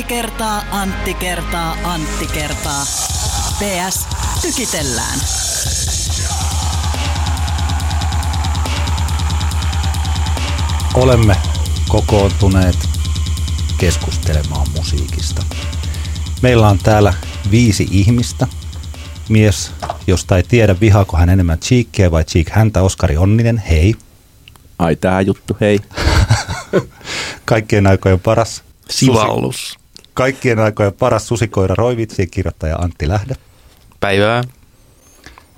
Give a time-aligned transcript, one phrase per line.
[0.00, 2.82] Antti kertaa, Antti kertaa, Antti kertaa.
[3.58, 4.06] PS
[4.42, 5.18] tykitellään.
[10.94, 11.36] Olemme
[11.88, 12.76] kokoontuneet
[13.78, 15.42] keskustelemaan musiikista.
[16.42, 17.14] Meillä on täällä
[17.50, 18.46] viisi ihmistä.
[19.28, 19.72] Mies,
[20.06, 23.94] josta ei tiedä, vihaako hän enemmän Cheekkiä vai Cheek häntä, Oskari Onninen, hei.
[24.78, 25.78] Ai tää juttu, hei.
[27.44, 29.79] Kaikkien aikojen paras Sivallus.
[30.20, 33.34] Kaikkien aikojen paras susikoira Roivitsi kirjoittaja Antti Lähde.
[34.00, 34.42] Päivää.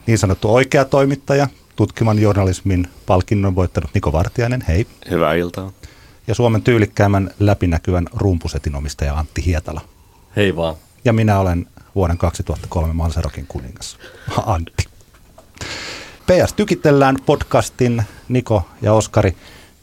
[0.06, 4.86] Niin sanottu oikea toimittaja, tutkiman journalismin palkinnon voittanut Niko Vartiainen, hei.
[5.10, 5.72] Hyvää iltaa.
[6.26, 9.80] Ja Suomen tyylikkäämmän läpinäkyvän rumpusetin omistaja Antti Hietala.
[10.36, 10.76] Hei vaan.
[11.04, 13.98] Ja minä olen vuoden 2003 Manserokin kuningas,
[14.46, 14.84] Antti.
[16.26, 19.36] PS Tykitellään podcastin Niko ja Oskari.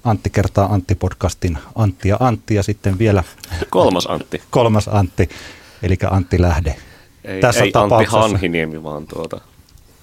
[0.03, 3.23] Antti kertaa Antti podcastin Antti ja Antti ja sitten vielä
[3.69, 4.41] Kolmas Antti.
[4.49, 5.29] kolmas Antti,
[5.83, 6.75] eli Antti Lähde.
[7.23, 9.41] Ei, Tässä ei Antti tapauksessa- Hanhiniemi, vaan tuota,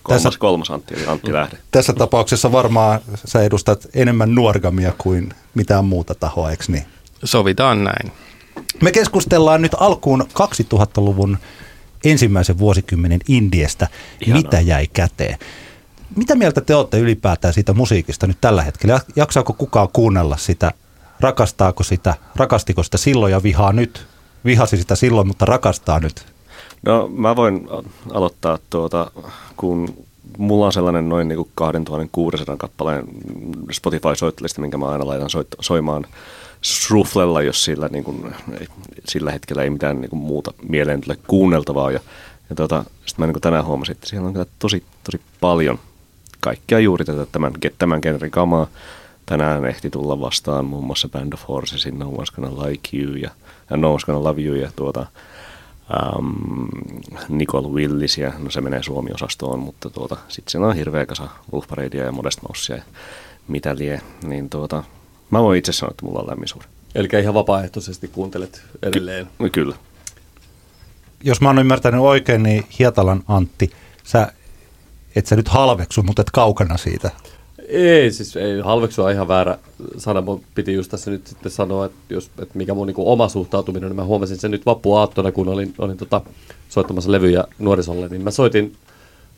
[0.02, 1.58] kolmas, Tässä- kolmas Antti eli Antti Lähde.
[1.70, 6.84] Tässä tapauksessa varmaan sä edustat enemmän nuorgamia kuin mitään muuta tahoa, eikö niin?
[7.24, 8.12] Sovitaan näin.
[8.82, 11.38] Me keskustellaan nyt alkuun 2000-luvun
[12.04, 13.88] ensimmäisen vuosikymmenen Indiestä,
[14.20, 14.42] Ihanaa.
[14.42, 15.38] mitä jäi käteen.
[16.16, 19.00] Mitä mieltä te olette ylipäätään siitä musiikista nyt tällä hetkellä?
[19.16, 20.72] Jaksaako kukaan kuunnella sitä?
[21.20, 22.14] Rakastaako sitä?
[22.36, 24.06] Rakastiko sitä silloin ja vihaa nyt?
[24.44, 26.26] Vihasi sitä silloin, mutta rakastaa nyt.
[26.82, 27.68] No mä voin
[28.12, 29.10] aloittaa tuota,
[29.56, 30.06] kun
[30.38, 33.04] mulla on sellainen noin niin kuin 2600 kappaleen
[33.72, 36.06] Spotify-soittolista, minkä mä aina laitan soit, soimaan
[36.62, 38.66] srufflella, jos sillä, niin kuin, ei,
[39.08, 41.90] sillä hetkellä ei mitään niin kuin muuta mieleen tule kuunneltavaa.
[41.90, 42.00] Ja,
[42.50, 45.78] ja tuota, sitten mä niin kuin tänään huomasin, että siellä on kyllä tosi, tosi paljon
[46.46, 48.66] kaikkea juuri tätä tämän, tämän genren kamaa.
[49.26, 53.30] Tänään ehti tulla vastaan muun muassa Band of Horsesin No One's Gonna Like You ja,
[53.70, 55.06] ja No One's Gonna Love You ja tuota,
[56.18, 56.68] um,
[57.28, 62.04] Nicole Willisia, no se menee Suomi-osastoon, mutta tuota, sitten siellä on hirveä kasa Wolf Paradea
[62.04, 62.82] ja Modest Mousea ja
[63.48, 64.84] mitä lie, niin tuota,
[65.30, 66.68] mä voin itse sanoa, että mulla on lämmin suuri.
[66.94, 69.26] Eli ihan vapaaehtoisesti kuuntelet edelleen.
[69.38, 69.76] No, kyllä.
[71.24, 73.72] Jos mä oon ymmärtänyt oikein, niin Hietalan Antti,
[74.04, 74.32] sä
[75.16, 77.10] et sä nyt halveksu, mutta et kaukana siitä.
[77.68, 79.58] Ei, siis ei, halveksua on ihan väärä
[79.96, 80.20] sana.
[80.20, 83.88] Mun piti just tässä nyt sitten sanoa, että, jos, että mikä mun niin oma suhtautuminen,
[83.88, 86.20] niin mä huomasin sen nyt vappuaattona, kun olin, olin tota,
[86.68, 88.72] soittamassa levyjä nuorisolle, niin mä soitin,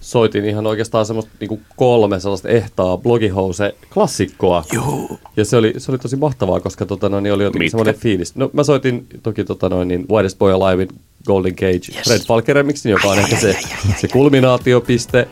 [0.01, 4.65] soitin ihan oikeastaan semmoista niin kuin kolme sellaista ehtaa blogihouse klassikkoa.
[4.73, 5.19] Joo.
[5.37, 7.71] Ja se oli, se oli tosi mahtavaa, koska tota, noin, niin oli jotenkin Mitkä?
[7.71, 8.37] semmoinen fiilis.
[8.37, 10.89] No mä soitin toki tota, noin, niin Widest Boy Alivein
[11.27, 12.05] Golden Cage yes.
[12.07, 13.57] Fred Falke remixin, joka on ehkä se,
[14.01, 15.29] se kulminaatiopiste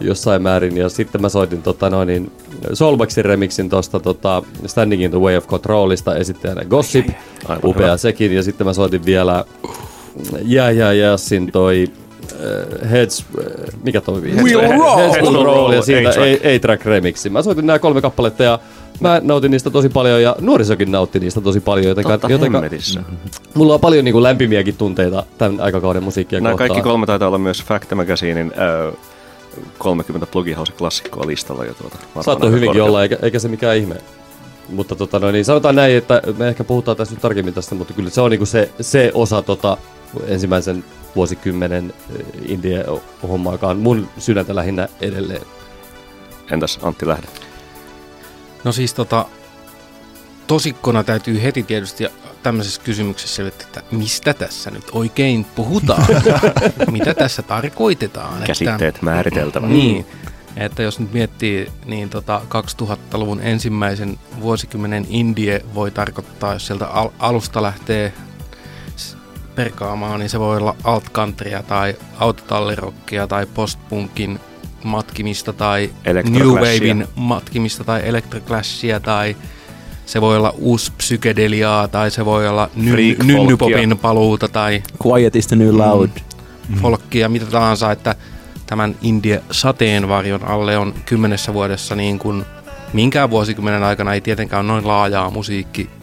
[0.00, 0.76] jossain määrin.
[0.76, 2.32] Ja sitten mä soitin tota, noin, niin
[2.72, 7.08] Soulbaxin remixin tuosta tota, Standing in the Way of Controlista esittäjänä Gossip.
[7.48, 7.96] Aivan Upea hyvä.
[7.96, 8.32] sekin.
[8.32, 9.44] Ja sitten mä soitin vielä
[10.42, 11.86] Jää Jää Jääsin toi
[12.82, 13.44] äh, Heads, äh,
[13.84, 14.42] mikä toi viisi?
[14.42, 14.96] Will Heads Roll.
[14.96, 16.44] Heads Will Roll ja siitä A-track.
[16.44, 17.30] A-Track remixi.
[17.30, 18.58] Mä soitin nämä kolme kappaletta ja
[19.00, 21.86] mä nautin niistä tosi paljon ja nuorisokin nautti niistä tosi paljon.
[21.86, 23.00] Jotenka, Totta jotenka hemmetissä.
[23.54, 26.68] mulla on paljon niin kuin lämpimiäkin tunteita tämän aikakauden musiikkia Nämä kohtaan.
[26.68, 28.94] kaikki kolme taitaa olla myös Fact Magazinein äh,
[29.78, 31.64] 30 blogihauseklassikkoa listalla.
[31.64, 32.88] Ja tuota, Saattoi aika hyvinkin korkealla.
[32.88, 33.96] olla, eikä, eikä se mikään ihme.
[34.68, 37.94] Mutta tota, no, niin sanotaan näin, että me ehkä puhutaan tässä nyt tarkemmin tästä, mutta
[37.94, 39.76] kyllä se on niinku se, se osa tota,
[40.26, 40.84] ensimmäisen
[41.16, 45.42] vuosikymmenen eh, indie-hommaa, joka on mun sydäntä lähinnä edelleen.
[46.50, 47.26] Entäs Antti Lähde?
[48.64, 49.26] No siis tota,
[50.46, 52.06] tosikkona täytyy heti tietysti
[52.46, 56.06] tämmöisessä kysymyksessä että mistä tässä nyt oikein puhutaan?
[56.90, 58.42] Mitä tässä tarkoitetaan?
[58.42, 59.66] Käsitteet määriteltävä.
[59.66, 60.06] Niin,
[60.56, 62.42] että jos nyt miettii, niin tota
[62.82, 68.12] 2000-luvun ensimmäisen vuosikymmenen indie voi tarkoittaa, jos sieltä al- alusta lähtee
[69.54, 74.40] perkaamaan, niin se voi olla alt countrya tai autotallirokkia tai postpunkin
[74.84, 75.90] matkimista tai
[76.24, 76.46] New.
[76.46, 79.36] Wavein matkimista tai electroclashia tai
[80.06, 85.46] se voi olla uusi psykedeliaa tai se voi olla ny- nynnypopin paluuta tai Quiet is
[85.46, 86.10] the new loud.
[86.82, 88.14] folkkia, mitä tahansa, että
[88.66, 92.44] tämän Indie sateenvarjon alle on kymmenessä vuodessa niin kuin
[92.92, 95.30] minkään vuosikymmenen aikana ei tietenkään ole noin laajaa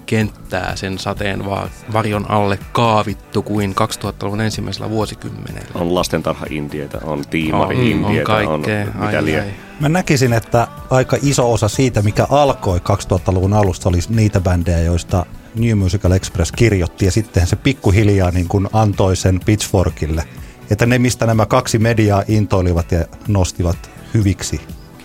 [0.03, 5.69] musiikkikenttää sen sateenvarjon alle kaavittu kuin 2000-luvun ensimmäisellä vuosikymmenellä.
[5.75, 8.85] On lastentarha indietä, on tiimari On, on indietä, on, kaikkea.
[8.85, 9.39] mitä Ai, lie.
[9.41, 9.53] ai.
[9.79, 15.25] Mä näkisin, että aika iso osa siitä, mikä alkoi 2000-luvun alusta, oli niitä bändejä, joista
[15.55, 20.23] New Musical Express kirjoitti ja sitten se pikkuhiljaa niin kuin antoi sen Pitchforkille.
[20.69, 24.61] Että ne, mistä nämä kaksi mediaa intoilivat ja nostivat hyviksi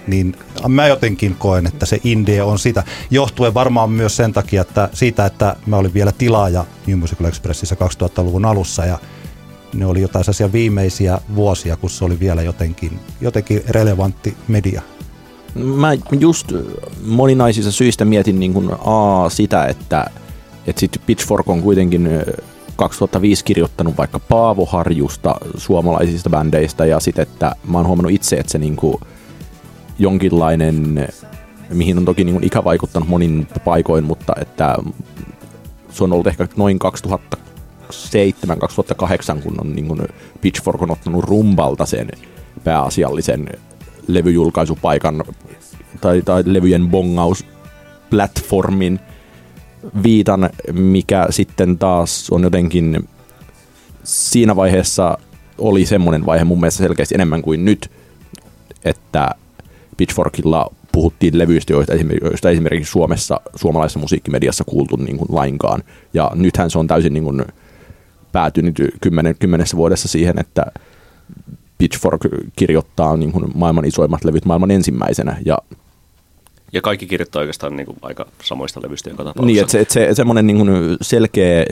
[0.09, 0.37] niin
[0.69, 2.85] mä jotenkin koen, että se indie on sitä.
[3.11, 7.75] Johtuen varmaan myös sen takia, että siitä, että mä olin vielä tilaaja New Musical Expressissä
[7.75, 8.99] 2000-luvun alussa ja
[9.75, 14.83] ne oli jotain sellaisia viimeisiä vuosia, kun se oli vielä jotenkin, jotenkin relevantti media.
[15.55, 15.89] Mä
[16.21, 16.53] just
[17.05, 20.11] moninaisista syistä mietin niin kuin A, sitä, että,
[20.67, 22.43] että sit Pitchfork on kuitenkin ö,
[22.77, 28.53] 2005 kirjoittanut vaikka Paavo Harjusta suomalaisista bändeistä ja sitten, että mä oon huomannut itse, että
[28.53, 28.97] se niin kuin
[29.99, 31.09] jonkinlainen,
[31.73, 34.77] mihin on toki niin kuin ikä vaikuttanut monin paikoin, mutta että
[35.91, 36.89] se on ollut ehkä noin 2007-2008,
[39.43, 40.01] kun on niin kuin
[40.41, 42.11] Pitchfork on ottanut rumbalta sen
[42.65, 43.49] pääasiallisen
[44.09, 45.25] levyjulkaisupaikan
[46.01, 49.01] tai, tai levyjen bongausplatformin
[50.03, 53.09] viitan, mikä sitten taas on jotenkin
[54.05, 55.19] siinä vaiheessa
[55.59, 57.91] oli semmoinen vaihe mun mielestä selkeästi enemmän kuin nyt,
[58.85, 59.31] että
[59.99, 65.83] Pitchforkilla puhuttiin levyistä, joista esimerkiksi, joista esimerkiksi Suomessa, suomalaisessa musiikkimediassa kuultu niin kuin lainkaan.
[66.15, 67.45] Ja nythän se on täysin niin kuin
[68.33, 70.67] päätynyt kymmenen, kymmenessä vuodessa siihen, että
[71.79, 72.21] Pitchfork
[72.57, 75.37] kirjoittaa niin kuin maailman isoimmat levyt maailman ensimmäisenä.
[75.45, 75.59] Ja
[76.73, 79.47] Ja kaikki kirjoittaa oikeastaan niin kuin aika samoista levyistä joka tapauksessa.
[79.47, 81.65] Niin, että se, että se semmoinen niin kuin selkeä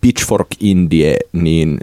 [0.00, 1.78] pitchfork indie, niin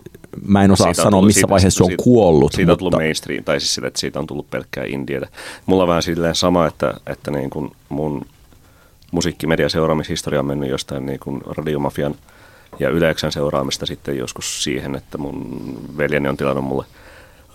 [0.46, 2.52] mä en osaa Siitä sanoa, tullut- missä siitä- vaiheessa se on siitä- kuollut.
[2.52, 5.28] Siitä on mutta, tullut mainstream, tai siis sitä, että siitä on tullut pelkkää indietä.
[5.66, 8.26] Mulla on vähän silleen sama, että, että niin kuin mun
[9.12, 12.16] musiikkimedian seuraamishistoria on mennyt jostain niin kuin radiomafian
[12.80, 15.60] ja Yleksän seuraamista sitten joskus siihen, että mun
[15.98, 16.86] veljeni on tilannut mulle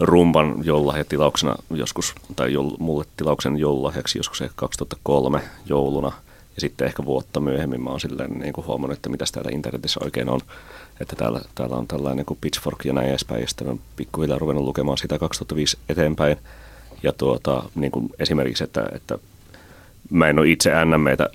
[0.00, 6.12] rumban joululahjatilauksena joskus, tai jol, mulle tilauksen joululahjaksi joskus ehkä 2003 jouluna.
[6.54, 10.00] Ja sitten ehkä vuotta myöhemmin mä oon silleen niin kuin huomannut, että mitäs täällä internetissä
[10.04, 10.40] oikein on.
[11.00, 13.40] Että täällä, täällä on tällainen kuin Pitchfork ja näin edespäin.
[13.40, 16.36] Ja sitten pikkuhiljaa ruvennut lukemaan sitä 2005 eteenpäin.
[17.02, 19.18] Ja tuota, niin kuin esimerkiksi, että, että
[20.10, 21.30] mä en ole itse NMEtä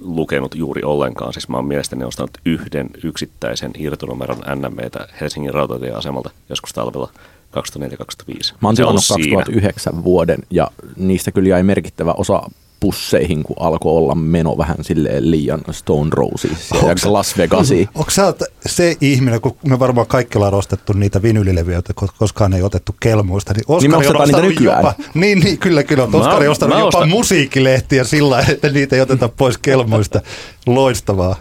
[0.00, 1.32] lukenut juuri ollenkaan.
[1.32, 7.10] Siis mä oon mielestäni ostanut yhden yksittäisen irtonumeron NMEtä Helsingin rautatieasemalta joskus talvella
[7.56, 8.54] 2004-2005.
[8.62, 9.36] Mä oon tilannut siinä.
[9.36, 12.42] 2009 vuoden ja niistä kyllä jäi merkittävä osa
[12.80, 17.88] pusseihin, kun alkoi olla meno vähän silleen liian Stone Roses ja Onks- Las Vegasiin.
[17.94, 18.34] Onko sä
[18.66, 22.94] se ihminen, kun me varmaan kaikki ollaan ostettu niitä vinylilevyjä, joita ko- koskaan ei otettu
[23.00, 24.78] kelmuista, niin Oskari Niin me ostetaan niitä nykyään.
[24.78, 26.06] jopa, niin, niin, kyllä, kyllä.
[26.06, 30.20] Mä- Oskari on ostanut mä jopa ostan- musiikkilehtiä sillä että niitä ei oteta pois kelmuista.
[30.66, 31.36] Loistavaa.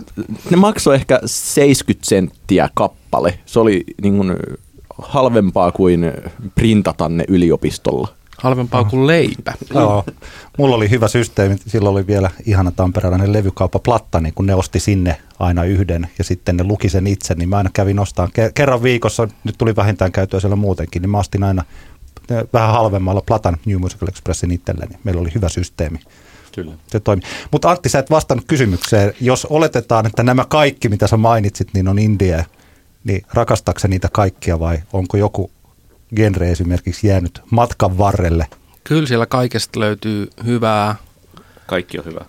[0.50, 3.40] Ne maksoi ehkä 70 senttiä kappale.
[3.46, 4.36] Se oli niin kuin
[4.98, 6.12] halvempaa kuin
[6.56, 8.08] printata ne yliopistolla.
[8.38, 9.54] Halvempaa kuin leipä.
[9.74, 10.06] Joo.
[10.58, 11.56] Mulla oli hyvä systeemi.
[11.68, 16.24] Silloin oli vielä ihana tamperelainen levykauppa Platta, niin kun ne osti sinne aina yhden ja
[16.24, 19.76] sitten ne luki sen itse, niin mä aina kävin ostamaan ke- kerran viikossa, nyt tuli
[19.76, 21.64] vähintään käytyä siellä muutenkin, niin mä ostin aina
[22.54, 24.98] vähän halvemmalla Platan New Musical Expressin itselleni.
[25.04, 26.00] Meillä oli hyvä systeemi.
[26.56, 26.72] Kyllä.
[26.88, 27.22] Se toimi.
[27.52, 29.14] Mutta Antti, sä et vastannut kysymykseen.
[29.22, 32.46] Jos oletetaan, että nämä kaikki, mitä sä mainitsit, niin on indie,
[33.04, 35.52] niin rakastaako sä niitä kaikkia vai onko joku
[36.16, 38.48] genre esimerkiksi jäänyt matkan varrelle?
[38.84, 40.96] Kyllä siellä kaikesta löytyy hyvää.
[41.66, 42.26] Kaikki on hyvä.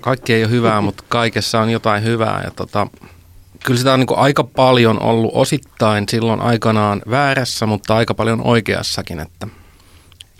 [0.00, 2.40] Kaikki ei ole hyvää, mutta kaikessa on jotain hyvää.
[2.44, 2.86] Ja tota,
[3.64, 9.20] kyllä sitä on niin aika paljon ollut osittain silloin aikanaan väärässä, mutta aika paljon oikeassakin,
[9.20, 9.46] että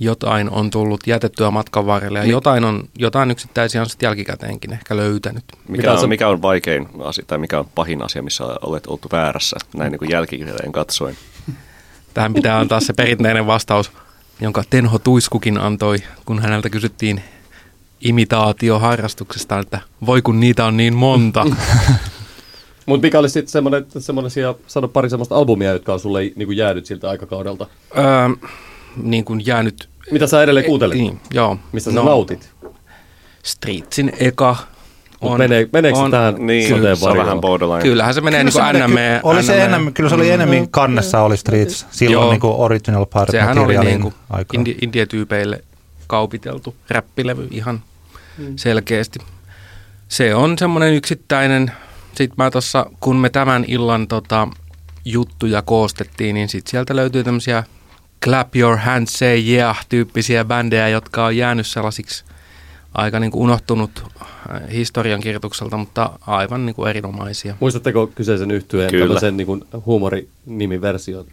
[0.01, 4.97] jotain on tullut jätettyä matkan varrelle ja jotain, on, jotain yksittäisiä on sitten jälkikäteenkin ehkä
[4.97, 5.45] löytänyt.
[5.69, 9.57] Mikä on, mikä on vaikein asia, tai mikä on pahin asia, missä olet oltu väärässä,
[9.75, 11.17] näin niin kuin jälkikäteen katsoen?
[12.15, 13.93] Tähän pitää antaa se perinteinen vastaus,
[14.41, 17.23] jonka Tenho Tuiskukin antoi, kun häneltä kysyttiin
[18.01, 21.47] imitaatioharrastuksesta, että voi kun niitä on niin monta.
[22.87, 26.57] Mutta mikä olisi sitten semmoinen, semmoisia, sano pari semmoista albumia, jotka on sulle niin kuin
[26.57, 27.67] jäänyt siltä aikakaudelta?
[27.99, 28.05] öö,
[28.97, 29.89] niin kuin jäänyt...
[30.11, 30.99] Mitä sä edelleen kuuntelet?
[30.99, 31.59] Niin, joo.
[31.73, 32.51] Mistä sä nautit?
[33.43, 34.57] Streetsin eka
[35.23, 37.83] Mut menee, meneekö se tähän Niin, soteen se on vähän borderline.
[37.83, 39.21] Kyllähän se menee niin se kuin menee NM.
[39.21, 42.31] ky- oli se enemmän, kyllä se oli enemmän kannessa oli Streets, silloin Joo.
[42.31, 44.15] niin kuin original pirate Sehän oli niin kuin
[44.57, 45.65] indi- indietyypeille
[46.07, 47.83] kaupiteltu räppilevy ihan
[48.39, 48.53] Mm.
[48.57, 49.19] selkeästi.
[50.09, 51.73] Se on semmoinen yksittäinen,
[52.15, 54.49] sit mä tossa, kun me tämän illan tota,
[55.05, 57.65] juttuja koostettiin, niin sit sieltä löytyy tämmöisiä
[58.25, 62.25] clap your hands, say yeah tyyppisiä bändejä, jotka on jäänyt sellaisiksi
[62.95, 63.91] aika niin kuin unohtunut
[64.23, 67.57] äh, historiankirjoitukselta, mutta aivan niin kuin erinomaisia.
[67.61, 69.05] Muistatteko kyseisen yhtyeen Kyllä.
[69.07, 71.25] tämmöisen niin kuin huumorinimiversion?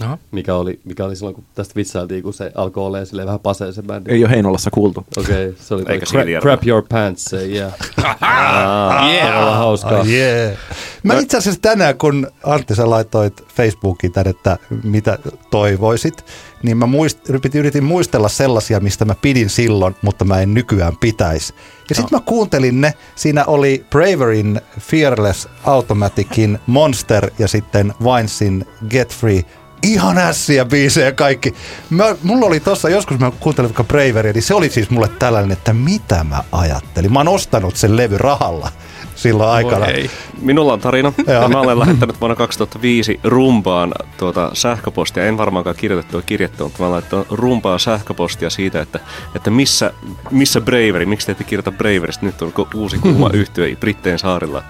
[0.00, 0.18] Aha.
[0.30, 3.72] mikä oli, mikä oli silloin, kun tästä vitsailtiin, kun se alkoi olemaan silleen vähän pasee
[3.72, 4.12] se bändi.
[4.12, 5.06] Ei ole Heinolassa kuultu.
[5.16, 7.72] Okei, okay, se oli Eikä crap, crap Your Pants, se, yeah.
[9.12, 9.56] yeah.
[9.56, 10.00] hauskaa.
[10.00, 10.58] Ai yeah.
[11.02, 15.18] Mä itse asiassa tänään, kun Antti sä laitoit Facebookiin tän, että mitä
[15.50, 16.24] toivoisit,
[16.62, 20.96] niin mä muist, yritin, yritin muistella sellaisia, mistä mä pidin silloin, mutta mä en nykyään
[20.96, 21.54] pitäisi.
[21.88, 29.14] Ja sitten mä kuuntelin ne, siinä oli Braverin Fearless Automaticin Monster ja sitten Winesin Get
[29.14, 29.44] Free.
[29.82, 31.54] Ihan ässiä biisejä kaikki.
[31.90, 35.52] Mä, mulla oli tossa, joskus mä kuuntelin vaikka Braveria, niin se oli siis mulle tällainen,
[35.52, 37.12] että mitä mä ajattelin.
[37.12, 38.72] Mä oon ostanut sen levy rahalla
[39.18, 39.86] silloin aikana.
[39.86, 40.10] ei.
[40.40, 41.12] Minulla on tarina.
[41.48, 45.24] Mä olen lähettänyt vuonna 2005 rumpaan tuota sähköpostia.
[45.24, 49.00] En varmaankaan kirjoitettua kirjettä, mutta mä olen laittanut rumpaan sähköpostia siitä, että,
[49.34, 49.92] että missä,
[50.30, 52.26] missä Braveri, miksi te ette kirjoita Braverista?
[52.26, 54.62] Nyt on uusi kuuma yhtye Brittein saarilla.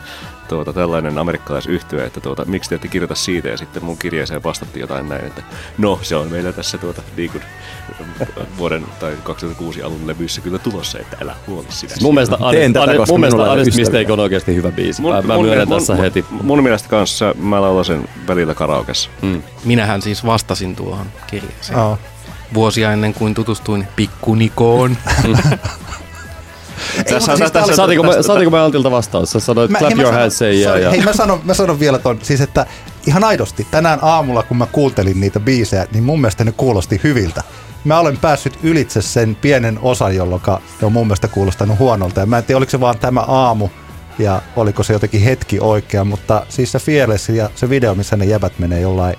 [0.49, 4.81] Tuota, tällainen amerikkalaisyhtye, että tuota, miksi te ette kirjoita siitä, ja sitten mun kirjeeseen vastattiin
[4.81, 5.43] jotain näin, että
[5.79, 7.43] no, se on meillä tässä tuota, niin kuin,
[8.59, 11.95] vuoden tai 2006 alun levyissä kyllä tulossa, että älä huoli sitä.
[12.03, 13.77] Mun mielestä Honest, mun ystäviä.
[13.77, 15.03] Mistake on oikeasti hyvä biisi.
[15.03, 16.25] Mä, mä myönnän tässä mun, heti.
[16.31, 19.11] Mun mielestä kanssa mä laulan sen välillä karaokessa.
[19.23, 19.43] Mm.
[19.65, 21.79] Minähän siis vastasin tuohon kirjeeseen.
[21.79, 21.99] Joo.
[22.55, 24.97] Vuosia ennen kuin tutustuin Pikkunikoon.
[27.15, 29.31] Tässä, siis Saatiinko me, saatiinko me Antilta vastaus?
[29.33, 30.81] Sä sanoit Mä- clap hei, your sanon- hands, say yeah.
[30.81, 32.67] Ja, Hei, mä sanon, mä sanon vielä ton, siis että
[33.07, 37.43] ihan aidosti, tänään aamulla kun mä kuuntelin niitä biisejä, niin mun mielestä ne kuulosti hyviltä.
[37.85, 40.43] Mä olen päässyt ylitse sen pienen osan, jolloin
[40.81, 42.21] ne on mun mielestä kuulostanut huonolta.
[42.21, 43.69] Ja mä en tiedä, oliko se vaan tämä aamu
[44.19, 48.25] ja oliko se jotenkin hetki oikea, mutta siis se Fearless ja se video, missä ne
[48.25, 49.17] jäbät menee jollain,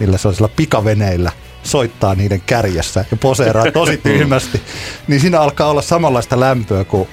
[0.00, 4.60] millä se on sillä pikaveneillä, soittaa niiden kärjessä ja poseeraa tosi tyhmästi,
[5.08, 7.08] niin siinä alkaa olla samanlaista lämpöä kuin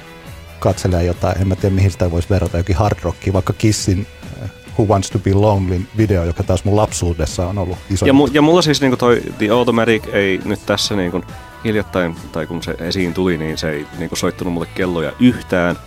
[0.62, 4.08] katselee jotain, en mä tiedä mihin sitä voisi verrata, jokin hard rocki, vaikka Kissin
[4.44, 8.06] äh, Who Wants to Be Lonely video, joka taas mun lapsuudessa on ollut iso.
[8.06, 11.24] Ja, mu, ja mulla siis niinku toi The Automatic ei nyt tässä niinku
[11.64, 15.78] hiljattain, tai kun se esiin tuli, niin se ei niinku soittanut mulle kelloja yhtään.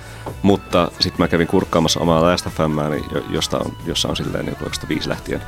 [0.43, 2.47] Mutta sitten mä kävin kurkkaamassa omaa Last
[3.15, 5.43] jo- josta on, jossa on silleen niin 2005 lähtien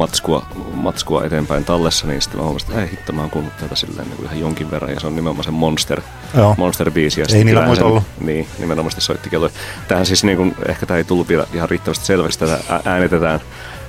[0.00, 3.74] matskua, matskua eteenpäin tallessa, niin sitten mä huomasin, että ei hitto, mä oon kuullut tätä
[3.74, 6.00] silleen niin kuin ihan jonkin verran, ja se on nimenomaan se Monster,
[6.36, 6.54] Joo.
[6.58, 7.20] Monster-biisi.
[7.20, 8.02] Ja Ei niillä muita sen- ollut.
[8.20, 9.52] Niin, nimenomaan soitti kelloja.
[9.88, 13.40] Tähän siis niin kuin, ehkä tämä ei tullut vielä ihan riittävästi selväksi, tätä äänitetään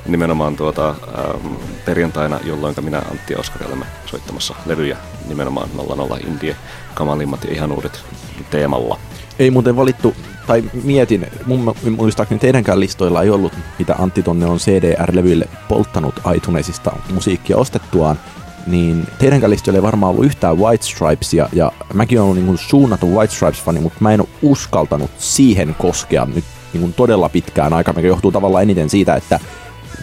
[0.05, 1.53] nimenomaan tuota, ähm,
[1.85, 6.55] perjantaina, jolloin minä Antti ja Oskari olemme soittamassa levyjä nimenomaan 00 Indie
[6.93, 8.03] kamalimmat ja ihan uudet
[8.49, 8.99] teemalla.
[9.39, 10.15] Ei muuten valittu,
[10.47, 16.91] tai mietin, mun muistaakseni teidänkään listoilla ei ollut, mitä Antti tonne on CDR-levyille polttanut iTunesista
[17.13, 18.19] musiikkia ostettuaan,
[18.67, 23.11] niin teidänkään listoilla ei varmaan ollut yhtään White Stripesia, ja mäkin olen ollut niin suunnatun
[23.11, 27.93] White Stripes-fani, mutta mä en ole uskaltanut siihen koskea nyt niin kuin todella pitkään aikaa,
[27.93, 29.39] mikä johtuu tavallaan eniten siitä, että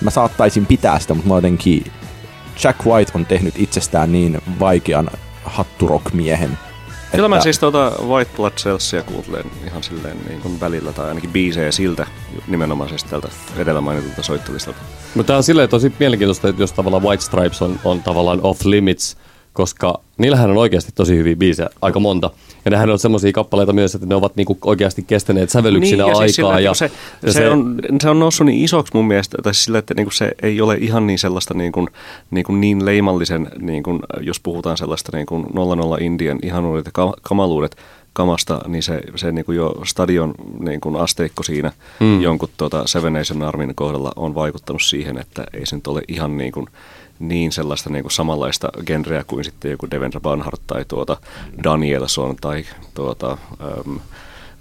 [0.02, 1.84] mä saattaisin pitää sitä, mutta mä jotenkin
[2.64, 5.10] Jack White on tehnyt itsestään niin vaikean
[5.44, 6.67] hatturock-miehen.
[7.12, 11.30] Kyllä mä siis tuota White Blood Cellsia kuuntelen ihan silleen niin kuin välillä, tai ainakin
[11.30, 12.06] biisejä siltä
[12.48, 14.78] nimenomaisesti tältä edellä mainitulta soittolistalta.
[15.14, 18.64] Mutta tämä on silleen tosi mielenkiintoista, että jos tavallaan White Stripes on, on tavallaan off
[18.64, 19.16] limits,
[19.58, 22.30] koska niillähän on oikeasti tosi hyviä biisejä, aika monta.
[22.64, 26.18] Ja nehän on semmoisia kappaleita myös, että ne ovat niinku oikeasti kestäneet sävellyksinä Niin, ja
[26.18, 26.22] aikaa.
[26.22, 26.90] siis sillä, ja, se,
[27.22, 30.32] ja se, on, se on noussut niin isoksi mun mielestä, tai sillä, että niinku se
[30.42, 31.88] ei ole ihan niin sellaista niin, kuin,
[32.60, 37.76] niin, leimallisen, niin kuin, jos puhutaan sellaista niin kuin 00 Indian ihanuudet ja ka- kamaluudet
[38.18, 42.20] kamasta, niin se, se niin kuin jo stadion niin kuin asteikko siinä hmm.
[42.20, 46.36] jonkun tuota Seven Nation Armin kohdalla on vaikuttanut siihen, että ei se nyt ole ihan
[46.36, 46.66] niin kuin,
[47.18, 51.16] niin sellaista niin kuin samanlaista genreä kuin sitten joku Devendra Banhart tai tuota
[51.64, 53.38] Danielson tai tuota,
[53.86, 54.00] um,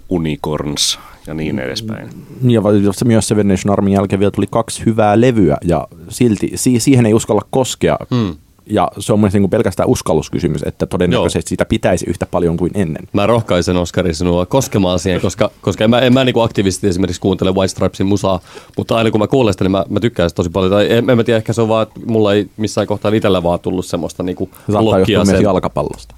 [0.08, 2.08] Unicorns ja niin edespäin.
[2.42, 2.62] Ja
[3.04, 7.14] myös Seven Nation Armin jälkeen vielä tuli kaksi hyvää levyä ja silti si- siihen ei
[7.14, 7.96] uskalla koskea.
[8.14, 8.36] Hmm.
[8.70, 13.08] Ja se on mielestäni niin pelkästään uskalluskysymys, että todennäköisesti sitä pitäisi yhtä paljon kuin ennen.
[13.12, 17.20] Mä rohkaisen Oskari sinua koskemaan siihen, koska, koska en mä, en mä niinku aktiivisesti esimerkiksi
[17.20, 18.40] kuuntele White Stripesin musaa,
[18.76, 20.72] mutta aina kun mä kuulen sitä, niin mä, mä tykkään sitä tosi paljon.
[20.72, 23.42] Tai en, en mä tiedä, ehkä se on vaan, että mulla ei missään kohtaa itsellä
[23.42, 25.42] vaan tullut semmoista niinku blokkia johtua myös sen.
[25.42, 26.14] jalkapallosta.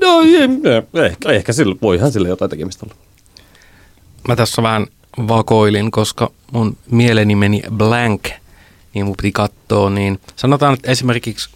[0.00, 0.34] No ei,
[0.94, 2.96] ei, ehkä, ehkä sillä, voihan sille jotain tekemistä olla.
[4.28, 4.86] Mä tässä vähän
[5.28, 8.28] vakoilin, koska mun mieleni meni blank,
[8.94, 11.50] niin mun piti katsoa, niin sanotaan, että esimerkiksi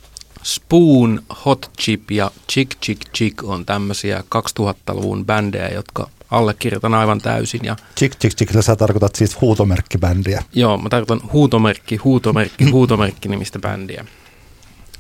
[0.47, 4.25] Spoon, Hot Chip ja Chick Chick Chick on tämmöisiä
[4.61, 7.61] 2000-luvun bändejä, jotka allekirjoitan aivan täysin.
[7.65, 10.43] Ja Chick Chick Chick, sä tarkoitat siis huutomerkkibändiä.
[10.53, 14.05] joo, mä tarkoitan huutomerkki, huutomerkki, huutomerkki nimistä bändiä.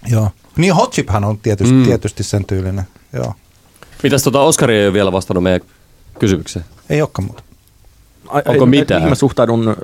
[0.06, 0.30] Joo.
[0.56, 1.84] Niin Hot Chiphän on tietysti, mm.
[1.84, 2.84] tietysti sen tyylinen.
[3.12, 3.34] Joo.
[4.02, 5.60] Mitäs tota Oskari ei ole vielä vastannut meidän
[6.18, 6.64] kysymykseen?
[6.90, 7.42] Ei olekaan muuta.
[8.28, 9.00] Ai, Onko ai, mitään?
[9.00, 9.76] Mihin mä suhtaudun,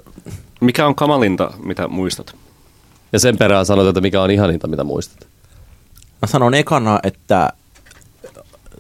[0.61, 2.37] Mikä on kamalinta, mitä muistat?
[3.12, 5.32] Ja sen perään sanot, että mikä on ihaninta, mitä muistat.
[6.23, 7.52] Mä sanon ekana, että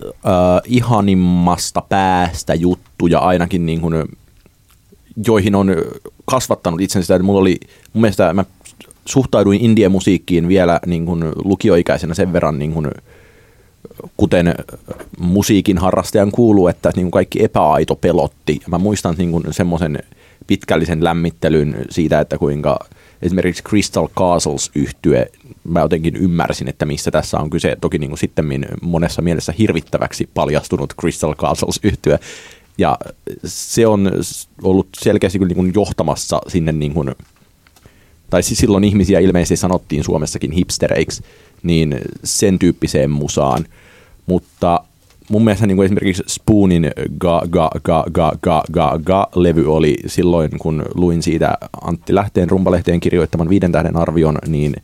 [0.06, 3.94] äh, ihanimmasta päästä juttuja ainakin niin kuin,
[5.26, 5.76] joihin on
[6.24, 7.14] kasvattanut itsensä.
[7.14, 7.60] Että mulla oli,
[7.92, 8.44] mun mielestä mä
[9.04, 12.90] suhtauduin indie-musiikkiin vielä niin kuin lukioikäisenä sen verran niin kuin,
[14.16, 14.54] kuten
[15.18, 18.60] musiikin harrastajan kuuluu, että niin kuin kaikki epäaito pelotti.
[18.66, 19.98] Mä muistan niin semmoisen
[20.46, 22.78] pitkällisen lämmittelyn siitä, että kuinka
[23.22, 25.30] esimerkiksi Crystal Castles yhtye,
[25.64, 27.76] mä jotenkin ymmärsin, että missä tässä on kyse.
[27.80, 28.46] Toki niin kuin sitten
[28.82, 32.18] monessa mielessä hirvittäväksi paljastunut Crystal Castles yhtye.
[32.78, 32.98] Ja
[33.44, 34.10] se on
[34.62, 37.14] ollut selkeästi niin kuin johtamassa sinne, niin kuin,
[38.30, 41.22] tai siis silloin ihmisiä ilmeisesti sanottiin Suomessakin hipstereiksi,
[41.62, 43.64] niin sen tyyppiseen musaan.
[44.26, 44.84] Mutta
[45.32, 49.96] mun mielestä niin kuin esimerkiksi Spoonin ga, ga, ga, ga, ga, ga, ga, levy oli
[50.06, 54.76] silloin, kun luin siitä Antti Lähteen rumpalehteen kirjoittaman viiden tähden arvion, niin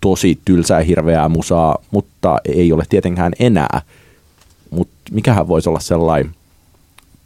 [0.00, 3.82] tosi tylsää hirveää musaa, mutta ei ole tietenkään enää.
[4.70, 6.34] Mutta mikähän voisi olla sellainen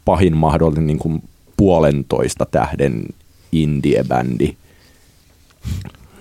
[0.05, 1.23] pahin mahdollinen niin kuin
[1.57, 3.05] puolentoista tähden
[3.51, 4.55] indie-bändi?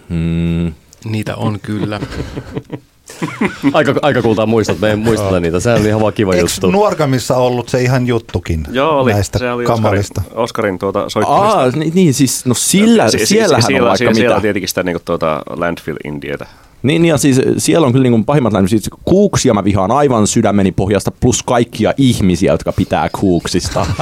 [0.08, 0.72] Hmm.
[1.04, 2.00] Niitä on kyllä.
[3.72, 5.60] aika, aika kultaa muistat, me ei muisteta niitä.
[5.60, 6.70] Se on ihan vaan kiva Eikö juttu.
[6.70, 9.12] Nuorgamissa ollut se ihan juttukin Joo, oli.
[9.12, 10.20] näistä se oli kamalista?
[10.20, 11.58] Oskarin, Oskarin tuota, soittamista.
[11.58, 14.20] Aa, niin, niin siis, no sillä, Si- si- siellähän siellä, on vaikka siellä, mitä.
[14.20, 16.46] siellä on tietenkin sitä niin tuota, landfill indietä.
[16.82, 18.70] Niin, ja siis siellä on kyllä niin kuin pahimmat lähdöt.
[18.70, 23.86] Siis kuuksia mä vihaan aivan sydämeni pohjasta, plus kaikkia ihmisiä, jotka pitää kuuksista.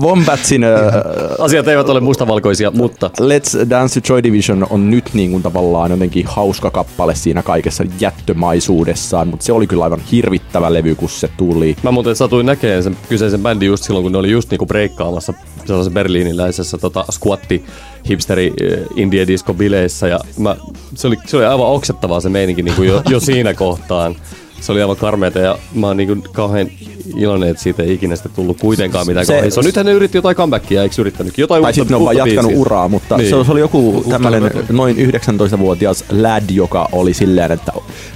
[0.00, 5.30] Wombatsin uh, Asiat eivät ole mustavalkoisia, mutta Let's Dance to Joy Division on nyt niin
[5.30, 10.94] kuin tavallaan jotenkin hauska kappale siinä kaikessa jättömaisuudessaan, mutta se oli kyllä aivan hirvittävä levy,
[10.94, 11.76] kun se tuli.
[11.82, 15.34] Mä muuten satuin näkemään sen kyseisen bändin just silloin, kun ne oli just niinku breikkaamassa
[15.64, 17.64] sellaisessa berliiniläisessä tota, squatti
[18.08, 20.56] hipsteri eh, indie disco bileissä ja mä,
[20.94, 24.16] se, oli, se oli aivan oksettavaa se meininki niinku jo, jo siinä kohtaan.
[24.62, 26.68] Se oli aivan karmeita ja mä oon niinku kauhean
[27.16, 30.36] iloinen, että siitä ei ikinä sitten tullut kuitenkaan mitään Se- se, Nythän ne yritti jotain
[30.36, 31.42] comebackia, eikö yrittänytkin?
[31.42, 32.60] Jotain Tai uutta- sitten ne on vaan jatkanut biisiä.
[32.60, 33.30] uraa, mutta Niin.
[33.30, 33.40] niin.
[33.40, 37.72] se, se oli joku tämmöinen noin 19-vuotias lad, joka oli silleen, että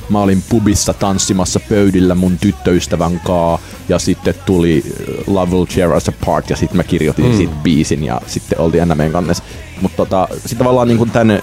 [0.08, 5.96] mä olin pubissa tanssimassa pöydillä mun tyttöystävän kaa ja sitten tuli äh, Love Will Tear
[5.96, 7.37] Us Apart ja sitten mä kirjoitin mm.
[7.37, 9.44] siitä biisin ja sitten oltiin NMN kannessa.
[9.80, 11.42] Mutta tota, sitten tavallaan niin tänne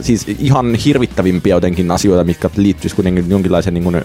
[0.00, 4.02] siis ihan hirvittävimpiä jotenkin asioita, mitkä liittyisi kuitenkin jonkinlaisen niin kuin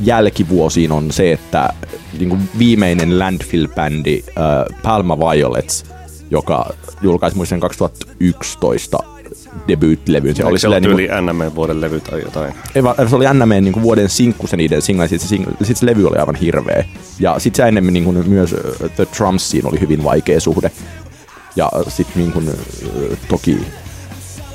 [0.00, 1.72] jälkivuosiin on se, että
[2.18, 5.84] niin kuin viimeinen Landfill-bändi äh, Palma Violets,
[6.30, 8.98] joka julkaisi muistin 2011
[9.68, 10.36] debyyttilevyn.
[10.36, 12.54] Se oli se ollut yli niin NM vuoden levy tai jotain?
[12.74, 15.76] kuin, se oli NM niin kuin vuoden sinkku se niiden single, sitten se, single, sit
[15.76, 16.84] se levy oli aivan hirveä.
[17.20, 18.54] Ja sitten se enemmän niin kuin myös
[18.96, 20.70] The Trumpsiin oli hyvin vaikea suhde.
[21.56, 22.50] Ja sitten niin kuin,
[23.28, 23.58] toki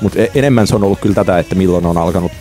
[0.04, 2.32] mutta enemmän se on ollut kyllä tätä, että milloin on alkanut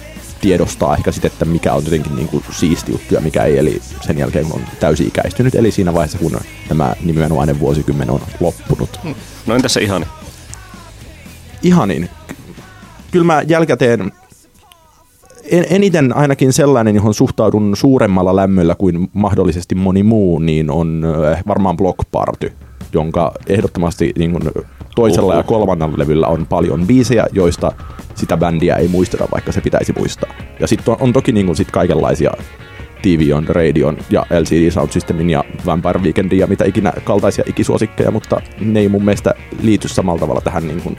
[0.41, 3.81] tiedostaa ehkä sitten, että mikä on jotenkin niin kuin siisti juttu ja mikä ei, eli
[4.01, 8.99] sen jälkeen kun on täysi-ikäistynyt, eli siinä vaiheessa kun tämä nimenomainen vuosikymmen on loppunut.
[9.45, 10.05] No entäs se ihani?
[11.63, 12.09] Ihanin.
[13.11, 14.11] Kyllä mä jälkikäteen
[15.51, 21.43] en, eniten ainakin sellainen, johon suhtaudun suuremmalla lämmöllä kuin mahdollisesti moni muu, niin on äh,
[21.47, 22.53] varmaan Block Party,
[22.93, 24.43] jonka ehdottomasti niin kuin
[24.95, 27.71] toisella ja kolmannella levyllä on paljon biisejä, joista
[28.15, 30.33] sitä bändiä ei muisteta, vaikka se pitäisi muistaa.
[30.59, 32.31] Ja sitten on, on toki niin kuin sit kaikenlaisia
[33.01, 38.11] TV on Radion ja LCD Sound Systemin ja Vampire Weekendin ja mitä ikinä kaltaisia ikisuosikkeja,
[38.11, 40.97] mutta ne ei mun mielestä liity samalla tavalla tähän niin kuin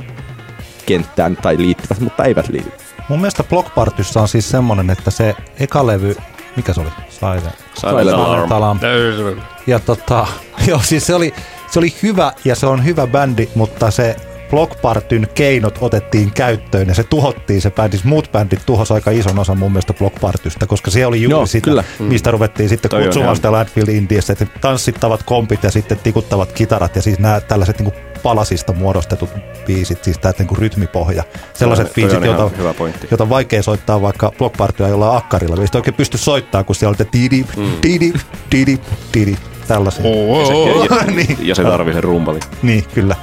[0.86, 2.72] kenttään tai liittyvät, mutta eivät liity.
[3.08, 6.16] Mun mielestä Block Partyssa on siis semmonen, että se eka levy,
[6.56, 6.90] mikä se oli?
[7.08, 8.52] Silent, Silent Alarm.
[8.52, 8.78] Alarm.
[9.66, 10.26] Ja tota,
[10.68, 11.34] joo, siis se oli,
[11.70, 14.16] se oli hyvä ja se on hyvä bändi, mutta se
[14.50, 17.96] Block Partyn keinot otettiin käyttöön ja se tuhottiin se bändi.
[17.96, 21.34] Siis Muut bändit tuhos aika ison osan mun mielestä Block Partysta, koska se oli juuri
[21.34, 21.84] Joo, sitä, kyllä.
[21.98, 26.96] mistä ruvettiin sitten Toi kutsumaan sitä Landfield Indiassa, että tanssittavat kompit ja sitten tikuttavat kitarat
[26.96, 27.92] ja siis nämä tällaiset niin
[28.24, 29.30] palasista muodostetut
[29.66, 31.24] biisit, siis tämä niin rytmipohja.
[31.54, 33.08] Sellaiset Toi on biisit, joita, hyvä pointti.
[33.10, 35.56] jota on vaikea soittaa vaikka Block Partya jollain akkarilla.
[35.60, 37.48] Ei sitä oikein pysty soittamaan, kun siellä on tidip,
[37.80, 38.16] tidip,
[38.50, 38.82] tidip,
[39.12, 40.04] tidip, tällaisia.
[40.06, 41.36] Ja se, ja, Niin.
[41.40, 42.42] ja se tarvii sen rumpalin.
[42.62, 43.16] Niin, kyllä.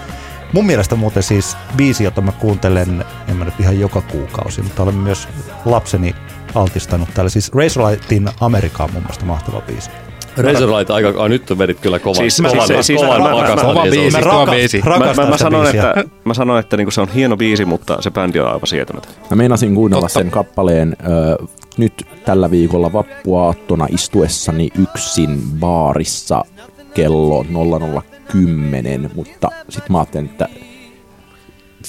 [0.54, 4.84] Mun mielestä muuten siis biisi, jota mä kuuntelen, en mä nyt ihan joka kuukausi, mutta
[4.84, 5.28] olen myös
[5.66, 6.16] lapseni
[6.56, 7.30] altistanut tälle.
[7.30, 9.90] Siis Razorlightin Amerikka on mun mielestä mahtava biisi.
[10.38, 13.36] Razorlight aika, a, nyt vedit kyllä kovan, Siis- kovan, siis- siis, siis- kovan mä- mä-
[13.36, 14.18] pakastan kova niin biisi.
[14.18, 14.78] Mä kova raka- biisi.
[14.80, 15.94] Mä, rakastan mä, mä sitä sanoin, biisiä.
[15.98, 19.12] että, mä sanoin, että niinku se on hieno biisi, mutta se bändi on aivan sietämätön.
[19.30, 20.20] Mä meinasin kuunnella Totta.
[20.20, 20.96] sen kappaleen
[21.40, 21.46] ö,
[21.78, 21.94] nyt
[22.26, 26.46] tällä viikolla vappuaattona istuessani yksin baarissa
[26.94, 30.48] kello 0010, mutta sitten mä ajattelin, että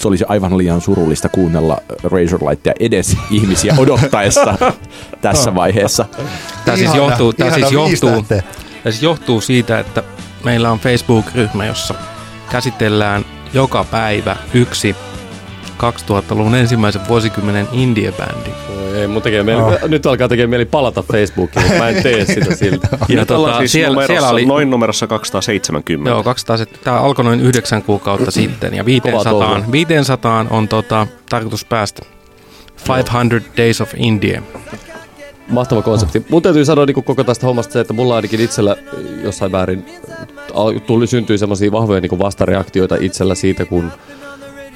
[0.03, 4.55] se olisi aivan liian surullista kuunnella Razorlightia edes ihmisiä odottaessa
[5.21, 6.05] tässä vaiheessa.
[6.65, 8.43] Tämä siis Ihana, johtuu, tämä siis johtuu, tämä
[8.91, 10.03] siis johtuu siitä, että
[10.45, 11.95] meillä on Facebook-ryhmä, jossa
[12.51, 14.97] käsitellään joka päivä yksi
[15.79, 18.51] 2000-luvun ensimmäisen vuosikymmenen indie-bändi.
[18.97, 19.73] Ei, mun tekee mieli, Oh.
[19.89, 22.89] nyt alkaa tekee mieli palata Facebookiin, mutta mä en tee sitä siltä.
[22.93, 26.11] Ja ollaan tota, siis siellä, numerossa, siellä oli, noin numerossa 270.
[26.11, 29.63] joo, 200, tämä alkoi noin yhdeksän kuukautta sitten ja 500, touhua.
[29.73, 32.03] 500 on tota, tarkoitus päästä.
[32.89, 33.25] 500
[33.57, 34.43] Days of India.
[35.49, 36.27] Mahtava konsepti.
[36.29, 38.77] Mun täytyy sanoa niin koko tästä hommasta se, että mulla ainakin itsellä
[39.23, 39.87] jossain määrin
[40.55, 43.93] al- tuli, syntyi semmoisia vahvoja niin vastareaktioita itsellä siitä, kun,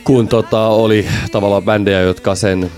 [0.06, 2.70] kun tota, oli tavallaan bändejä, jotka sen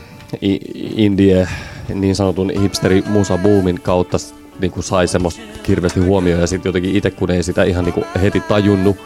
[0.97, 1.49] indie
[1.95, 4.17] niin sanotun hipsteri musa boomin kautta
[4.61, 7.93] niin kuin sai semmoista hirveästi huomioon ja sitten jotenkin itse kun ei sitä ihan niin
[7.93, 8.97] kuin heti tajunnut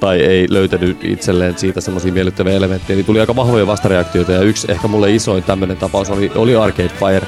[0.00, 4.72] tai ei löytänyt itselleen siitä semmoisia miellyttäviä elementtejä, niin tuli aika vahvoja vastareaktioita ja yksi
[4.72, 7.26] ehkä mulle isoin tämmöinen tapaus oli, oli Arcade Fire.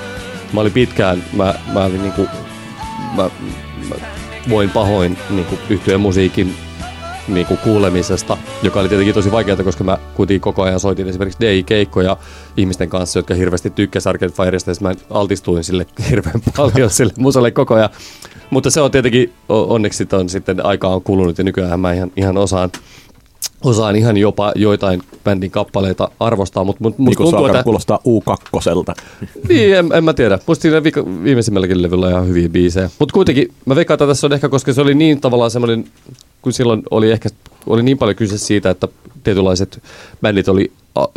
[0.52, 2.26] Mä olin pitkään, mä, mä olin niinku,
[3.16, 3.30] mä,
[3.88, 3.94] mä
[4.48, 6.54] voin pahoin niinku yhtyeen musiikin
[7.28, 12.16] niinku kuulemisesta, joka oli tietenkin tosi vaikeaa, koska mä kuitenkin koko ajan soitin esimerkiksi DJ-keikkoja
[12.56, 17.50] ihmisten kanssa, jotka hirveästi tykkäsivät Arcade Firesta, ja mä altistuin sille hirveän paljon sille musalle
[17.50, 17.90] koko ajan.
[18.50, 22.36] Mutta se on tietenkin, onneksi on sitten aikaa on kulunut ja nykyään mä ihan, ihan
[22.38, 22.70] osaan,
[23.64, 27.98] osaan ihan jopa joitain bändin kappaleita arvostaa, mutta mut, mut Niin kuin se alkaa kuulostaa
[27.98, 28.94] U2.
[29.48, 30.38] niin, en, en mä tiedä.
[30.46, 32.90] Musta siinä viika, viimeisimmälläkin levyllä on ihan hyviä biisejä.
[32.98, 35.84] Mutta kuitenkin, mä veikkaan, että tässä on ehkä, koska se oli niin tavallaan semmoinen,
[36.42, 37.28] kun silloin oli ehkä
[37.66, 38.88] oli niin paljon kyse siitä, että
[39.24, 39.82] tietynlaiset
[40.22, 40.72] bändit oli,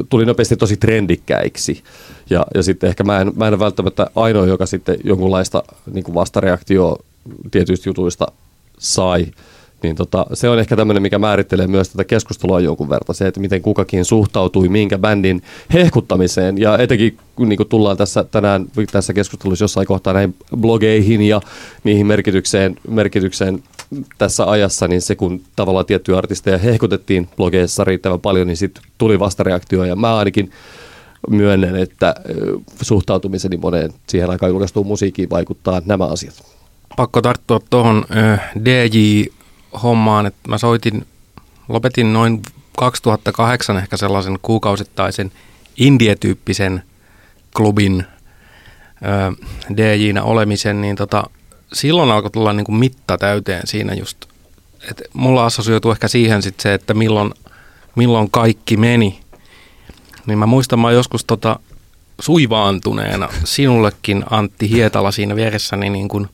[0.09, 1.83] tuli nopeasti tosi trendikkäiksi.
[2.29, 7.03] Ja, ja sitten ehkä mä en, mä en välttämättä ainoa, joka sitten jonkunlaista niin vastareaktioa
[7.51, 8.27] tietyistä jutuista
[8.79, 9.25] sai.
[9.83, 13.15] Niin tota, se on ehkä tämmöinen, mikä määrittelee myös tätä keskustelua jonkun verran.
[13.15, 15.41] Se, että miten kukakin suhtautui minkä bändin
[15.73, 16.57] hehkuttamiseen.
[16.57, 21.41] Ja etenkin kun niin tullaan tässä tänään tässä keskustelussa jossain kohtaa näihin blogeihin ja
[21.83, 23.63] niihin merkitykseen, merkitykseen
[24.17, 29.19] tässä ajassa, niin se kun tavallaan tiettyjä artisteja hehkutettiin blogeissa riittävän paljon, niin sitten tuli
[29.19, 29.83] vastareaktio.
[29.83, 30.51] Ja mä ainakin
[31.29, 32.15] myönnän, että
[32.81, 36.43] suhtautumiseni moneen siihen aikaan julkaistuun musiikkiin vaikuttaa nämä asiat.
[36.97, 38.05] pakko tarttua tuohon
[39.71, 41.05] DJ-hommaan, että mä soitin,
[41.69, 42.41] lopetin noin
[42.77, 45.31] 2008 ehkä sellaisen kuukausittaisen
[45.77, 46.83] indie-tyyppisen
[47.55, 48.05] klubin
[49.05, 49.45] ö,
[49.77, 51.23] DJ-nä olemisen, niin tota,
[51.73, 54.25] silloin alkoi tulla niinku mitta täyteen siinä just.
[54.91, 57.33] Et mulla assosioitu ehkä siihen sit se, että milloin,
[57.95, 59.19] milloin kaikki meni.
[60.25, 61.59] Niin mä muistan, mä joskus tota,
[62.19, 66.27] suivaantuneena sinullekin Antti Hietala siinä vieressäni niin kuin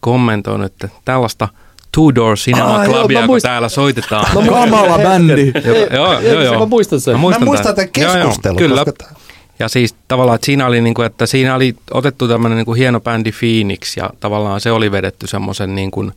[0.00, 1.48] kommentoinut, että tällaista
[1.96, 4.26] Two Door Cinema Ah, joo, Clubia, mä kun muist- täällä soitetaan.
[4.48, 5.52] Kamala bändi.
[5.64, 5.76] joo,
[6.12, 6.58] joo, joo, joo.
[6.58, 7.12] Mä muistan sen.
[7.14, 7.88] Mä Mä muistan, muistan tämän.
[7.92, 8.56] tämän Joo, joo, keskustelun.
[8.58, 8.84] Kyllä.
[8.84, 9.14] koska
[9.58, 12.78] Ja siis tavallaan, että siinä oli, niin kuin, että siinä oli otettu tämmöinen niin kuin
[12.78, 16.12] hieno bändi Phoenix ja tavallaan se oli vedetty semmoisen niin kuin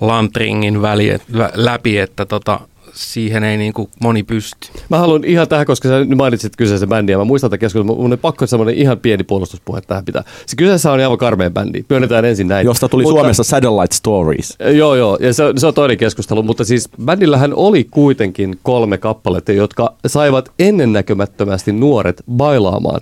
[0.00, 2.60] lantringin väli, et, vä, läpi, että tota,
[2.92, 4.68] siihen ei niin kuin moni pysty.
[4.88, 7.96] Mä haluan ihan tähän, koska sä nyt mainitsit kyseisen bändin ja mä muistan tätä keskustelua.
[7.96, 10.24] Mun on pakko semmoinen ihan pieni puolustuspuhe tähän pitää.
[10.46, 11.84] Se kyseessä on aivan karmeen bändi.
[11.88, 12.64] Myönnetään ensin näin.
[12.64, 14.56] Josta tuli Mutta- Suomessa Satellite Stories.
[14.74, 19.52] Joo, joo, ja se, se on toinen keskustelu, mutta siis bändillähän oli kuitenkin kolme kappaletta,
[19.52, 23.00] jotka saivat ennennäkemättömästi nuoret bailaamaan.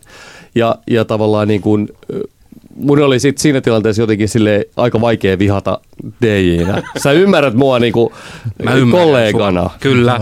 [0.55, 1.89] Ja, ja tavallaan niin kuin,
[2.81, 5.81] mun oli sit siinä tilanteessa jotenkin sille aika vaikea vihata
[6.23, 6.83] DJnä.
[7.03, 8.11] Sä ymmärrät mua niin kuin
[8.63, 9.61] Mä ymmärrän kollegana.
[9.61, 9.73] sua.
[9.81, 10.21] Kyllä.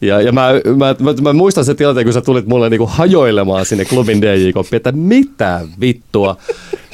[0.00, 3.66] Ja, ja mä, mä, mä, mä, muistan sen tilanteen, kun sä tulit mulle niinku hajoilemaan
[3.66, 6.36] sinne klubin DJ-koppiin, että mitä vittua.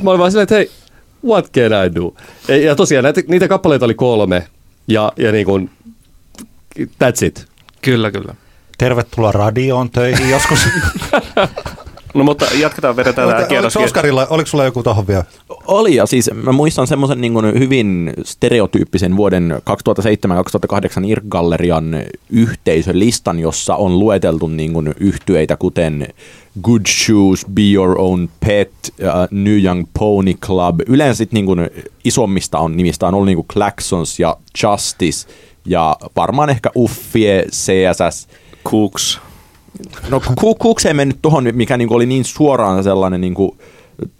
[0.02, 0.70] Mä olin vaan silleen, että hei,
[1.24, 2.14] what can I do?
[2.48, 4.46] Ja, ja tosiaan näitä, niitä kappaleita oli kolme.
[4.88, 5.70] Ja, ja niin kuin,
[6.78, 7.46] that's it.
[7.82, 8.34] Kyllä, kyllä.
[8.78, 10.58] Tervetuloa radioon töihin joskus.
[12.14, 13.76] No mutta jatketaan, vedetään tämä Oliko kierros.
[13.76, 15.24] Oskarilla, oliko sulla joku tohon vielä?
[15.66, 19.62] Oli ja siis mä muistan semmoisen niin kuin hyvin stereotyyppisen vuoden
[20.70, 26.08] 2007-2008 IRC-gallerian yhteisölistan, jossa on lueteltu niin kuin yhtyeitä kuten
[26.62, 30.80] Good Shoes, Be Your Own Pet, uh, New Young Pony Club.
[30.86, 31.70] Yleensä sit niin kuin
[32.04, 35.28] isommista on nimistä on ollut niin kuin Claxons ja Justice
[35.66, 38.28] ja varmaan ehkä Uffie, CSS.
[38.64, 39.20] Cooks.
[40.10, 40.20] No
[40.62, 43.56] Cooks ei mennyt tuohon, mikä niinku oli niin suoraan sellainen niinku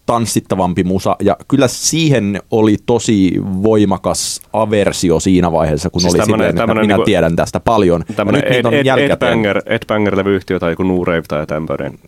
[0.07, 6.35] tanssittavampi musa, ja kyllä siihen oli tosi voimakas aversio siinä vaiheessa, kun Siis oli tämmönen-
[6.39, 8.05] silleen, että tämmönen minä niinku- tiedän tästä paljon.
[8.17, 9.33] Tämmöinen niitä on Ed, Ed, Ed, jälkikäteen.
[9.33, 11.99] Banger, Ed Banger-levyyhtiö tai joku New Rave tai tämmöinen.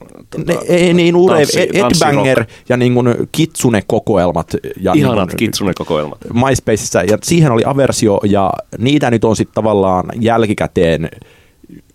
[0.46, 2.14] Ne, ei niin Ure, tanssi- Ed, Ed tanssirock.
[2.16, 4.57] Banger ja niin kuin Kitsune-kokoelmat.
[4.80, 6.18] Ja Ihanat niin kitsune-kokoelmat.
[6.48, 11.09] MySpaceissa, ja siihen oli aversio, ja niitä nyt on sitten tavallaan jälkikäteen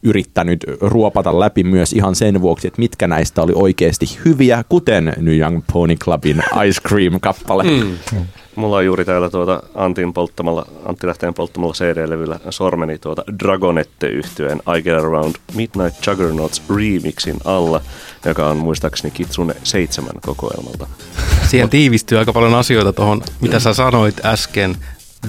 [0.03, 5.37] yrittänyt ruopata läpi myös ihan sen vuoksi, että mitkä näistä oli oikeasti hyviä, kuten New
[5.37, 7.63] Young Pony Clubin Ice Cream-kappale.
[7.63, 7.97] Mm.
[8.55, 14.61] Mulla on juuri täällä tuota Antin polttamalla, Antti Lähteen polttamalla CD-levyllä sormeni tuota dragonette yhtyeen
[14.77, 17.81] I Get Around Midnight Juggernauts remixin alla,
[18.25, 20.87] joka on muistaakseni Kitsune 7 kokoelmalta.
[21.47, 24.75] Siihen tiivistyy aika paljon asioita tuohon, mitä sä sanoit äsken.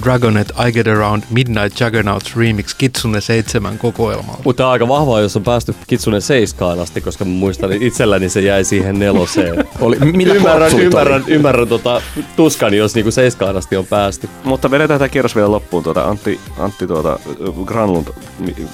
[0.03, 4.41] Dragonet I Get Around Midnight Juggernauts Remix Kitsune 7 kokoelmalla.
[4.45, 8.41] Mutta aika vahvaa, jos on päästy Kitsune 7 asti, koska mä muistan, että itselläni se
[8.41, 9.65] jäi siihen neloseen.
[9.81, 12.01] Oli, millä ymmärrän, ymmärrän, ymmärrän tota,
[12.35, 14.29] tuskani, jos niinku 7 asti on päästy.
[14.43, 15.83] Mutta vedetään tämä kierros vielä loppuun.
[15.83, 17.19] Tuota, Antti, Antti tuota,
[17.65, 18.07] Granlund,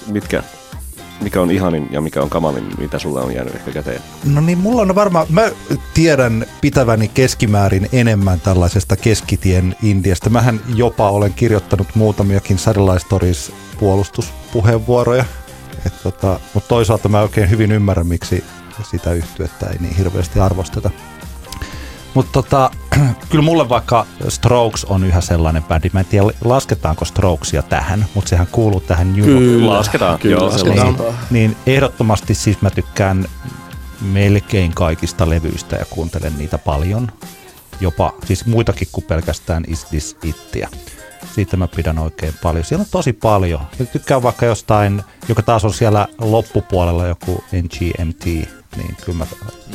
[0.07, 0.43] mitkä
[1.21, 4.01] mikä on ihanin ja mikä on kamalin, mitä sulla on jäänyt ehkä käteen?
[4.25, 5.49] No niin, mulla on varmaan, mä
[5.93, 10.29] tiedän pitäväni keskimäärin enemmän tällaisesta keskitien Indiasta.
[10.29, 15.25] Mähän jopa olen kirjoittanut muutamiakin Satellite Stories puolustuspuheenvuoroja.
[16.03, 18.43] tota, mutta toisaalta mä oikein hyvin ymmärrän, miksi
[18.91, 20.91] sitä yhtyettä ei niin hirveästi arvosteta.
[22.17, 22.71] Mutta tota,
[23.29, 25.89] kyllä mulle vaikka Strokes on yhä sellainen bändi.
[25.93, 30.19] Mä en tiedä, lasketaanko Strokesia tähän, mutta sehän kuuluu tähän New Kyllä, lasketaan.
[30.19, 30.95] Kyllä, Joo, lasketaan.
[30.95, 33.25] Niin, niin ehdottomasti siis mä tykkään
[34.01, 37.11] melkein kaikista levyistä ja kuuntelen niitä paljon.
[37.81, 40.69] Jopa, siis muitakin kuin pelkästään Is This Ittiä.
[41.37, 42.65] Siitä mä pidän oikein paljon.
[42.65, 43.61] Siellä on tosi paljon.
[43.79, 49.25] Ja tykkään vaikka jostain, joka taas on siellä loppupuolella joku NGMT, niin kyllä mä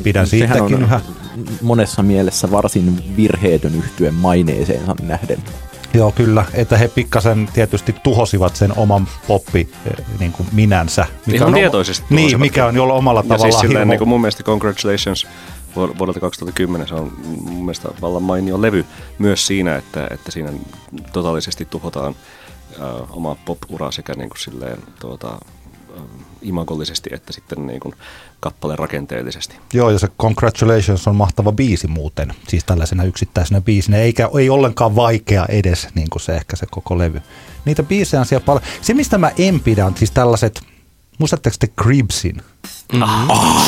[0.02, 1.00] pidän siitäkin on yhä.
[1.60, 5.38] monessa mielessä varsin virheetön yhtyen maineeseensa nähden.
[5.94, 6.44] Joo, kyllä.
[6.54, 11.06] Että he pikkasen tietysti tuhosivat sen oman poppi eh, niin kuin minänsä.
[11.26, 14.08] Mikä Ihan on tietoisesti Niin, mikä on jolla omalla tavallaan ja siis silleen, niin kuin
[14.08, 15.26] mun mielestä Congratulations
[15.76, 18.84] vuodelta 2010 se on mun mielestä vallan mainio levy
[19.18, 20.52] myös siinä, että, että siinä
[21.12, 22.16] totaalisesti tuhotaan
[22.80, 25.38] äh, oma pop-ura sekä niin kuin silleen, tuota,
[26.42, 27.94] imagollisesti että sitten niin kuin
[28.40, 29.56] kappaleen rakenteellisesti.
[29.72, 34.96] Joo, ja se Congratulations on mahtava biisi muuten, siis tällaisena yksittäisenä biisinä, eikä ei ollenkaan
[34.96, 37.22] vaikea edes niin kuin se ehkä se koko levy.
[37.64, 38.64] Niitä biisejä on siellä paljon.
[38.80, 40.60] Se, mistä mä en pidä, on siis tällaiset,
[41.18, 42.42] muistatteko te Cribsin?
[42.92, 43.30] Mm-hmm.
[43.30, 43.62] Oh.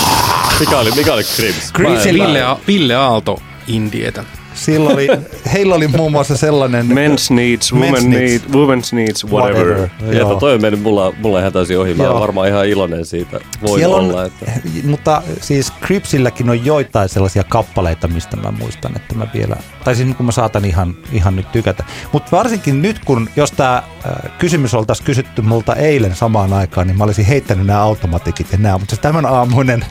[0.61, 1.73] Mikä oli, mikä oli Cribs?
[2.13, 4.25] Ville, Ville Aalto Indietä.
[4.55, 5.09] Silloin oli,
[5.53, 6.87] heillä oli muun muassa sellainen...
[6.87, 9.67] Men's needs, women needs, women's needs, whatever.
[9.67, 10.15] whatever.
[10.17, 10.41] Joo.
[10.41, 11.95] toi on mennyt mulla, mulla ihan täysin ohi.
[11.95, 13.41] Mä olen varmaan ihan iloinen siitä.
[13.67, 14.21] Voi Siellä olla.
[14.21, 14.53] On, että...
[14.85, 19.57] Mutta siis Cripsilläkin on joitain sellaisia kappaleita, mistä mä muistan, että mä vielä...
[19.85, 21.85] Tai siis kun mä saatan ihan, ihan nyt tykätä.
[22.13, 26.99] Mutta varsinkin nyt, kun jos tämä äh, kysymys oltaisiin kysytty multa eilen samaan aikaan, niin
[26.99, 28.79] mä olisin heittänyt nämä automatikit ja nämä.
[28.79, 29.85] Mutta tämän aamuinen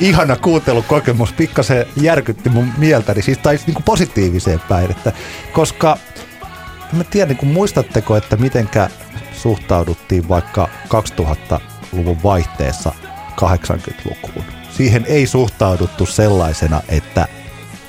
[0.00, 5.12] ihana kuuntelukokemus pikkasen järkytti mun mieltäni, siis tai niin kuin positiiviseen päin, että,
[5.52, 5.98] koska
[6.92, 8.90] mä tiedän, niin muistatteko, että mitenkä
[9.32, 12.92] suhtauduttiin vaikka 2000-luvun vaihteessa
[13.40, 14.44] 80-lukuun.
[14.70, 17.28] Siihen ei suhtauduttu sellaisena, että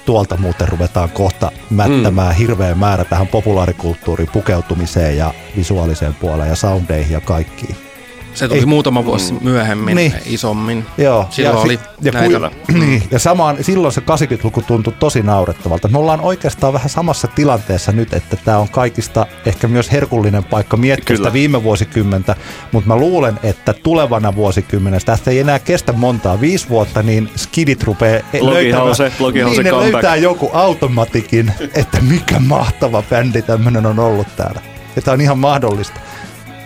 [0.06, 2.38] tuolta muuten ruvetaan kohta mättämään mm.
[2.38, 7.88] hirveä määrä tähän populaarikulttuuriin pukeutumiseen ja visuaaliseen puoleen ja soundeihin ja kaikkiin
[8.34, 9.39] se tuli Ei, muutama vuosi mm.
[9.42, 10.13] myöhemmin niin.
[10.26, 10.86] isommin.
[10.98, 11.28] Joo.
[11.30, 12.52] Silloin ja, oli ja, näitä.
[12.65, 15.88] Kui, niin, ja samaan, silloin se 80-luku tuntui tosi naurettavalta.
[15.88, 20.78] Me ollaan oikeastaan vähän samassa tilanteessa nyt, että tämä on kaikista ehkä myös herkullinen paikka
[20.78, 22.36] miettiä sitä viime vuosikymmentä,
[22.72, 27.84] mutta mä luulen, että tulevana vuosikymmenessä, tästä ei enää kestä montaa, viisi vuotta, niin skidit
[27.84, 34.28] rupeaa löytämään, se, niin ne löytää joku automatikin, että mikä mahtava bändi tämmöinen on ollut
[34.38, 34.62] täällä.
[34.96, 36.00] Ja tämä on ihan mahdollista.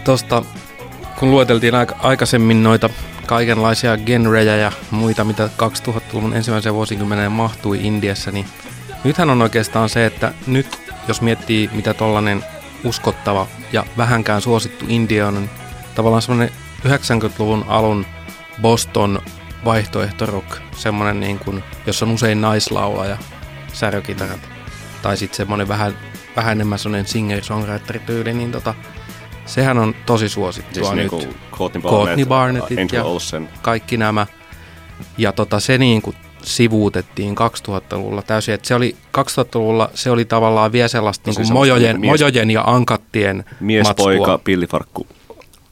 [0.03, 0.43] Tuosta
[1.19, 2.89] kun lueteltiin aika, aikaisemmin noita
[3.25, 5.49] kaikenlaisia genrejä ja muita, mitä
[5.87, 8.45] 2000-luvun ensimmäiseen vuosikymmeneen mahtui Indiassa, niin
[9.03, 12.43] nythän on oikeastaan se, että nyt jos miettii mitä tollanen
[12.83, 15.49] uskottava ja vähänkään suosittu India on, niin
[15.95, 16.49] tavallaan semmoinen
[16.87, 18.05] 90-luvun alun
[18.61, 19.21] Boston
[19.65, 23.17] vaihtoehtorock, semmoinen niin kuin, jossa on usein naislaulaja,
[23.73, 24.49] särökitarat,
[25.01, 25.97] tai sitten semmoinen vähän,
[26.35, 28.73] vähän enemmän semmoinen singer-songwriter-tyyli, niin tota,
[29.45, 31.11] Sehän on tosi suosittua siis nyt.
[31.11, 33.49] Niin Courtney Barnett, Courtney Barnettit Angel ja Olsen.
[33.61, 34.27] kaikki nämä.
[35.17, 38.53] Ja tota, se niin kuin sivuutettiin 2000-luvulla täysin.
[38.53, 42.51] Et se oli, 2000-luvulla se oli tavallaan vielä sellaista no, niin kuin mojojen, mies, mojojen
[42.51, 44.05] ja ankattien Mies, matskua.
[44.05, 45.07] poika, pillifarkku.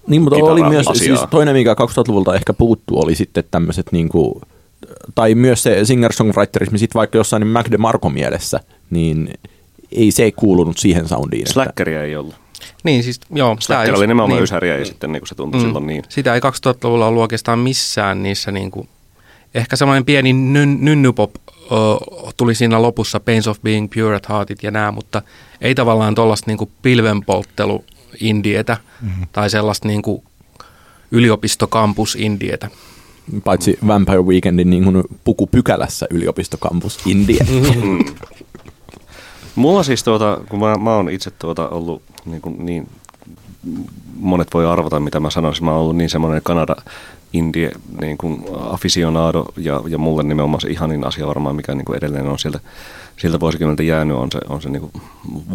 [0.07, 4.41] Niin, mutta oli myös siis toinen, mikä 2000-luvulta ehkä puuttuu, oli sitten tämmöiset niin kuin,
[5.15, 9.33] tai myös se singer-songwriterismi, sit vaikka jossain niin Mac DeMarco mielessä, niin
[9.91, 11.47] ei se ei kuulunut siihen soundiin.
[11.47, 12.40] Slackeria ei ollut.
[12.83, 13.57] Niin, siis joo.
[13.59, 16.03] Slacker oli nimenomaan niin, ysäriä ja sitten niin kuin se tuntui mm, silloin niin.
[16.09, 18.89] Sitä ei 2000-luvulla ollut oikeastaan missään niissä niin kuin,
[19.55, 24.63] ehkä semmoinen pieni nyn, nynnypop uh, tuli siinä lopussa, Pains of Being Pure at Heartit
[24.63, 25.21] ja nämä, mutta
[25.61, 27.85] ei tavallaan tuollaista niin pilvenpolttelu
[28.19, 29.27] indietä mm-hmm.
[29.31, 30.23] tai sellaista niin kuin,
[31.11, 32.69] yliopistokampus Indietä.
[33.43, 37.45] Paitsi Vampire Weekendin niin kuin pukupykälässä yliopistokampus India.
[39.55, 42.89] Mulla siis tuota, kun mä, mä oon itse tuota ollut niin, kuin niin
[44.15, 45.65] monet voi arvata, mitä mä sanoisin.
[45.65, 46.75] Mä oon ollut niin semmoinen Kanada
[47.33, 51.97] indie niin kuin aficionado ja, ja mulle nimenomaan se ihanin asia varmaan, mikä niin kuin
[51.97, 52.59] edelleen on sieltä,
[53.17, 55.03] sieltä vuosikymmeneltä jäänyt, on se, on se niin kuin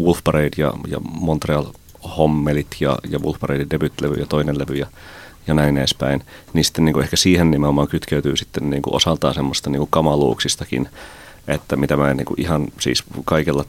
[0.01, 1.65] Wolf Parade ja, ja Montreal
[2.17, 4.87] Hommelit ja, ja Wolf Paradein debytlevy ja toinen levy ja,
[5.47, 6.23] ja näin edespäin.
[6.53, 9.89] Niin sitten niin kuin ehkä siihen nimenomaan kytkeytyy sitten niin kuin osaltaan semmoista niin kuin
[9.91, 10.89] kamaluuksistakin,
[11.47, 13.65] että mitä mä en niin kuin ihan siis kaikella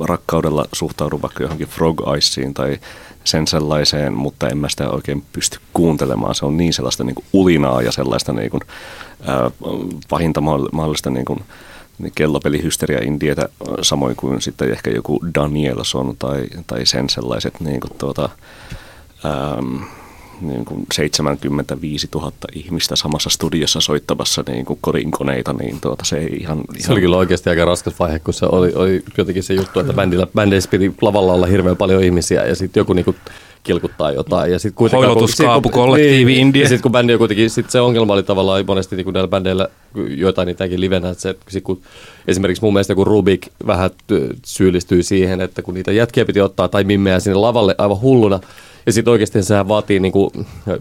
[0.00, 2.78] rakkaudella suhtaudu vaikka johonkin Frog Iceen tai
[3.24, 6.34] sen sellaiseen, mutta en mä sitä oikein pysty kuuntelemaan.
[6.34, 8.60] Se on niin sellaista niin kuin ulinaa ja sellaista niin kuin,
[9.26, 9.50] ää,
[10.08, 10.40] pahinta
[10.72, 11.44] mahdollista niin kuin,
[12.14, 13.48] kellopelihysteria indietä,
[13.82, 18.28] samoin kuin sitten ehkä joku Danielson tai, tai sen sellaiset niin kuin tuota,
[19.24, 19.62] ää,
[20.40, 26.36] niin kuin 75 000 ihmistä samassa studiossa soittamassa niin kuin kodinkoneita, niin tuota, se ei
[26.40, 26.66] ihan, ihan...
[26.78, 29.92] Se oli kyllä oikeasti aika raskas vaihe, kun se oli, oli jotenkin se juttu, että
[29.92, 33.16] bändillä, bändeissä piti lavalla olla hirveän paljon ihmisiä ja sitten joku niin kuin
[33.64, 34.52] kilkuttaa jotain.
[34.52, 36.62] Ja sit kuitenkin, Hoilotuskaapu, kollektiivi, niin, India.
[36.62, 39.28] Ja sitten kun bändi on kuitenkin, sit se ongelma oli tavallaan monesti niin kuin näillä
[39.28, 39.68] bändeillä
[40.08, 41.80] joitain niitäkin livenä, että se, sit kun
[42.28, 43.90] esimerkiksi mun mielestä kun Rubik vähän
[44.46, 48.40] syyllistyi siihen, että kun niitä jätkiä piti ottaa tai mimmeä sinne lavalle aivan hulluna,
[48.86, 50.32] ja sitten oikeasti sehän vaatii niinku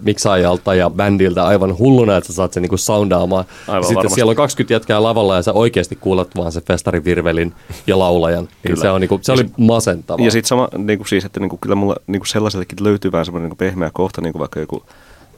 [0.02, 3.46] miksaajalta ja bändiltä aivan hulluna, että sä saat sen niinku soundaamaan.
[3.68, 4.16] Aivan ja sitten varmasti.
[4.16, 7.54] siellä on 20 jätkää lavalla ja sä oikeasti kuulet vaan se festarivirvelin
[7.88, 8.48] ja laulajan.
[8.64, 10.26] Niin se, on niinku, se oli masentavaa.
[10.26, 13.12] Ja sitten sama, niin kuin siis, että niin kuin, kyllä mulla niin kuin sellaisellekin löytyy
[13.12, 14.84] vähän semmoinen niin kuin pehmeä kohta, niin kuin vaikka joku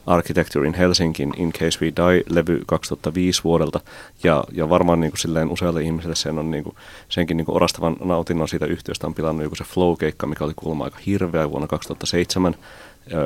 [0.06, 3.80] Architecture in Helsinkin In Case We Die-levy 2005 vuodelta.
[4.24, 6.76] Ja, ja varmaan niin kuin silleen usealle ihmiselle sen on niin kuin,
[7.08, 10.84] senkin niin kuin orastavan nautinnon siitä yhtiöstä on pilannut joku se Flow-keikka, mikä oli kuulemma
[10.84, 12.58] aika hirveä vuonna 2007 ö,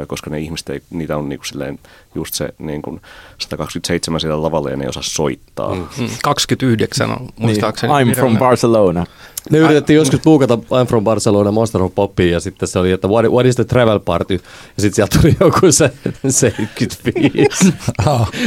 [0.06, 1.78] koska ne ihmiset, ei, niitä on niinku silleen
[2.14, 3.00] just se niinku
[3.38, 5.74] 127 siellä lavalla ja ne ei osaa soittaa.
[5.74, 5.86] Mm.
[5.98, 7.92] Mm, 29 on muistaakseni.
[7.92, 8.38] Niin, I'm from.
[8.38, 9.06] Barcelona.
[9.50, 13.08] Me yritettiin joskus buukata I'm from Barcelona Monster of Poppia ja sitten se oli, että
[13.08, 14.34] what, what is the travel party?
[14.76, 15.92] Ja sitten sieltä tuli joku se
[16.28, 17.74] 75.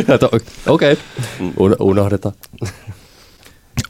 [0.08, 0.30] Että
[0.68, 0.96] Okei, okay.
[1.58, 2.36] Un, unohdetaan.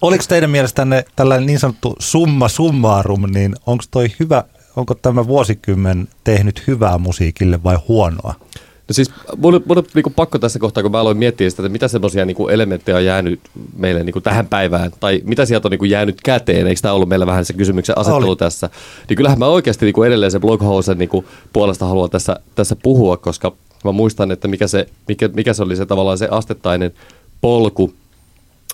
[0.02, 4.44] Oliko teidän mielestänne tällainen niin sanottu summa summarum, niin onko toi hyvä,
[4.76, 8.34] onko tämä vuosikymmen tehnyt hyvää musiikille vai huonoa?
[8.88, 11.72] No siis mun, mun on niinku pakko tässä kohtaa, kun mä aloin miettiä sitä, että
[11.72, 13.40] mitä semmoisia niinku elementtejä on jäänyt
[13.78, 17.26] meille niinku tähän päivään, tai mitä sieltä on niinku jäänyt käteen, eikö tämä ollut meillä
[17.26, 18.36] vähän se kysymyksen asettelu Oli.
[18.36, 18.70] tässä,
[19.10, 23.56] niin kyllähän mä oikeasti niinku edelleen se Bloghausen niinku puolesta haluan tässä, tässä puhua, koska
[23.84, 26.92] mä muistan, että mikä se, mikä, mikä se oli se tavallaan se astettainen
[27.42, 27.94] polku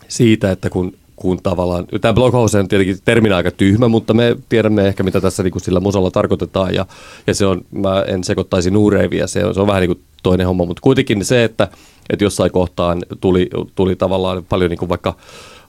[0.07, 4.87] siitä, että kun, kun tavallaan, tämä Bloghausen on tietenkin terminä aika tyhmä, mutta me tiedämme
[4.87, 6.85] ehkä, mitä tässä niin kuin sillä musalla tarkoitetaan, ja,
[7.27, 10.47] ja se on, mä en sekoittaisi nuureiviä, se on, se on vähän niin kuin toinen
[10.47, 11.67] homma, mutta kuitenkin se, että,
[12.09, 15.15] että jossain kohtaan tuli, tuli tavallaan paljon niin kuin vaikka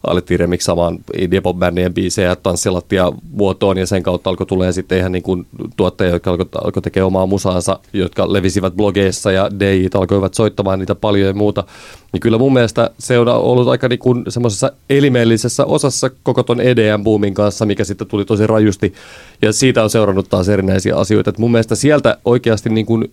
[0.07, 5.13] alettiin remiksaamaan indie pop bändien biisejä tanssilattia vuotoon ja sen kautta alkoi tulee sitten ihan
[5.13, 10.35] niin kuin tuottajia, jotka alkoi, alkoi tekemään omaa musaansa, jotka levisivät blogeissa ja DJt alkoivat
[10.35, 11.65] soittamaan niitä paljon ja muuta.
[12.13, 16.61] Niin kyllä mun mielestä se on ollut aika niin kuin semmoisessa elimellisessä osassa koko ton
[16.61, 18.95] EDM-boomin kanssa, mikä sitten tuli tosi rajusti
[19.43, 21.31] ja siitä on seurannut taas erinäisiä asioita.
[21.31, 23.13] Et mun mielestä sieltä oikeasti niin kuin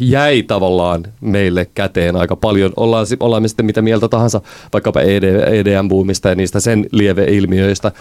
[0.00, 2.72] jäi tavallaan meille käteen aika paljon.
[2.76, 4.40] Ollaan, ollaan me sitten mitä mieltä tahansa
[4.72, 7.92] vaikkapa ED, EDM-boomista ja niistä sen lieveilmiöistä,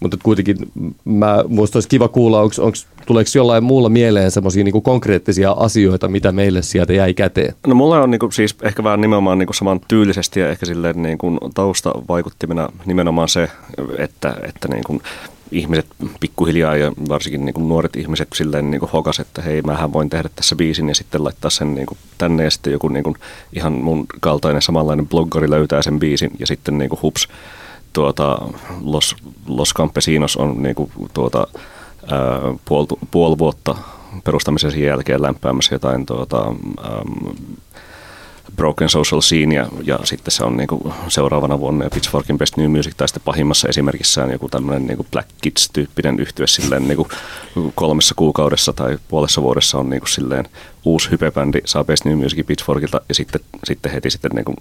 [0.00, 0.56] mutta kuitenkin
[1.04, 6.08] mä, musta olisi kiva kuulla, onks, onks, tuleeko jollain muulla mieleen semmoisia niinku konkreettisia asioita,
[6.08, 7.54] mitä meille sieltä jäi käteen?
[7.66, 11.38] No mulla on niinku siis ehkä vähän nimenomaan niinku saman tyylisesti ja ehkä silleen niinku
[11.54, 13.48] taustavaikuttimena nimenomaan se,
[13.98, 15.02] että, että niinku
[15.52, 15.86] ihmiset
[16.20, 20.56] pikkuhiljaa ja varsinkin niinku nuoret ihmiset silleen niinku hokas, että hei mähän voin tehdä tässä
[20.56, 23.16] biisin ja sitten laittaa sen niinku tänne ja sitten joku niinku
[23.52, 27.28] ihan mun kaltainen samanlainen bloggari löytää sen biisin ja sitten niinku hups
[27.92, 28.38] tuota,
[28.80, 31.46] Los, Los Campesinos on niinku tuota,
[32.10, 33.74] ää, puol, puoli vuotta
[34.24, 36.56] perustamisen jälkeen lämpäämässä jotain tuota, äm,
[38.56, 42.94] Broken Social Scene ja, ja sitten se on niinku seuraavana vuonna Pitchforkin Best New Music
[42.96, 47.08] tai sitten pahimmassa esimerkissään joku tämmöinen niinku Black Kids-tyyppinen yhtye silleen niinku
[47.74, 50.48] kolmessa kuukaudessa tai puolessa vuodessa on niinku silleen
[50.84, 54.54] uusi hypebändi saa Best New Music Pitchforkilta ja sitten, sitten heti sitten niinku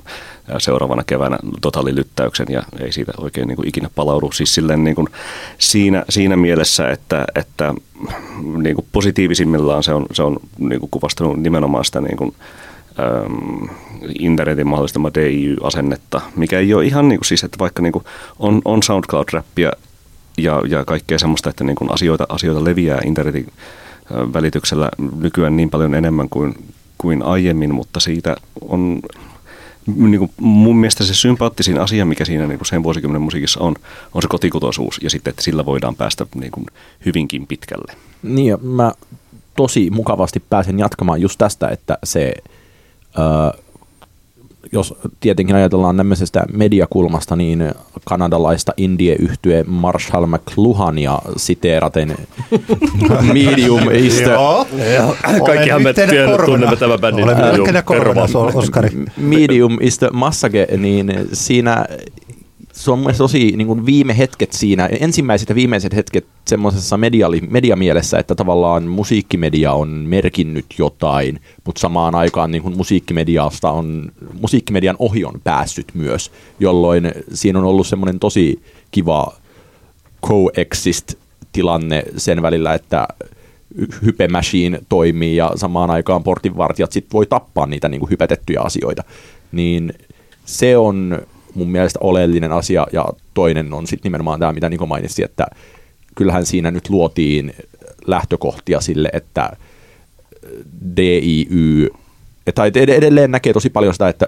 [0.58, 4.32] seuraavana keväänä totaalilyttäyksen ja ei siitä oikein niinku ikinä palaudu.
[4.32, 5.08] Siis silleen niinku
[5.58, 7.74] siinä, siinä mielessä, että, että
[8.58, 12.36] niinku positiivisimmillaan se on, se on niinku kuvastanut nimenomaan sitä niinku,
[13.00, 13.70] äm,
[14.20, 18.06] internetin mahdollistama DIY-asennetta, mikä ei ole ihan niin kuin siis, että vaikka niin kuin
[18.40, 19.72] on, on SoundCloud-räppiä
[20.38, 23.48] ja, ja kaikkea semmoista, että niin kuin asioita, asioita leviää internetin
[24.34, 24.90] välityksellä
[25.20, 26.56] nykyään niin paljon enemmän kuin,
[26.98, 29.00] kuin aiemmin, mutta siitä on
[29.96, 33.76] niin kuin mun mielestä se sympaattisin asia, mikä siinä niin kuin sen vuosikymmenen musiikissa on,
[34.14, 36.66] on se kotikutoisuus ja sitten, että sillä voidaan päästä niin kuin
[37.06, 37.94] hyvinkin pitkälle.
[38.24, 38.92] Niin ja mä
[39.56, 42.34] tosi mukavasti pääsen jatkamaan just tästä, että se,
[44.72, 47.72] jos tietenkin ajatellaan tämmöisestä mediakulmasta, niin
[48.06, 52.16] kanadalaista indie-yhtye Marshall McLuhania siteeraten
[53.34, 54.32] Medium is the,
[55.46, 55.94] Kaikkihan me
[56.46, 57.24] tunnemme tämän bändin.
[57.24, 57.68] Olemme Medium.
[58.56, 58.90] Oskari.
[59.18, 61.86] Medium is the Massage, niin siinä
[62.84, 66.98] se on mun mielestä tosi niin kuin viime hetket siinä, ensimmäiset ja viimeiset hetket semmoisessa
[66.98, 74.12] mediali, mediamielessä, että tavallaan musiikkimedia on merkinnyt jotain, mutta samaan aikaan niin kuin musiikkimediasta on,
[74.42, 78.62] musiikkimedian ohi on päässyt myös, jolloin siinä on ollut semmoinen tosi
[78.92, 79.34] kiva
[80.28, 81.14] coexist
[81.52, 83.08] tilanne sen välillä, että
[84.06, 89.04] Hype Machine toimii ja samaan aikaan portinvartijat sit voi tappaa niitä niin kuin hypetettyjä asioita.
[89.52, 89.94] Niin
[90.46, 91.22] se on
[91.56, 95.48] mun mielestä oleellinen asia ja toinen on sitten nimenomaan tämä, mitä Niko mainitsi, että
[96.16, 97.54] kyllähän siinä nyt luotiin
[98.08, 99.52] lähtökohtia sille, että
[100.98, 101.90] DIY,
[102.56, 104.28] tai ed- edelleen näkee tosi paljon sitä, että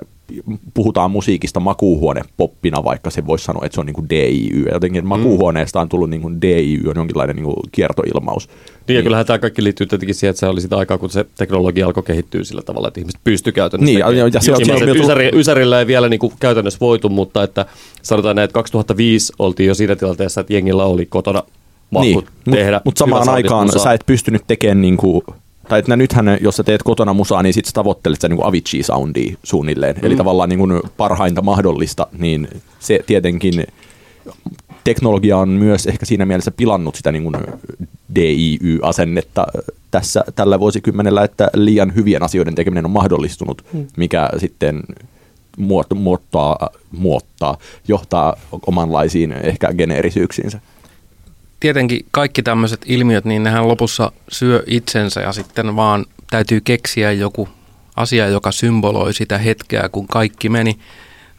[0.74, 4.66] puhutaan musiikista makuuhuone poppina, vaikka se voisi sanoa, että se on niin kuin DIY.
[4.72, 8.50] Jotenkin makuuhuoneesta on tullut niin kuin DIY, on jonkinlainen niin kuin kiertoilmaus.
[8.88, 11.26] Niin, ja kyllähän tämä kaikki liittyy tietenkin siihen, että se oli sitä aikaa, kun se
[11.38, 13.86] teknologia alkoi kehittyä sillä tavalla, että ihmiset pysty käytännössä.
[13.92, 16.80] Niin, ja- ja- ja se on- se on ysäri, ysärillä ei vielä niin kuin käytännössä
[16.82, 17.66] voitu, mutta että
[18.02, 21.44] sanotaan näin, että 2005 oltiin jo siinä tilanteessa, että jengillä oli kotona
[21.90, 22.82] mahkut niin, tehdä.
[22.86, 25.24] Mutta samaan hyvän aikaan sä et pystynyt tekemään niinku,
[25.70, 29.38] tai että nythän, jos sä teet kotona musaa, niin sit sä tavoittelet sitä niinku Avicii-soundia
[29.44, 29.96] suunnilleen.
[29.96, 30.06] Mm.
[30.06, 32.48] Eli tavallaan niinku parhainta mahdollista, niin
[32.80, 33.68] se tietenkin
[34.84, 37.32] teknologia on myös ehkä siinä mielessä pilannut sitä niin
[38.16, 39.48] DIY-asennetta
[39.92, 43.66] tässä tällä vuosikymmenellä, että liian hyvien asioiden tekeminen on mahdollistunut,
[43.98, 44.84] mikä sitten
[45.62, 47.58] muot- muottaa, muottaa,
[47.88, 48.38] johtaa
[48.68, 50.60] omanlaisiin ehkä geneerisyyksiinsä.
[51.64, 57.50] Tietenkin kaikki tämmöiset ilmiöt, niin nehän lopussa syö itsensä ja sitten vaan täytyy keksiä joku
[57.96, 60.80] asia, joka symboloi sitä hetkeä, kun kaikki meni,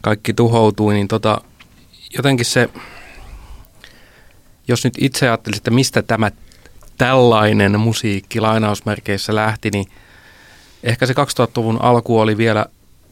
[0.01, 1.41] kaikki tuhoutui, niin tota,
[2.17, 2.69] jotenkin se,
[4.67, 6.31] jos nyt itse ajattelisin, että mistä tämä
[6.97, 9.85] tällainen musiikki lainausmerkeissä lähti, niin
[10.83, 12.65] ehkä se 2000-luvun alku oli vielä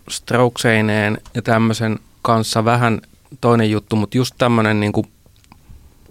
[0.10, 3.02] strokeseineen ja tämmöisen kanssa vähän
[3.42, 5.13] toinen juttu, mutta just tämmöinen niin kuin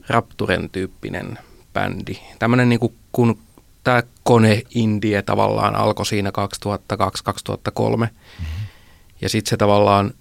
[0.09, 1.38] Rapturen tyyppinen
[1.72, 2.18] bändi.
[2.38, 3.38] Tämmöinen niin kuin, kun
[3.84, 7.96] tämä kone indie tavallaan alkoi siinä 2002-2003.
[7.96, 8.07] Mm-hmm.
[9.20, 10.14] Ja sitten se tavallaan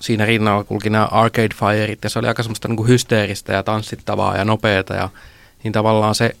[0.00, 3.62] siinä rinnalla kulki nämä Arcade Fireit ja se oli aika semmoista niin kuin hysteeristä ja
[3.62, 4.94] tanssittavaa ja nopeata.
[4.94, 5.08] Ja,
[5.62, 6.36] niin tavallaan se,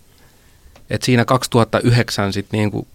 [0.90, 2.86] että siinä 2009 sitten niin kuin,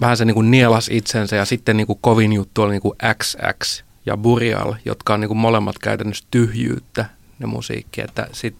[0.00, 2.98] vähän se niin kuin nielas itsensä ja sitten niin kuin kovin juttu oli niin kuin
[3.18, 7.04] XX ja Burial, jotka on niin kuin molemmat käytännössä tyhjyyttä
[7.38, 8.00] ne musiikki.
[8.00, 8.54] Että sit,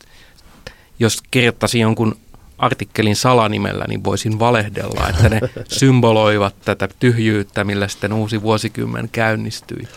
[0.99, 2.16] jos kirjoittaisin jonkun
[2.59, 9.89] artikkelin salanimellä, niin voisin valehdella, että ne symboloivat tätä tyhjyyttä, millä sitten uusi vuosikymmen käynnistyi.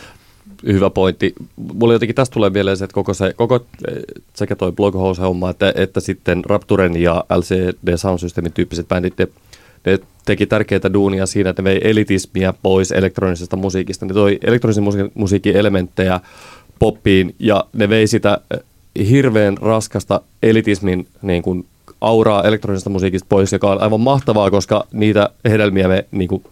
[0.66, 1.36] hyvä pointti.
[1.56, 3.98] Mulla jotenkin tästä tulee mieleen se, että koko se, koko, eh,
[4.34, 9.28] sekä toi Bloghouse-homma, että, että sitten Rapturen ja LCD Sound Systemin tyyppiset bändit, ne,
[9.86, 14.06] ne teki tärkeitä duunia siinä, että ne vei elitismiä pois elektronisesta musiikista.
[14.06, 16.20] Ne toi elektronisen musiikin, musiikin elementtejä
[16.80, 18.38] poppiin ja ne vei sitä
[19.10, 21.66] hirveän raskasta elitismin niin kuin,
[22.02, 26.44] auraa elektronisesta musiikista pois, joka on aivan mahtavaa, koska niitä hedelmiä me niin kuin,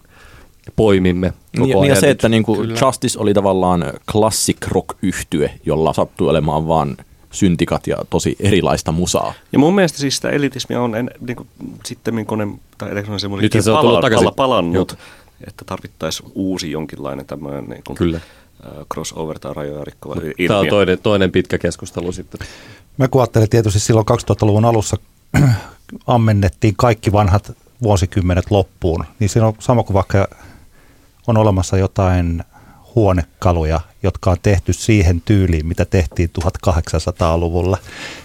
[0.75, 1.81] poimimme koko Niin, ajan.
[1.81, 2.75] niin ja se, että niinku Kyllä.
[2.81, 6.97] Justice oli tavallaan classic rock yhtye, jolla sattui olemaan vaan
[7.31, 9.33] syntikat ja tosi erilaista musaa.
[9.51, 11.47] Ja mun mielestä siis sitä elitismia on en, niin kuin,
[11.85, 12.47] sitten kone
[12.77, 15.01] tai elektronisen musiikin pala, pala, palannut, Joo.
[15.47, 18.19] että tarvittaisiin uusi jonkinlainen tämmöinen niin kuin, Kyllä.
[18.93, 20.69] Crossover tai rajoja rikkova Tämä on ilmiö.
[20.69, 22.47] toinen, toinen pitkä keskustelu sitten.
[22.97, 24.97] Mä kun ajattelin tietysti silloin 2000-luvun alussa
[26.07, 27.51] ammennettiin kaikki vanhat
[27.83, 30.27] vuosikymmenet loppuun, niin siinä on sama kuin vaikka
[31.27, 32.43] on olemassa jotain
[32.95, 37.77] huonekaluja, jotka on tehty siihen tyyliin, mitä tehtiin 1800-luvulla.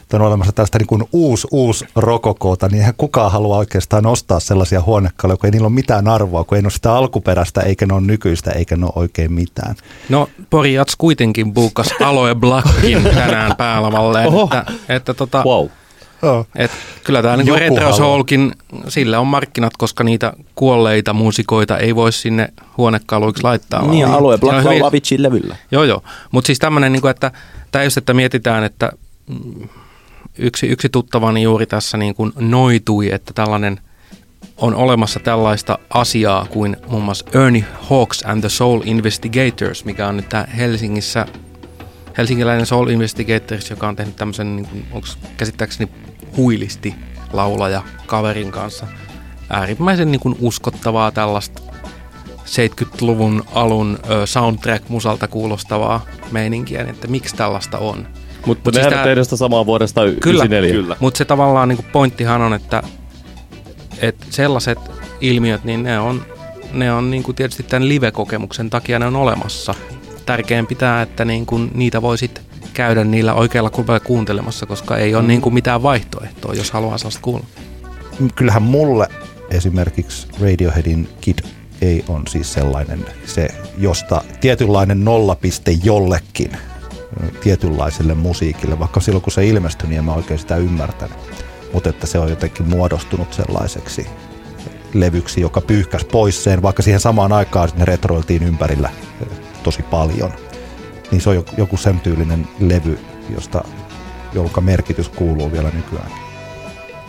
[0.02, 4.40] Että on olemassa tällaista niin kuin uusi, uusi rokokoota, niin eihän kukaan halua oikeastaan ostaa
[4.40, 7.94] sellaisia huonekaluja, kun ei niillä ole mitään arvoa, kun ei ole sitä alkuperäistä, eikä ne
[7.94, 9.74] ole nykyistä, eikä ne ole oikein mitään.
[10.08, 15.66] No, Pori Jats kuitenkin buukas Aloe Blackin tänään päälavalle, että, että tota, Wow.
[16.22, 16.46] Joo.
[16.56, 16.70] Et
[17.04, 17.96] kyllä tämä niinku Joku Retro haluaa.
[17.98, 18.52] Soulkin,
[18.88, 23.86] sillä on markkinat, koska niitä kuolleita muusikoita ei voi sinne huonekaluiksi laittaa.
[23.86, 25.56] Niin, vaan- Alue Black hyvin- Avicii levyllä.
[25.70, 26.02] Joo, joo.
[26.30, 27.30] Mutta siis tämmöinen, niin että
[27.72, 28.92] tämä just, että mietitään, että
[29.26, 29.68] mm,
[30.38, 33.80] yksi, yksi tuttavani juuri tässä niin kuin noitui, että tällainen
[34.56, 40.16] on olemassa tällaista asiaa kuin muun muassa Ernie Hawks and the Soul Investigators, mikä on
[40.16, 41.26] nyt tää Helsingissä
[42.18, 45.06] helsinkiläinen Soul Investigators, joka on tehnyt tämmöisen, niin kuin, onko
[45.36, 45.90] käsittääkseni
[46.36, 46.94] huilisti
[47.32, 48.86] laulaja kaverin kanssa.
[49.50, 51.62] Äärimmäisen niin kuin uskottavaa tällaista
[52.50, 58.06] 70-luvun alun soundtrack-musalta kuulostavaa meininkiä, niin että miksi tällaista on.
[58.46, 60.72] Mutta Mut siis tää- tehdään sitä samaa vuodesta Kyllä, 94.
[60.72, 60.96] Kyllä.
[61.00, 62.82] Mutta se tavallaan niin pointtihan on, että,
[63.98, 64.78] että sellaiset
[65.20, 66.22] ilmiöt, niin ne on,
[66.72, 69.74] ne on niin kuin tietysti tämän live-kokemuksen takia ne on olemassa.
[70.26, 72.42] Tärkein pitää, että niin kuin niitä voi sit
[72.74, 77.20] käydä niillä oikealla kulmalla kuuntelemassa, koska ei ole niin kuin mitään vaihtoehtoa, jos haluaa sellaista
[77.22, 77.44] kuulla.
[78.34, 79.08] kyllähän mulle
[79.50, 81.38] esimerkiksi Radioheadin Kid
[81.82, 83.48] ei on siis sellainen se,
[83.78, 86.50] josta tietynlainen nollapiste jollekin
[87.40, 91.16] tietynlaiselle musiikille, vaikka silloin kun se ilmestyi, niin en mä oikein sitä ymmärtänyt.
[91.72, 94.06] Mutta että se on jotenkin muodostunut sellaiseksi
[94.94, 98.90] levyksi, joka pyyhkäsi pois sen, vaikka siihen samaan aikaan ne retroiltiin ympärillä
[99.62, 100.32] tosi paljon.
[101.10, 102.98] Niin se on joku- joku sen tyylinen levy,
[103.34, 103.64] josta,
[104.32, 106.10] jonka merkitys kuuluu vielä nykyään.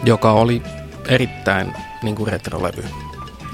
[0.04, 0.62] Joka oli
[1.08, 1.74] erittäin
[2.04, 2.84] niin kuin retrolevy.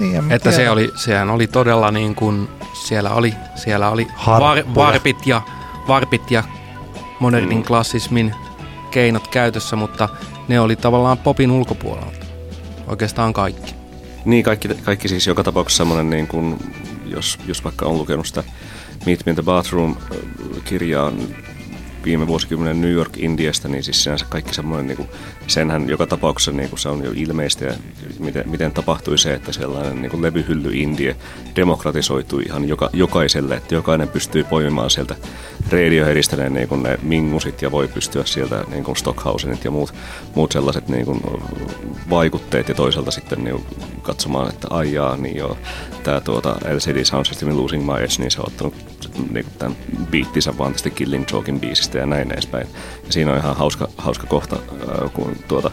[0.00, 2.48] Niin, Että se oli, sehän oli todella niin kuin,
[2.86, 5.42] siellä oli, siellä oli var, varpit, ja,
[5.88, 6.42] varpit ja
[7.20, 8.34] modernin klassismin
[8.90, 10.08] keinot käytössä, mutta
[10.48, 12.26] ne oli tavallaan popin ulkopuolelta.
[12.86, 13.74] Oikeastaan kaikki.
[14.24, 16.58] Niin, kaikki, kaikki siis joka tapauksessa semmoinen, niin kuin,
[17.06, 18.44] jos, jos vaikka on lukenut sitä
[19.06, 21.12] Meet Me in the Bathroom-kirjaa
[22.04, 25.08] viime vuosikymmenen New York Indiasta, niin siis sinänsä kaikki semmoinen, niin
[25.48, 27.72] senhän joka tapauksessa niin kuin se on jo ilmeistä, ja
[28.18, 31.16] miten, miten tapahtui se, että sellainen niin kuin levyhylly Indie
[31.56, 35.16] demokratisoitui ihan joka, jokaiselle, että jokainen pystyy poimimaan sieltä
[35.70, 39.94] Radioheadista ne, niin kuin ne mingusit ja voi pystyä sieltä niin kuin Stockhausenit ja muut,
[40.34, 41.20] muut sellaiset niin kuin
[42.10, 43.64] vaikutteet ja toisaalta sitten niin
[44.02, 45.56] katsomaan, että ai jaa, niin joo,
[46.02, 48.74] tämä tuota LCD Sound Systemin Losing My Edge, niin se on ottanut
[49.30, 49.76] niin kuin tämän
[50.10, 52.66] biittinsä vaan tästä Killing Jokein biisistä ja näin edespäin.
[53.10, 55.70] Siinä on ihan hauska, hauska kohta, äh, kun tuota,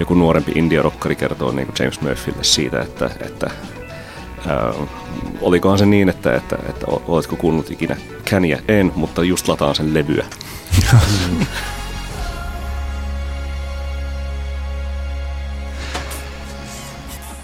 [0.00, 4.88] joku nuorempi indie-rokkari kertoo niin kuin James Murphylle siitä, että, että äh,
[5.40, 7.96] olikohan se niin, että, että, että oletko kuunnellut ikinä
[8.30, 8.58] Kania?
[8.68, 10.24] En, mutta just lataan sen levyä.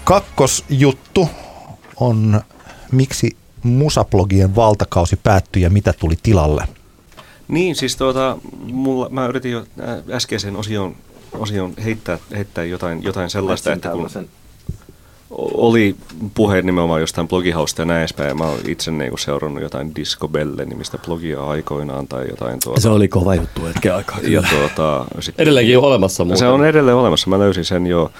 [0.03, 1.29] Kakkosjuttu
[1.99, 2.41] on,
[2.91, 6.67] miksi musablogien valtakausi päättyi ja mitä tuli tilalle.
[7.47, 8.37] Niin, siis tuota,
[8.71, 10.95] mulla, mä yritin jo ä- äskeiseen osioon,
[11.39, 14.09] osioon heittää, heittää jotain, jotain sellaista, että kun
[15.29, 15.95] oli
[16.33, 20.27] puhe nimenomaan jostain blogihausta ja näin edespäin, ja mä oon itse niinku seurannut jotain Disco
[20.27, 22.81] Belle-nimistä blogia aikoinaan tai jotain tuota.
[22.81, 24.19] Se oli kova juttu hetken aikaa.
[24.23, 26.39] ja tuota, sit, Edelleenkin olemassa muuten.
[26.39, 27.29] se on edelleen olemassa.
[27.29, 28.11] Mä löysin sen jo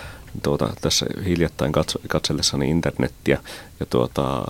[0.43, 3.39] tuota, tässä hiljattain katso, katsellessani internettiä.
[3.79, 4.43] Ja tuota,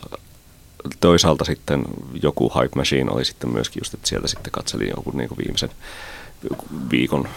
[1.00, 1.84] toisaalta sitten
[2.24, 5.70] joku Hype Machine oli sitten myöskin just, että sieltä sitten katselin joku niin kuin viimeisen
[6.92, 7.28] viikon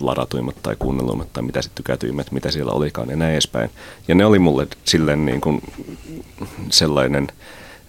[0.00, 3.70] ladatuimmat tai kuunnelluimmat tai mitä sitten tykätyimmät, mitä siellä olikaan ja näin edespäin.
[4.08, 5.62] Ja ne oli mulle silleen niin kuin
[6.70, 7.28] sellainen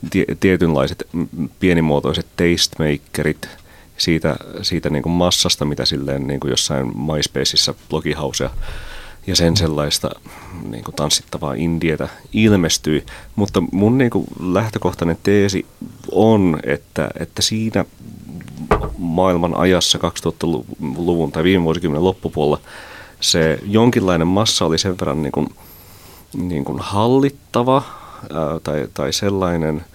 [0.09, 1.07] tie, tietynlaiset
[1.59, 3.49] pienimuotoiset tastemakerit
[3.97, 8.49] siitä, siitä niin kuin massasta, mitä silleen niin kuin jossain MySpaceissa blogihausea
[9.28, 10.09] ja sen sellaista
[10.69, 13.05] niin kuin tanssittavaa indietä ilmestyi.
[13.36, 15.65] Mutta mun niin kuin lähtökohtainen teesi
[16.11, 17.86] on, että, että siinä
[18.97, 22.59] maailman ajassa 2000-luvun tai viime vuosikymmenen loppupuolella
[23.24, 25.49] se jonkinlainen massa oli sen verran niin kuin,
[26.34, 27.84] niin kuin hallittava
[28.34, 29.86] ää, tai, tai sellainen,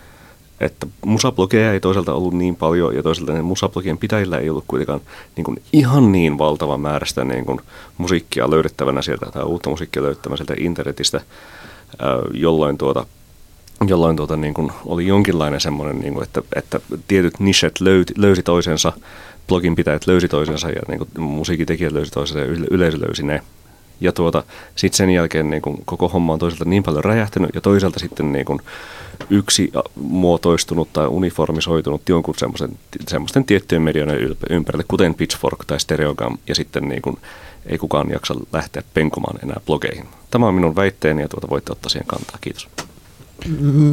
[0.61, 5.00] että musablogeja ei toisaalta ollut niin paljon ja toisaalta ne musablogien pitäjillä ei ollut kuitenkaan
[5.36, 7.61] niin kuin ihan niin valtava määrä sitä niin kuin
[7.98, 11.20] musiikkia löydettävänä sieltä tai uutta musiikkia löydettävänä sieltä internetistä,
[12.34, 13.06] jolloin tuota,
[13.86, 18.42] jolloin tuota, niin kuin oli jonkinlainen semmoinen, niin kuin, että, että tietyt nishet löyti, löysi
[18.42, 18.92] toisensa,
[19.48, 23.42] blogin pitäjät löysi toisensa ja niin kuin, musiikitekijät löysi toisensa ja yle- yleisö löysi ne.
[24.01, 24.42] Ja tuota,
[24.76, 28.32] sitten sen jälkeen niin kuin, koko homma on toisaalta niin paljon räjähtänyt ja toisaalta sitten
[28.32, 28.61] niin kuin,
[29.30, 32.78] yksi muotoistunut tai uniformisoitunut jonkun semmoisen,
[33.09, 37.16] semmoisten tiettyjen medioiden ympärille, kuten Pitchfork tai Stereogam, ja sitten niin kuin,
[37.66, 40.07] ei kukaan jaksa lähteä penkomaan enää blogeihin.
[40.30, 42.38] Tämä on minun väitteeni ja tuota voitte ottaa siihen kantaa.
[42.40, 42.68] Kiitos.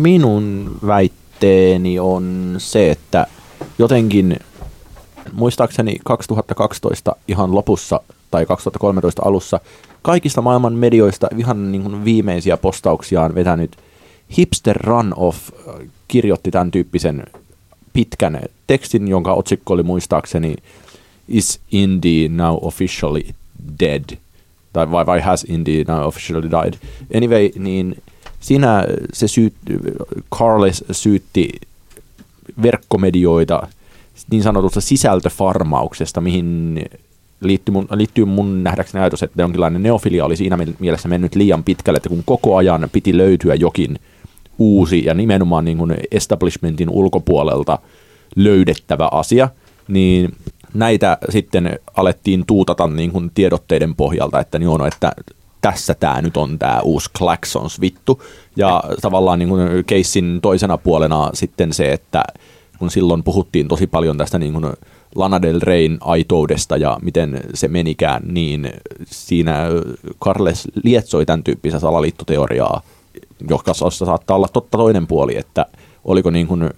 [0.01, 3.27] Minun väitteeni on se, että
[3.79, 4.39] jotenkin
[5.33, 8.01] muistaakseni 2012 ihan lopussa
[8.31, 9.59] tai 2013 alussa
[10.01, 13.77] kaikista maailman medioista ihan niin kuin viimeisiä postauksiaan vetänyt
[14.37, 15.75] Hipster Run Off äh,
[16.07, 17.23] kirjoitti tämän tyyppisen
[17.93, 20.55] pitkän tekstin, jonka otsikko oli muistaakseni
[21.27, 23.23] Is Indie Now Officially
[23.79, 24.17] Dead?
[24.75, 26.73] tai vai, vai has indie now officially died.
[27.15, 28.01] Anyway, niin
[28.39, 29.53] siinä se syyt,
[30.35, 31.49] Carles syytti
[32.61, 33.67] verkkomedioita
[34.31, 36.79] niin sanotusta sisältöfarmauksesta, mihin
[37.47, 41.97] liittyy mun, liittyy mun nähdäkseni ajatus, että jonkinlainen neofilia oli siinä mielessä mennyt liian pitkälle,
[41.97, 43.99] että kun koko ajan piti löytyä jokin
[44.59, 47.79] uusi ja nimenomaan niin kuin establishmentin ulkopuolelta
[48.35, 49.49] löydettävä asia,
[49.87, 50.35] niin
[50.73, 55.11] näitä sitten alettiin tuutata niin kuin tiedotteiden pohjalta, että niin on, että
[55.61, 58.21] tässä tämä nyt on tämä uusi Claxons vittu.
[58.55, 62.23] Ja tavallaan niin kuin keissin toisena puolena sitten se, että
[62.79, 64.65] kun silloin puhuttiin tosi paljon tästä niin kuin
[65.15, 68.69] Lana Del Reyn aitoudesta ja miten se menikään, niin
[69.05, 69.65] siinä
[70.23, 72.81] Carles lietsoi tämän tyyppistä salaliittoteoriaa,
[73.49, 75.65] joka saattaa olla totta toinen puoli, että
[76.05, 76.69] oliko niin kuin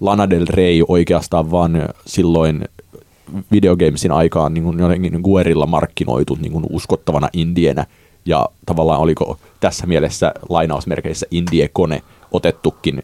[0.00, 2.64] Lana Del Rey oikeastaan vaan silloin
[3.52, 7.86] videogamesin aikaan niin kuin jotenkin Guerilla markkinoitu niin kuin uskottavana indienä,
[8.26, 13.02] ja tavallaan oliko tässä mielessä lainausmerkeissä indie-kone otettukin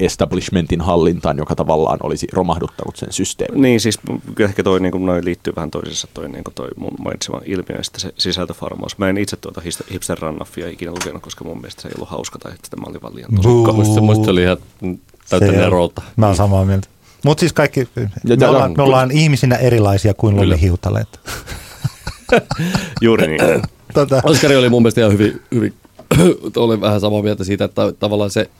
[0.00, 3.62] establishmentin hallintaan, joka tavallaan olisi romahduttanut sen systeemin.
[3.62, 3.98] Niin, siis
[4.38, 8.00] ehkä toi niin noin liittyy vähän toisessa toi, niin toi mun mainitsema ilmiö ja sitten
[8.00, 8.98] se sisältöfarmaus.
[8.98, 9.62] Mä en itse tuota
[9.92, 13.02] hipster rannaffia ikinä lukenut, koska mun mielestä se ei ollut hauska tai että tämä oli
[13.02, 13.72] vaan liian tosikka.
[13.72, 14.56] Muista, muista oli ihan
[15.28, 16.02] täyttä nerolta.
[16.16, 16.88] Mä oon samaa mieltä.
[17.24, 17.88] Mutta siis kaikki,
[18.38, 21.20] me, ollaan, me ollaan ihmisinä erilaisia kuin lollihiutaleet.
[23.00, 23.62] Juuri niin.
[23.94, 24.20] tota.
[24.24, 25.74] Oskari oli mun mielestä ihan hyvin, hyvin
[26.56, 28.50] olen vähän samaa mieltä siitä, että tavallaan se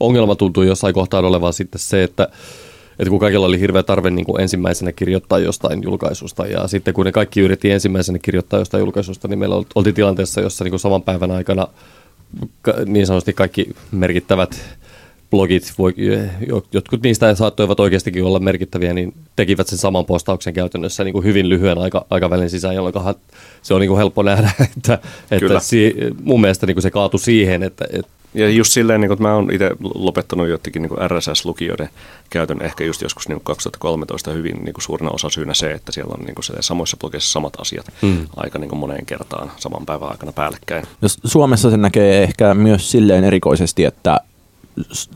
[0.00, 2.28] ongelma tuntuu jossain kohtaa olevan sitten se, että
[2.98, 7.06] että kun kaikilla oli hirveä tarve niin kuin ensimmäisenä kirjoittaa jostain julkaisusta ja sitten kun
[7.06, 11.02] ne kaikki yritti ensimmäisenä kirjoittaa jostain julkaisusta, niin meillä oltiin tilanteessa, jossa niin kuin saman
[11.02, 11.68] päivän aikana
[12.86, 14.78] niin sanotusti kaikki merkittävät
[15.30, 15.94] blogit, voi,
[16.72, 21.48] jotkut niistä saattoivat oikeastikin olla merkittäviä, niin tekivät sen saman postauksen käytännössä niin kuin hyvin
[21.48, 22.94] lyhyen aika, aikavälin sisään, jolloin
[23.62, 24.98] se on niin kuin helppo nähdä, että,
[25.30, 29.12] että si, mun mielestä niin kuin se kaatui siihen, että, että ja just silleen, niin
[29.12, 31.88] että mä oon itse lopettanut jotenkin niin RSS-lukijoiden
[32.30, 36.24] käytön ehkä just joskus niin 2013 hyvin niin suurena osa syynä se, että siellä on
[36.24, 38.26] niin kuin samoissa blogeissa samat asiat mm.
[38.36, 40.84] aika niin moneen kertaan saman päivän aikana päällekkäin.
[41.02, 44.20] Jos Suomessa se näkee ehkä myös silleen erikoisesti, että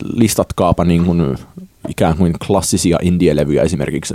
[0.03, 1.39] listatkaapa niin kuin
[1.89, 4.15] ikään kuin klassisia indie-levyjä esimerkiksi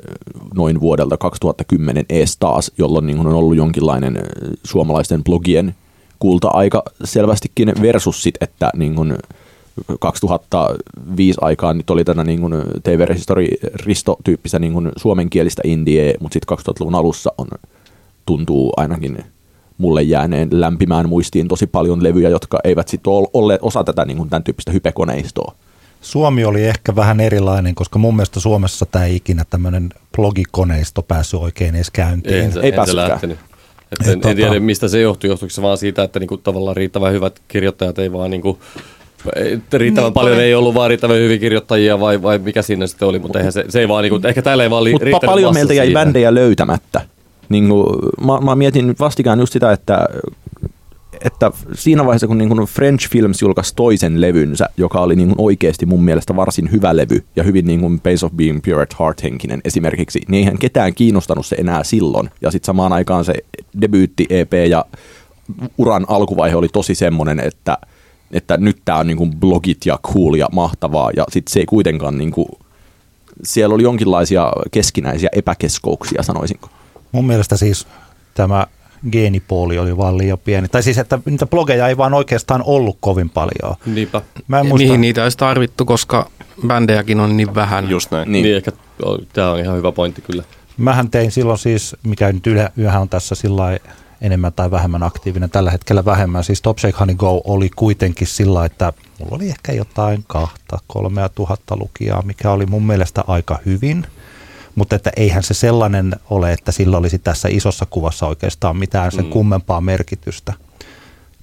[0.55, 4.19] noin vuodelta 2010 ees taas, jolloin niin on ollut jonkinlainen
[4.63, 5.75] suomalaisten blogien
[6.19, 9.15] kulta-aika selvästikin versus sit, että niin kuin
[9.99, 12.53] 2005 aikaan nyt oli tänä niin kuin
[12.83, 17.47] TV-resistori Risto-tyyppistä niin kuin suomenkielistä indie, mutta sitten 2000-luvun alussa on,
[18.25, 19.23] tuntuu ainakin
[19.77, 24.17] mulle jääneen lämpimään muistiin tosi paljon levyjä, jotka eivät sitten ole olleet osa tätä niin
[24.17, 25.55] kuin tämän tyyppistä hypekoneistoa.
[26.01, 31.39] Suomi oli ehkä vähän erilainen, koska mun mielestä Suomessa tämä ei ikinä tämmöinen blogikoneisto päässyt
[31.39, 32.35] oikein edes käyntiin.
[32.35, 33.37] Ei, ei päässytkään.
[34.01, 34.35] Et en, en tota...
[34.35, 35.29] tiedä, mistä se johtuu.
[35.29, 38.59] Johtuuko se vaan siitä, että niinku tavallaan riittävän hyvät kirjoittajat ei vaan niinku,
[39.73, 43.19] riittävän niin, paljon ei ollut vaan riittävän hyviä kirjoittajia vai, vai mikä siinä sitten oli,
[43.19, 45.85] mutta eihän se, se ei vaan, niinku, ehkä täällä ei vaan Mutta paljon meiltä jäi
[45.85, 46.05] siihen.
[46.05, 47.01] bändejä löytämättä.
[47.49, 47.85] Niin kuin,
[48.25, 50.07] mä, mä mietin vastikään just sitä, että
[51.21, 55.41] että siinä vaiheessa, kun niin kuin French Films julkaisi toisen levynsä, joka oli niin kuin
[55.41, 58.99] oikeasti mun mielestä varsin hyvä levy ja hyvin niin kuin Base of Being Pure at
[58.99, 62.29] Heart henkinen esimerkiksi, niin eihän ketään kiinnostanut se enää silloin.
[62.41, 63.33] Ja sitten samaan aikaan se
[63.81, 64.85] debyytti EP ja
[65.77, 67.77] uran alkuvaihe oli tosi semmoinen, että,
[68.31, 71.65] että nyt tämä on niin kuin blogit ja cool ja mahtavaa ja sitten se ei
[71.65, 72.47] kuitenkaan niin kuin,
[73.43, 76.69] siellä oli jonkinlaisia keskinäisiä epäkeskouksia sanoisinko.
[77.11, 77.87] Mun mielestä siis
[78.33, 78.67] tämä
[79.11, 80.67] geenipuoli oli vaan liian pieni.
[80.67, 83.75] Tai siis, että niitä blogeja ei vaan oikeastaan ollut kovin paljon.
[83.85, 84.21] Niinpä.
[84.47, 84.87] Mä en muista...
[84.87, 86.29] Niin, niitä olisi tarvittu, koska
[86.67, 87.89] bändejäkin on niin vähän.
[87.89, 88.31] Just näin.
[88.31, 88.71] Niin, niin ehkä
[89.33, 90.43] tämä on ihan hyvä pointti kyllä.
[90.77, 92.43] Mähän tein silloin siis, mikä nyt
[92.77, 93.79] yhä on tässä sillä
[94.21, 96.43] enemmän tai vähemmän aktiivinen, tällä hetkellä vähemmän.
[96.43, 101.29] Siis Top Shake Honey Go oli kuitenkin sillä, että mulla oli ehkä jotain kahta, kolmea
[101.29, 104.07] tuhatta lukijaa, mikä oli mun mielestä aika hyvin–
[104.75, 109.25] mutta että eihän se sellainen ole, että sillä olisi tässä isossa kuvassa oikeastaan mitään sen
[109.25, 109.31] mm.
[109.31, 110.53] kummempaa merkitystä.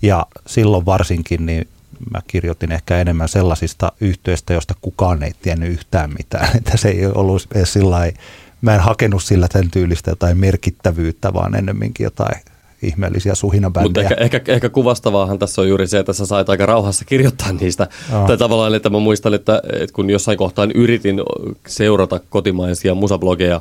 [0.03, 1.69] Ja silloin varsinkin niin
[2.11, 6.49] mä kirjoitin ehkä enemmän sellaisista yhteistä, joista kukaan ei tiennyt yhtään mitään.
[6.59, 8.13] Että se ei ollut edes sillä
[8.61, 12.41] mä en hakenut sillä sen tyylistä jotain merkittävyyttä, vaan ennemminkin jotain
[12.83, 14.09] ihmeellisiä suhinabändejä.
[14.09, 17.53] Mutta ehkä, ehkä, ehkä kuvastavaahan tässä on juuri se, että sä sait aika rauhassa kirjoittaa
[17.53, 17.89] niistä.
[18.13, 18.27] Oh.
[18.27, 21.21] Tai tavallaan, että mä muistan, että, että kun jossain kohtaan yritin
[21.67, 23.61] seurata kotimaisia musablogeja,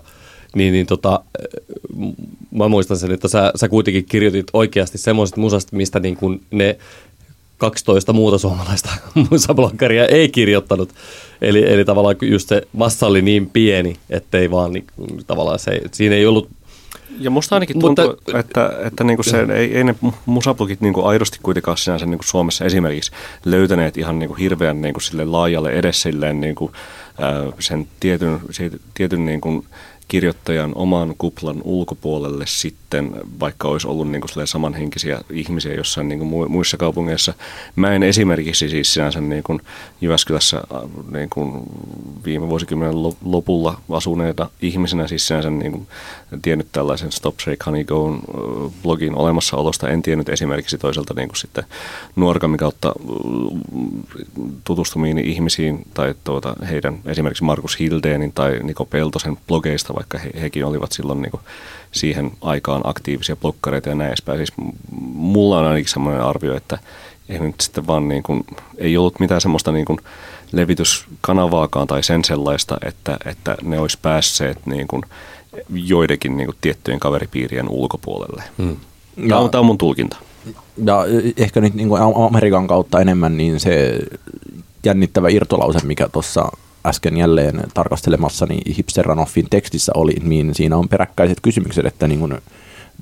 [0.56, 1.20] niin, niin tota,
[2.52, 6.78] mä muistan sen, että sä, sä kuitenkin kirjoitit oikeasti semmoiset musasta, mistä niin kuin ne
[7.58, 8.90] 12 muuta suomalaista
[9.32, 10.90] musabloggaria ei kirjoittanut.
[11.42, 14.86] Eli, eli tavallaan just se massa oli niin pieni, ettei vaan niin,
[15.28, 16.50] tavallaan se, siinä ei ollut
[17.20, 19.96] Ja musta ainakin tuntuu, Mutta, että, että niinku se, ei, ei ne
[20.26, 23.12] musablogit niinku aidosti kuitenkaan sinänsä niinku Suomessa esimerkiksi
[23.46, 26.72] löytäneet ihan niinku hirveän niinku sille laajalle edes silleen niinku,
[27.20, 28.40] ää, sen tietyn,
[28.94, 29.66] tietyn niinku
[30.08, 32.46] kirjoittajan oman kuplan ulkopuolelle
[32.92, 37.34] sitten, vaikka olisi ollut niinku silleen samanhenkisiä ihmisiä jossain niinku mu- muissa kaupungeissa.
[37.76, 39.62] Mä en esimerkiksi siis sinänsä niinku
[40.02, 40.82] Jyväskylässä äh,
[41.12, 41.64] niinku
[42.26, 45.88] viime vuosikymmenen lo- lopulla asuneena ihmisenä siis sinänsä niinku
[46.42, 48.20] tiennyt tällaisen Stop Shake Honey Go
[48.84, 49.90] blogin olemassaolosta.
[49.90, 51.64] En tiennyt esimerkiksi toisaalta niinku sitten
[52.16, 52.94] Nuorgamin kautta
[54.64, 60.66] tutustumiin ihmisiin tai tuota, heidän esimerkiksi Markus Hildeenin tai Niko Peltosen blogeista, vaikka he, hekin
[60.66, 61.40] olivat silloin niinku
[61.92, 64.38] siihen aikaan aktiivisia blokkareita ja näin edespäin.
[64.38, 64.54] Siis
[65.14, 66.78] mulla on ainakin semmoinen arvio, että
[67.30, 68.46] ei nyt sitten vaan niin kuin,
[68.78, 70.00] ei ollut mitään semmoista niin kuin
[70.52, 75.04] levityskanavaakaan tai sen sellaista, että, että ne olisi päässeet niin kuin
[75.70, 78.44] joidenkin niin kuin tiettyjen kaveripiirien ulkopuolelle.
[78.58, 78.78] Hmm.
[79.30, 80.18] Tämä, on, tämä on mun tulkinta.
[80.86, 81.06] Ja
[81.38, 84.00] ehkä nyt niin kuin Amerikan kautta enemmän niin se
[84.84, 86.52] jännittävä irtolause, mikä tuossa
[86.86, 92.42] äsken jälleen tarkastelemassani Hipster Ranoffin tekstissä oli, niin siinä on peräkkäiset kysymykset, että niin kuin,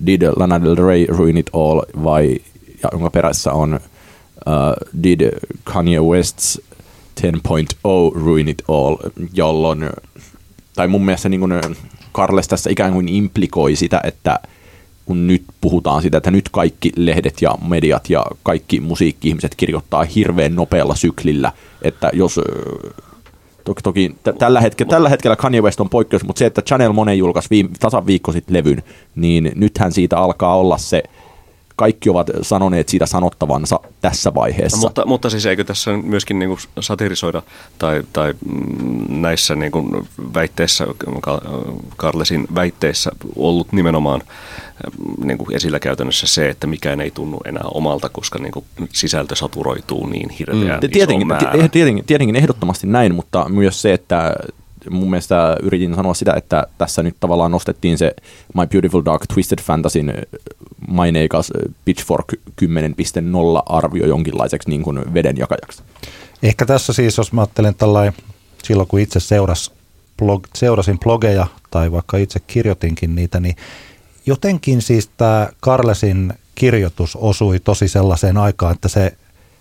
[0.06, 1.82] did Lana Del Rey ruin it all?
[2.04, 2.40] Vai
[2.84, 5.22] ja jonka perässä on uh, did
[5.64, 6.62] Kanye West's
[7.22, 7.26] 10.0
[8.16, 8.96] ruin it all,
[9.34, 9.90] jolloin
[10.76, 11.54] tai mun mielestä niin kuin
[12.14, 14.40] Carles tässä ikään kuin implikoi sitä, että
[15.06, 20.56] kun nyt puhutaan sitä, että nyt kaikki lehdet ja mediat ja kaikki musiikki-ihmiset kirjoittaa hirveän
[20.56, 22.44] nopealla syklillä, että jos ö,
[23.64, 26.94] Toki, toki t- tällä, hetkellä, tällä hetkellä Kanye West on poikkeus, mutta se, että Channel
[26.94, 28.84] Monet julkaisi tasan viikko sitten levyn,
[29.16, 31.04] niin nythän siitä alkaa olla se,
[31.80, 34.78] kaikki ovat sanoneet siitä sanottavansa tässä vaiheessa.
[34.78, 37.42] No, mutta, mutta siis eikö tässä myöskin niin kuin satirisoida
[37.78, 40.88] tai, tai mm, näissä niin kuin väitteissä,
[41.22, 41.42] Ka-
[41.98, 47.66] Carlesin väitteissä ollut nimenomaan mm, niin kuin esillä käytännössä se, että mikään ei tunnu enää
[47.74, 50.90] omalta, koska niin kuin sisältö saturoituu niin hirveän mm.
[50.92, 51.62] tietenkin, iso määrä.
[51.62, 54.36] ti- tietenkin, tietenkin ehdottomasti näin, mutta myös se, että
[54.90, 58.16] mun mielestä yritin sanoa sitä, että tässä nyt tavallaan nostettiin se
[58.56, 60.14] My Beautiful Dark Twisted Fantasyn
[60.88, 61.52] maineikas
[61.86, 62.38] Pitchfork 10.0
[63.66, 65.84] arvio jonkinlaiseksi niin kuin vedenjakajaksi.
[66.44, 68.14] Ehkä tässä siis, jos mä ajattelen tällainen,
[68.64, 69.72] silloin kun itse seuras,
[70.18, 73.56] blog, seurasin blogeja tai vaikka itse kirjoitinkin niitä, niin
[74.26, 79.14] jotenkin siis tämä Carlesin kirjoitus osui tosi sellaiseen aikaan, että se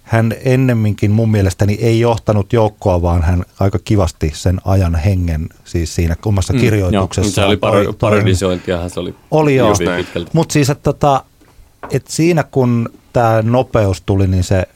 [0.09, 5.95] hän ennemminkin mun mielestäni ei johtanut joukkoa, vaan hän aika kivasti sen ajan hengen siis
[5.95, 7.33] siinä omassa mm, kirjoituksessa.
[7.33, 9.15] Se oli paro- parodisointiahan se oli.
[9.31, 9.75] Oli joo,
[10.33, 11.25] mutta siis että tota,
[11.91, 14.69] et siinä kun tämä nopeus tuli, niin se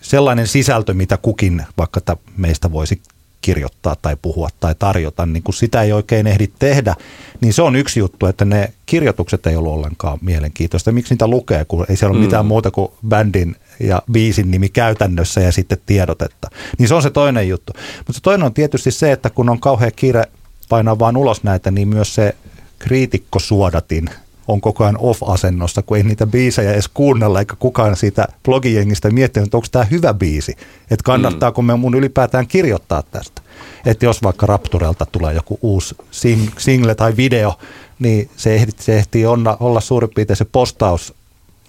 [0.00, 2.00] sellainen sisältö, mitä kukin vaikka
[2.36, 3.02] meistä voisi
[3.44, 6.94] kirjoittaa tai puhua tai tarjota, niin kun sitä ei oikein ehdi tehdä,
[7.40, 10.92] niin se on yksi juttu, että ne kirjoitukset ei ollut ollenkaan mielenkiintoista.
[10.92, 12.24] Miksi niitä lukee, kun ei siellä ole mm.
[12.24, 16.50] mitään muuta kuin bändin ja biisin nimi käytännössä ja sitten tiedotetta.
[16.78, 17.72] Niin se on se toinen juttu.
[17.98, 20.24] Mutta se toinen on tietysti se, että kun on kauhean kiire
[20.68, 22.34] painaa vaan ulos näitä, niin myös se
[22.78, 24.10] kriitikkosuodatin
[24.48, 29.46] on koko ajan off-asennossa, kun ei niitä biisejä edes kuunnella, eikä kukaan siitä blogijengistä miettinyt,
[29.46, 30.52] että onko tämä hyvä biisi,
[30.90, 33.42] että kannattaako me mun ylipäätään kirjoittaa tästä.
[33.86, 37.58] Että jos vaikka Rapturelta tulee joku uusi sing- single tai video,
[37.98, 41.14] niin se ehtii, se ehtii olla, olla suurin piirtein se postaus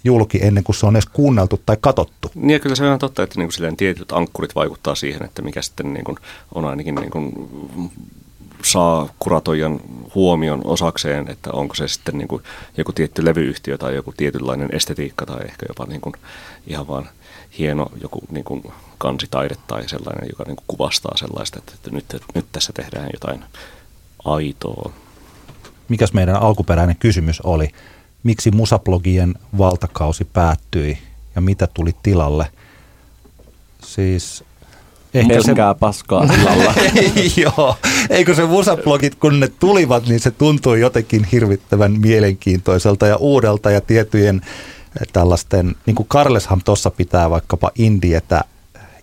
[0.04, 2.30] julki ennen kuin se on edes kuunneltu tai katottu.
[2.34, 5.22] Niin ja kyllä se on ihan totta, että niin kuin silleen tietyt ankkurit vaikuttaa siihen,
[5.24, 6.18] että mikä sitten niin kuin
[6.54, 7.32] on ainakin niin kuin
[8.62, 9.80] saa kuratoijan
[10.14, 12.42] huomion osakseen, että onko se sitten niin kuin
[12.76, 16.14] joku tietty levyyhtiö tai joku tietynlainen estetiikka tai ehkä jopa niin kuin
[16.66, 17.08] ihan vaan
[17.58, 18.62] hieno joku niin kuin
[18.98, 22.04] kansitaide tai sellainen, joka niin kuin kuvastaa sellaista, että, nyt,
[22.34, 23.44] nyt tässä tehdään jotain
[24.24, 24.92] aitoa.
[25.88, 27.70] Mikäs meidän alkuperäinen kysymys oli?
[28.22, 30.98] Miksi musablogien valtakausi päättyi
[31.34, 32.50] ja mitä tuli tilalle?
[33.84, 34.44] Siis
[35.16, 35.78] Ehkä Pelkkää se...
[35.78, 36.74] paskaa tilalla.
[37.44, 37.76] Joo,
[38.10, 43.80] eikö se musablogit, kun ne tulivat, niin se tuntui jotenkin hirvittävän mielenkiintoiselta ja uudelta ja
[43.80, 44.40] tiettyjen
[45.12, 48.44] tällaisten, niin kuin Karleshan tuossa pitää vaikkapa indietä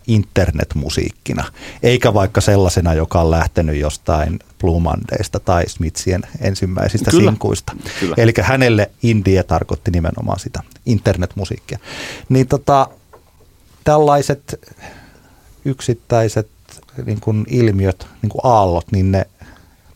[0.07, 1.45] internetmusiikkina,
[1.84, 7.32] eikä vaikka sellaisena, joka on lähtenyt jostain Blue Mondaysta tai Smithsien ensimmäisistä Kyllä.
[7.32, 7.76] sinkuista.
[7.99, 8.16] Kyllä.
[8.18, 11.80] Eli hänelle indie tarkoitti nimenomaan sitä internetmusiikkia.
[12.30, 12.88] Niin tota,
[13.84, 14.59] tällaiset
[15.66, 16.47] yksittäiset
[17.05, 19.28] niin kuin ilmiöt, niin kuin aallot, niin ne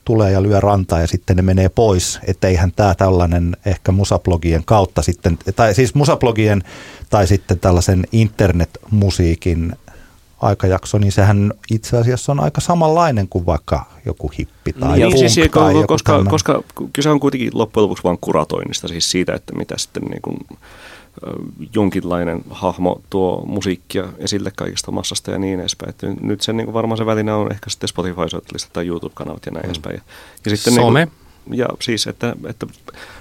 [0.06, 4.66] tulee ja lyö rantaa ja sitten ne menee pois, että eihän tämä tällainen ehkä musablogien
[4.66, 6.64] kautta sitten, tai siis musablogien
[7.10, 9.76] tai sitten tällaisen internetmusiikin
[10.42, 15.30] aikajakso, niin sehän itse asiassa on aika samanlainen kuin vaikka joku hippi tai niin, punk
[15.30, 16.32] siis, tai joku koska, tämmöinen.
[16.32, 16.64] koska
[16.94, 20.38] kyse on kuitenkin loppujen lopuksi vain kuratoinnista, siis siitä, että mitä sitten niin kuin,
[21.76, 25.90] jonkinlainen hahmo tuo musiikkia esille kaikista massasta ja niin edespäin.
[25.90, 29.66] Että nyt sen niin varmaan se väline on ehkä sitten Spotify-soittelista tai YouTube-kanavat ja näin
[29.66, 29.70] mm.
[29.70, 29.96] edespäin.
[29.96, 30.02] Ja,
[30.46, 31.00] ja sitten Some.
[31.00, 32.68] Niin kuin, ja siis, että, että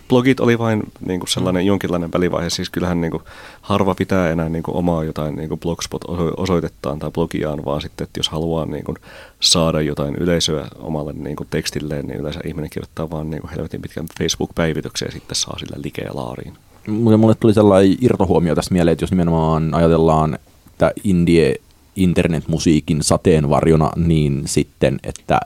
[0.09, 1.67] blogit oli vain niin kuin sellainen mm.
[1.67, 2.51] jonkinlainen välivaihe.
[2.51, 3.23] Siis kyllähän niin kuin,
[3.63, 8.19] harva pitää enää niin kuin, omaa jotain niin kuin blogspot-osoitettaan tai blogiaan, vaan sitten, että
[8.19, 8.97] jos haluaa niin kuin,
[9.41, 13.83] saada jotain yleisöä omalle niin kuin, tekstilleen, niin yleensä ihminen kirjoittaa vaan niin kuin, helvetin
[13.83, 16.57] pitkän Facebook-päivityksen ja sitten saa sillä likeä laariin.
[16.89, 20.39] Mulle, mulle tuli sellainen irtohuomio tästä mieleen, että jos nimenomaan ajatellaan
[20.77, 21.55] että indie
[21.97, 25.41] internetmusiikin sateenvarjona, niin sitten, että,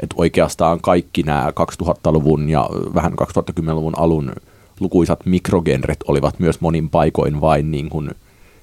[0.00, 4.32] että oikeastaan kaikki nämä 2000-luvun ja vähän 2010-luvun alun
[4.80, 8.10] lukuisat mikrogenret olivat myös monin paikoin vain niin kuin,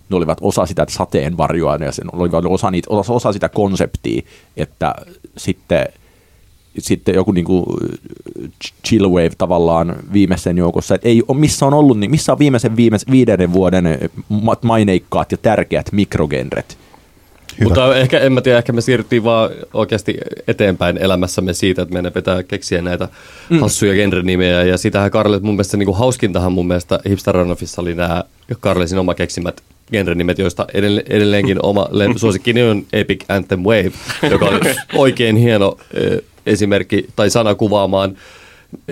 [0.09, 4.21] ne olivat osa sitä sateenvarjoa ja sen olivat osa, niitä, osa, osa sitä konseptia,
[4.57, 4.95] että
[5.37, 5.85] sitten
[6.77, 7.77] sitten joku niinku
[8.87, 12.75] chill wave tavallaan viimeisen joukossa, että ei ole, missä on ollut, niin missä on viimeisen
[12.75, 13.85] viimeis, viidennen vuoden
[14.29, 16.77] ma- maineikkaat ja tärkeät mikrogenret.
[17.59, 17.69] Hyvä.
[17.69, 20.17] Mutta ehkä, en mä tiedä, ehkä me siirryttiin vaan oikeasti
[20.47, 23.09] eteenpäin elämässämme siitä, että meidän pitää keksiä näitä
[23.49, 23.59] mm.
[23.59, 24.63] hassuja genrenimejä.
[24.63, 28.23] Ja sitähän Karle, mun mielestä niin kuin hauskintahan mun mielestä Hipster Runoffissa oli nämä
[28.59, 29.61] Karlesin oma keksimät
[29.91, 33.91] genrenimet, joista edelle- edelleenkin oma suosikkini on Epic Anthem Wave,
[34.31, 34.59] joka on
[34.95, 35.77] oikein hieno
[36.45, 38.17] esimerkki tai sana kuvaamaan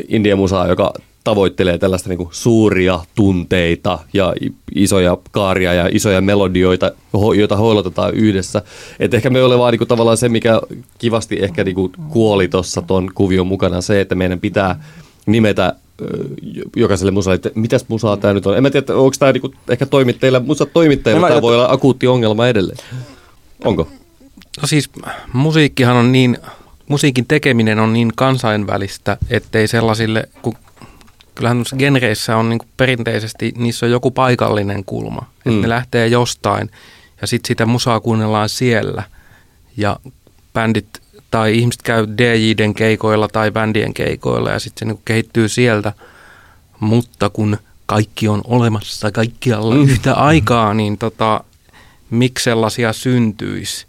[0.08, 0.94] indie-musaa, joka
[1.24, 4.34] tavoittelee tällaista niin kuin suuria tunteita ja
[4.76, 6.92] isoja kaaria ja isoja melodioita,
[7.38, 8.62] joita hoilotetaan yhdessä.
[9.00, 10.62] Et ehkä me olemme vaan niin kuin tavallaan se, mikä
[10.98, 14.84] kivasti ehkä niin kuin kuoli tuossa ton kuvion mukana, se, että meidän pitää
[15.26, 15.74] nimetä
[16.76, 18.58] jokaiselle musalle, että mitäs musaa tämä nyt on.
[18.58, 22.48] En mä tiedä, onko tämä niinku ehkä toimittajilla, musa toimittajilla tämä voi olla akuutti ongelma
[22.48, 22.78] edelleen.
[23.66, 23.88] Onko?
[24.62, 24.90] No siis
[25.34, 26.38] musiikkihan on niin,
[26.88, 30.54] musiikin tekeminen on niin kansainvälistä, ettei sellaisille, kun
[31.36, 35.22] kyllähän noissa genreissä on niin perinteisesti, niissä on joku paikallinen kulma.
[35.38, 35.62] Että Mm.
[35.62, 36.70] ne lähtee jostain
[37.22, 39.04] ja sitten sitä musaa kuunnellaan siellä.
[39.78, 40.00] Ja
[40.54, 41.02] bändit
[41.32, 45.94] tai ihmiset käy DJiden keikoilla tai bändien keikoilla ja sitten se niin kehittyy sieltä.
[46.80, 49.82] Mutta kun kaikki on olemassa kaikkialla mm.
[49.82, 51.44] yhtä aikaa, niin tota,
[52.10, 53.86] miksi sellaisia syntyisi?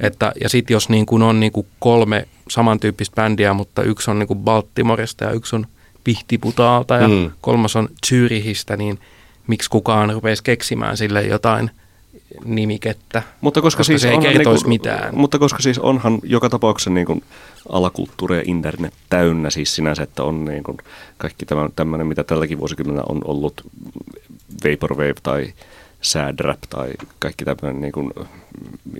[0.00, 4.18] Että, ja sitten jos niin kun on niin kun kolme samantyyppistä bändiä, mutta yksi on
[4.18, 5.66] niin kun Baltimoresta ja yksi on
[6.04, 7.30] Pihtiputaalta ja mm.
[7.40, 8.98] kolmas on Zyrihistä, niin
[9.46, 11.70] miksi kukaan rupeisi keksimään sille jotain
[12.44, 13.22] nimikettä?
[13.40, 15.16] Mutta koska, Koska siis se ei onhan kertoisi niinku- mitään.
[15.16, 17.22] Mutta koska siis onhan joka tapauksessa niin kuin
[17.68, 20.76] alakulttuuri ja internet täynnä siis sinänsä, että on niin kuin
[21.18, 23.66] kaikki tämä, tämmöinen, mitä tälläkin vuosikymmenellä on ollut
[24.64, 25.52] vaporwave tai
[26.00, 28.10] sad rap tai kaikki tämmöinen, niin kuin,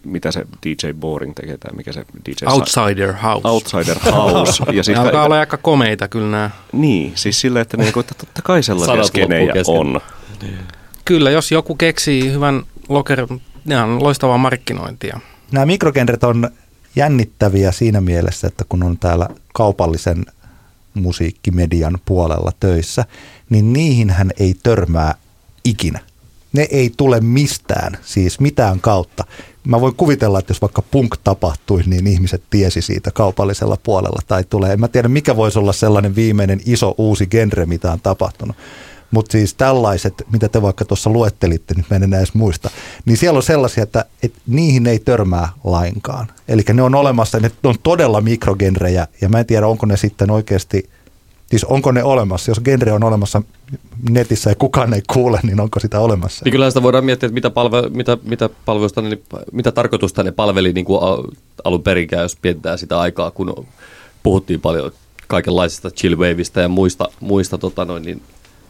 [0.04, 3.48] mitä se DJ Boring tekee tai mikä se DJ Sa- Outsider House.
[3.48, 4.62] Outsider House.
[4.72, 6.50] ja siis alkaa ka- olla aika komeita kyllä nämä.
[6.72, 10.00] niin, siis silleen, että, niin kuin, että totta kai sellaisia skenejä on.
[11.04, 13.26] Kyllä, jos joku keksii hyvän loker,
[13.64, 15.20] ne on loistavaa markkinointia.
[15.52, 16.50] Nämä mikrogenret on
[16.96, 20.26] jännittäviä siinä mielessä, että kun on täällä kaupallisen
[20.94, 23.04] musiikkimedian puolella töissä,
[23.50, 25.14] niin niihinhän ei törmää
[25.64, 26.00] ikinä.
[26.52, 29.24] Ne ei tule mistään, siis mitään kautta.
[29.64, 34.44] Mä voin kuvitella, että jos vaikka punk tapahtui, niin ihmiset tiesi siitä kaupallisella puolella tai
[34.44, 34.72] tulee.
[34.72, 38.56] En mä tiedä, mikä voisi olla sellainen viimeinen iso uusi genre, mitä on tapahtunut.
[39.12, 42.70] Mutta siis tällaiset, mitä te vaikka tuossa luettelitte, nyt mä en enää edes muista,
[43.04, 46.26] niin siellä on sellaisia, että, että niihin ei törmää lainkaan.
[46.48, 50.30] Eli ne on olemassa, ne on todella mikrogenrejä, ja mä en tiedä, onko ne sitten
[50.30, 50.90] oikeasti,
[51.46, 53.42] siis onko ne olemassa, jos genre on olemassa
[54.10, 56.44] netissä ja kukaan ei kuule, niin onko sitä olemassa?
[56.44, 59.18] Niin kyllä sitä voidaan miettiä, että mitä, palve, mitä, mitä, palvelusta ne,
[59.52, 61.24] mitä tarkoitusta ne palveli niin kuin al-
[61.64, 63.66] alun perinkään, jos mietitään sitä aikaa, kun
[64.22, 64.92] puhuttiin paljon
[65.26, 68.22] kaikenlaisista chillwaveista ja muista, muista tota noin, niin,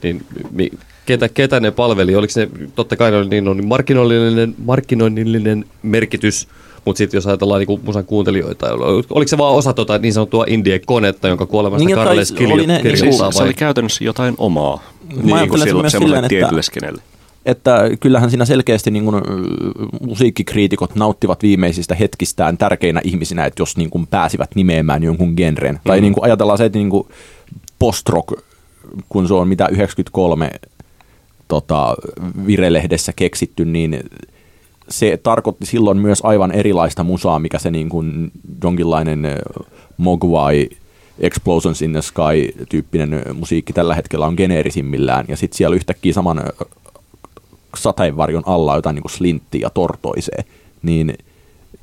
[0.02, 0.70] niin mi,
[1.06, 2.16] ketä, ketä ne palveli?
[2.16, 6.48] Oliko se, totta kai ne oli niin oli markkinoinnillinen, markkinoinnillinen merkitys,
[6.84, 8.66] mutta sitten jos ajatellaan niin musan kuuntelijoita,
[9.10, 12.80] oliko se vaan osa tota niin sanottua indie-konetta, jonka kuolemasta Niin, niin, Karles oli ne-
[12.82, 13.32] kirjoittaa niin, Siis vai?
[13.32, 14.82] se oli käytännössä jotain omaa.
[15.08, 17.02] Niin ajattelen kuin silloin myös semmoiselle tietylle skenelle.
[17.46, 19.16] että kyllähän siinä selkeästi niin kuin,
[20.00, 25.74] musiikkikriitikot nauttivat viimeisistä hetkistään tärkeinä ihmisinä, että jos niin kuin, pääsivät nimeämään jonkun genren.
[25.74, 25.80] Mm.
[25.84, 27.08] Tai niin kuin, ajatellaan se, että niin kuin,
[27.78, 28.42] post-rock,
[29.08, 30.50] kun se on mitä 93
[31.48, 31.96] tota,
[32.46, 34.00] virelehdessä keksitty, niin
[34.88, 38.32] se tarkoitti silloin myös aivan erilaista musaa, mikä se niin kuin
[38.62, 39.26] jonkinlainen
[39.96, 40.68] Mogwai
[41.18, 45.24] Explosions in the Sky tyyppinen musiikki tällä hetkellä on geneerisimmillään.
[45.28, 46.42] Ja sitten siellä yhtäkkiä saman
[47.76, 50.44] sateenvarjon alla jotain niin kuin slinttiä ja tortoisee.
[50.82, 51.18] Niin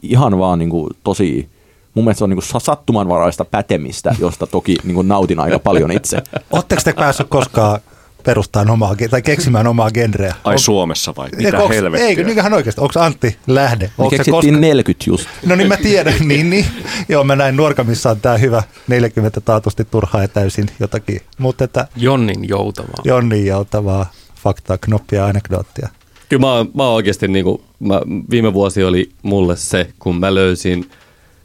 [0.03, 1.49] ihan vaan niin kuin tosi,
[1.93, 5.91] mun mielestä se on niin kuin sattumanvaraista pätemistä, josta toki niin kuin nautin aika paljon
[5.91, 6.17] itse.
[6.51, 7.79] Oletteko te päässyt koskaan
[8.23, 10.35] perustamaan omaa, tai keksimään omaa genreä?
[10.43, 11.29] Ai On- Suomessa vai?
[11.37, 12.07] Mitä onks, helvettiä?
[12.07, 12.81] Eikö, niin ihan oikeasti.
[12.81, 13.85] Onko Antti lähde?
[13.85, 15.27] Me Onko se keksittiin koska- 40 just.
[15.45, 16.65] No niin mä tiedän, niin, niin.
[17.09, 21.21] Joo, mä näin Nuorkamissa on tää hyvä 40 taatusti turhaa ja täysin jotakin.
[21.37, 23.01] Mutta että Jonnin joutavaa.
[23.03, 24.11] Jonni joutavaa
[24.43, 25.89] faktaa, knoppia ja anekdoottia.
[26.29, 30.89] Kyllä mä, mä oikeasti niinku, mä, viime vuosi oli mulle se, kun mä löysin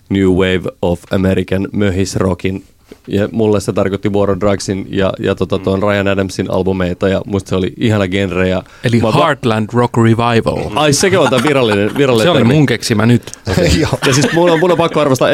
[0.08, 2.64] New Wave of American möhisrockin.
[3.08, 7.22] Ja mulle se tarkoitti War on Drugsin ja, ja tota, tuon Ryan Adamsin albumeita ja
[7.26, 8.48] musta se oli ihana genre.
[8.48, 10.70] Ja Eli mä, Heartland Rock Revival.
[10.74, 12.54] Ai sekin on tämä virallinen, virallinen Se oli termi.
[12.54, 13.32] mun keksimä nyt.
[13.80, 13.98] Joo.
[14.06, 15.28] Ja siis mun on, mun on pakko arvostaa,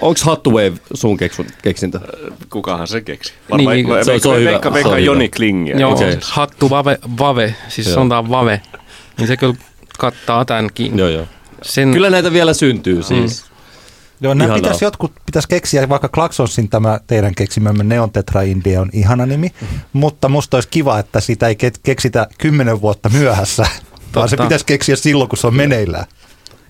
[0.00, 2.00] onko Hattu Wave sun keksun, keksintö?
[2.50, 3.32] Kukahan se keksi?
[3.56, 4.98] Niin, Varmaan, se on- se on hyvä, Veikka, se veikka.
[4.98, 5.76] Joni Klingiä.
[5.76, 5.92] Joo.
[5.92, 6.16] Okay.
[6.22, 7.94] hattu vave, vave siis Joo.
[7.94, 8.60] sanotaan vave.
[9.18, 9.54] Niin se kyllä
[9.98, 10.98] kattaa tämänkin.
[10.98, 11.24] Joo, joo.
[11.62, 13.44] Sen, Kyllä näitä vielä syntyy siis.
[14.24, 14.62] Joo, nämä Ihanaa.
[14.62, 19.52] pitäisi jotkut pitäisi keksiä, vaikka Klaxonsin tämä teidän keksimämme Neon Tetra India on ihana nimi,
[19.92, 23.66] mutta musta olisi kiva, että sitä ei ke- keksitä kymmenen vuotta myöhässä,
[24.14, 24.46] vaan se Totta.
[24.48, 26.04] pitäisi keksiä silloin, kun se on meneillään.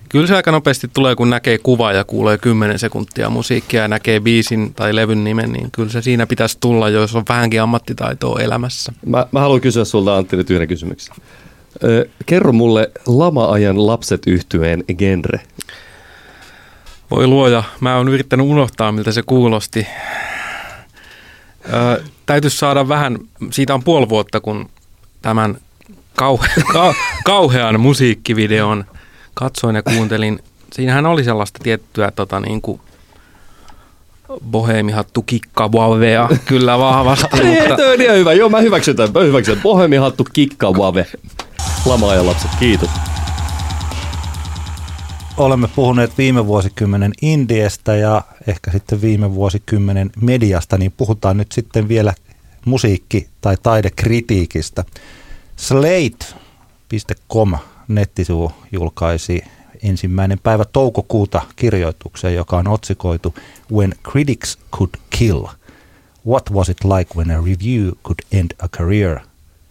[0.09, 4.19] Kyllä se aika nopeasti tulee, kun näkee kuvaa ja kuulee 10 sekuntia musiikkia ja näkee
[4.19, 8.93] biisin tai levyn nimen, niin kyllä se siinä pitäisi tulla, jos on vähänkin ammattitaitoa elämässä.
[9.05, 11.15] Mä, mä haluan kysyä sulta Antti nyt yhden kysymyksen.
[11.83, 15.39] Ö, kerro mulle lama-ajan lapset yhtyeen genre.
[17.11, 19.87] Voi luoja, mä oon yrittänyt unohtaa, miltä se kuulosti.
[21.73, 23.17] Ö, täytyisi saada vähän,
[23.51, 24.69] siitä on puoli vuotta, kun
[25.21, 25.57] tämän
[26.15, 26.93] kauhe, ka,
[27.25, 28.85] kauhean musiikkivideon
[29.33, 30.39] katsoin ja kuuntelin.
[30.73, 32.81] Siinähän oli sellaista tiettyä tota, niin kuin
[34.51, 37.83] bohemihattu kikkavavea kyllä vahvasti, Mutta...
[37.83, 38.33] Ei, on ihan hyvä.
[38.33, 39.11] Joo, mä hyväksyn tämän.
[39.13, 39.61] Mä hyväksyn.
[39.61, 41.07] Bohemi hattu kikka wave.
[41.85, 42.89] Lama-ajan lapset, kiitos.
[45.37, 51.87] Olemme puhuneet viime vuosikymmenen Indiestä ja ehkä sitten viime vuosikymmenen mediasta, niin puhutaan nyt sitten
[51.87, 52.13] vielä
[52.65, 54.83] musiikki- tai taidekritiikistä.
[55.55, 57.53] Slate.com
[57.87, 59.43] nettisivu julkaisi
[59.83, 63.35] ensimmäinen päivä toukokuuta kirjoituksen, joka on otsikoitu
[63.71, 65.45] When Critics Could Kill.
[66.27, 69.19] What was it like when a review could end a career?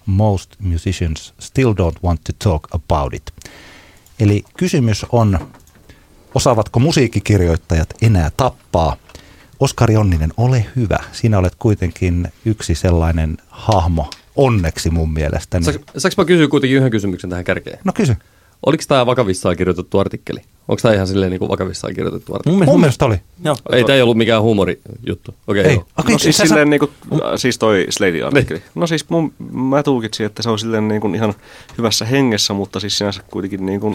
[0.06, 3.32] Most musicians still don't want to talk about it.
[4.20, 5.38] Eli kysymys on,
[6.34, 8.96] osaavatko musiikkikirjoittajat enää tappaa?
[9.60, 10.98] Oskari Onninen, ole hyvä.
[11.12, 15.64] Sinä olet kuitenkin yksi sellainen hahmo, onneksi mun mielestäni.
[15.64, 17.78] Saanko, saanko mä kysyä kuitenkin yhden kysymyksen tähän kärkeen?
[17.84, 18.16] No kysy.
[18.66, 20.40] Oliko tämä vakavissaan kirjoitettu artikkeli?
[20.68, 22.66] Onko tämä ihan silleen niin kuin vakavissaan kirjoitettu artikkeli?
[22.66, 23.16] Mun mielestä oli.
[23.44, 23.56] Joo.
[23.72, 25.34] Ei tämä ei ollut mikään huumorijuttu.
[25.46, 25.74] Okei, Ei.
[25.74, 25.86] joo.
[25.98, 26.90] Okei, No siis sä- silleen niinku,
[27.36, 28.62] siis toi Sladein artikkeli.
[28.74, 31.34] No siis mun, mä tulkitsin, että se on silleen niinku ihan
[31.78, 33.94] hyvässä hengessä, mutta siis sinänsä kuitenkin niinku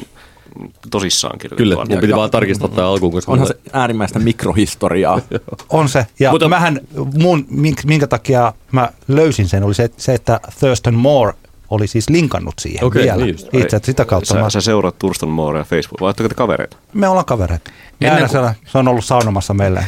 [0.92, 5.22] tosissaan kirjoitettu Kyllä, mun piti vaan tarkistaa tämä alkuun, koska Onhan se äärimmäistä mikrohistoriaa.
[5.70, 6.06] On se.
[6.20, 6.80] Ja Mutta- mähän,
[7.14, 11.34] mun, mink- minkä takia mä löysin sen, oli se, se että Thurston Moore
[11.70, 13.18] oli siis linkannut siihen Okei, vielä.
[13.18, 13.48] niin just.
[13.54, 16.78] Itse, sitä kautta Sä, mä, sä seuraat Turston Moorea Facebook, vai ootteko te kavereita?
[16.94, 17.72] me ollaan kavereita.
[18.02, 18.72] Ennen Ennen kuin- kuin...
[18.72, 19.86] Se on ollut saunomassa meille.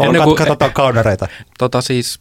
[0.00, 0.36] Ennen kuin...
[0.36, 1.28] Katsotaan kaunereita.
[1.58, 2.18] tota siis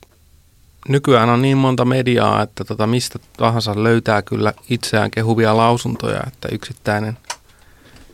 [0.87, 6.47] nykyään on niin monta mediaa, että tota mistä tahansa löytää kyllä itseään kehuvia lausuntoja, että
[6.51, 7.17] yksittäinen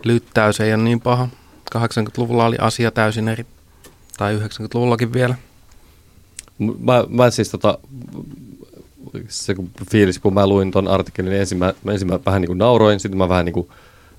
[0.04, 1.28] lyttäys ei ole niin paha.
[1.78, 3.46] 80-luvulla oli asia täysin eri,
[4.18, 5.36] tai 90-luvullakin vielä.
[6.60, 7.78] Mä, mä siis tota,
[9.28, 9.56] se
[9.92, 13.18] fiilis, kun mä luin ton artikkelin, niin ensin mä, ensin mä vähän niin nauroin, sitten
[13.18, 13.68] mä vähän niin kuin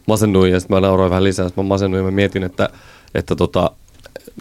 [0.06, 2.68] masennuin ja sitten mä nauroin vähän lisää, sitten mä masennuin ja mä mietin, että,
[3.14, 3.70] että tota,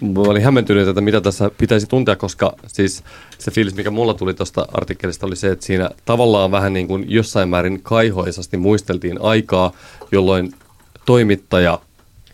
[0.02, 3.04] mä olin hämmentynyt, että mitä tässä pitäisi tuntea, koska siis
[3.38, 7.06] se fiilis, mikä mulla tuli tuosta artikkelista oli se, että siinä tavallaan vähän niin kuin
[7.08, 9.72] jossain määrin kaihoisasti muisteltiin aikaa,
[10.12, 10.54] jolloin
[11.06, 11.80] toimittaja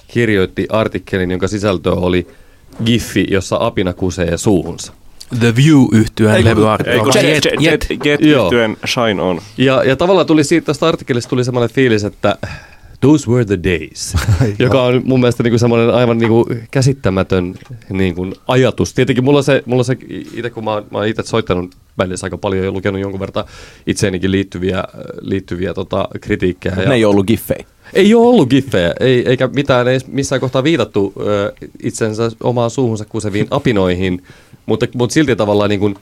[0.08, 2.28] kirjoitti artikkelin, jonka sisältö oli
[2.86, 4.94] giffi, jossa apina kusee suuhunsa.
[5.40, 6.94] The View yhtyään Ei, kun- levyarkkio.
[6.94, 8.46] ei, kun vai Jet, Jet- Jet, Jet- Jet, Joo.
[8.46, 9.42] yhtyen Shine On.
[9.58, 12.38] Ja, ja tavallaan tuli siitä tästä artikkelista tuli semmoinen fiilis, että
[13.02, 14.14] those were the days,
[14.60, 17.56] joka on mun mielestä niinku semmoinen aivan niinku käsittämätön
[17.90, 18.94] niinku ajatus.
[18.94, 19.98] Tietenkin mulla se, mulla se
[20.34, 23.46] itse kun mä, oon- mä oon itse soittanut bändissä aika paljon ja lukenut jonkun verran
[23.88, 24.84] itseenikin liittyviä,
[25.22, 26.76] liittyviä tota, kritiikkejä.
[26.76, 27.66] Ne ja, ei ollut giffejä.
[27.94, 31.54] ei ole ollut giffejä, ei, eikä mitään ei missään kohtaa viitattu ö,
[31.84, 34.24] itsensä omaan suuhunsa kuseviin apinoihin,
[34.70, 35.96] mutta, mutta silti tavallaan niin kuin,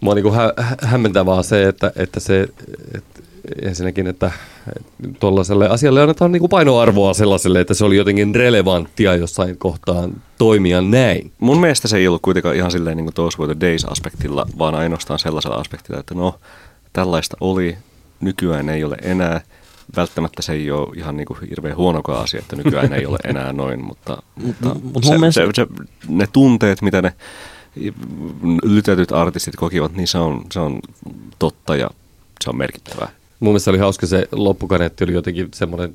[0.00, 2.48] mua niin kuin hä, hä- hämmentää vaan se, että, että se,
[2.94, 3.20] että
[3.62, 4.30] ensinnäkin, että
[5.20, 10.80] tuollaiselle asialle annetaan niin kuin painoarvoa sellaiselle, että se oli jotenkin relevanttia jossain kohtaan toimia
[10.80, 11.32] näin.
[11.38, 14.74] Mun mielestä se ei ollut kuitenkaan ihan silleen niin kuin Those Were the Days-aspektilla, vaan
[14.74, 16.34] ainoastaan sellaisella aspektilla, että no,
[16.92, 17.76] tällaista oli,
[18.20, 19.40] nykyään ei ole enää.
[19.96, 23.52] välttämättä se ei ole ihan niin kuin hirveän huonokaan asia, että nykyään ei ole enää
[23.52, 25.66] noin, mutta, mutta mut se, mielestä- se, se,
[26.08, 27.12] ne tunteet, mitä ne
[28.62, 30.80] lytätyt artistit kokivat, niin se on, se on
[31.38, 31.90] totta ja
[32.44, 33.08] se on merkittävää.
[33.40, 35.94] Mun mielestä oli hauska se loppukaneetti oli jotenkin semmoinen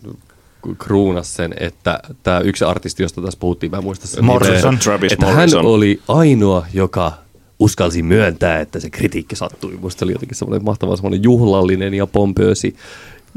[0.77, 4.73] kruunas sen, että tämä yksi artisti, josta tässä puhuttiin, mä en muista sen Morrison.
[4.73, 5.63] nimeä, Travis että Morrison.
[5.63, 7.11] hän oli ainoa, joka
[7.59, 9.77] uskalsi myöntää, että se kritiikki sattui.
[9.81, 12.75] Musta oli jotenkin semmoinen mahtava semmoinen juhlallinen ja pompöösi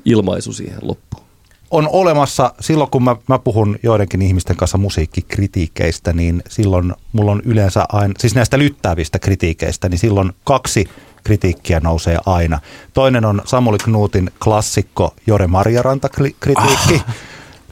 [0.04, 1.27] ilmaisu siihen loppuun.
[1.70, 7.42] On olemassa, silloin kun mä, mä puhun joidenkin ihmisten kanssa musiikkikritiikeistä, niin silloin mulla on
[7.44, 10.88] yleensä aina, siis näistä lyttäävistä kritiikeistä, niin silloin kaksi
[11.24, 12.60] kritiikkiä nousee aina.
[12.94, 16.08] Toinen on Samuli Knuutin klassikko Jore Marjaranta
[16.40, 17.02] kritiikki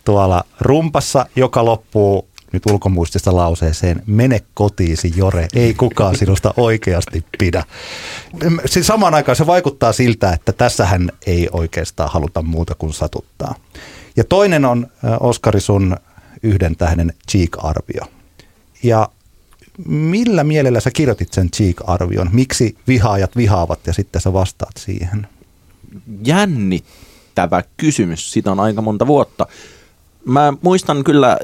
[0.04, 7.64] tuolla rumpassa, joka loppuu nyt ulkomuistista lauseeseen, mene kotiisi Jore, ei kukaan sinusta oikeasti pidä.
[8.66, 13.54] Siis samaan aikaan se vaikuttaa siltä, että tässähän ei oikeastaan haluta muuta kuin satuttaa.
[14.16, 14.86] Ja toinen on
[15.20, 15.96] Oskari sun
[16.42, 18.04] yhden tähden Cheek-arvio.
[18.82, 19.08] Ja
[19.86, 22.28] millä mielellä sä kirjoitit sen Cheek-arvion?
[22.32, 25.26] Miksi vihaajat vihaavat ja sitten sä vastaat siihen?
[26.24, 28.32] jännittävä kysymys.
[28.32, 29.46] Sitä on aika monta vuotta.
[30.24, 31.38] Mä muistan kyllä,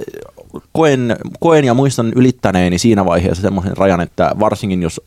[0.72, 5.00] koen, koen ja muistan ylittäneeni siinä vaiheessa semmoisen rajan, että varsinkin jos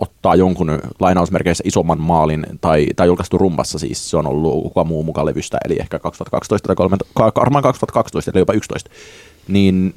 [0.00, 5.02] ottaa jonkun lainausmerkeissä isomman maalin tai, tai julkaistu rumpassa, siis se on ollut kuka muu
[5.02, 8.90] mukaan levystä, eli ehkä 2012 tai 13, varmaan 2012, eli jopa 11,
[9.48, 9.94] niin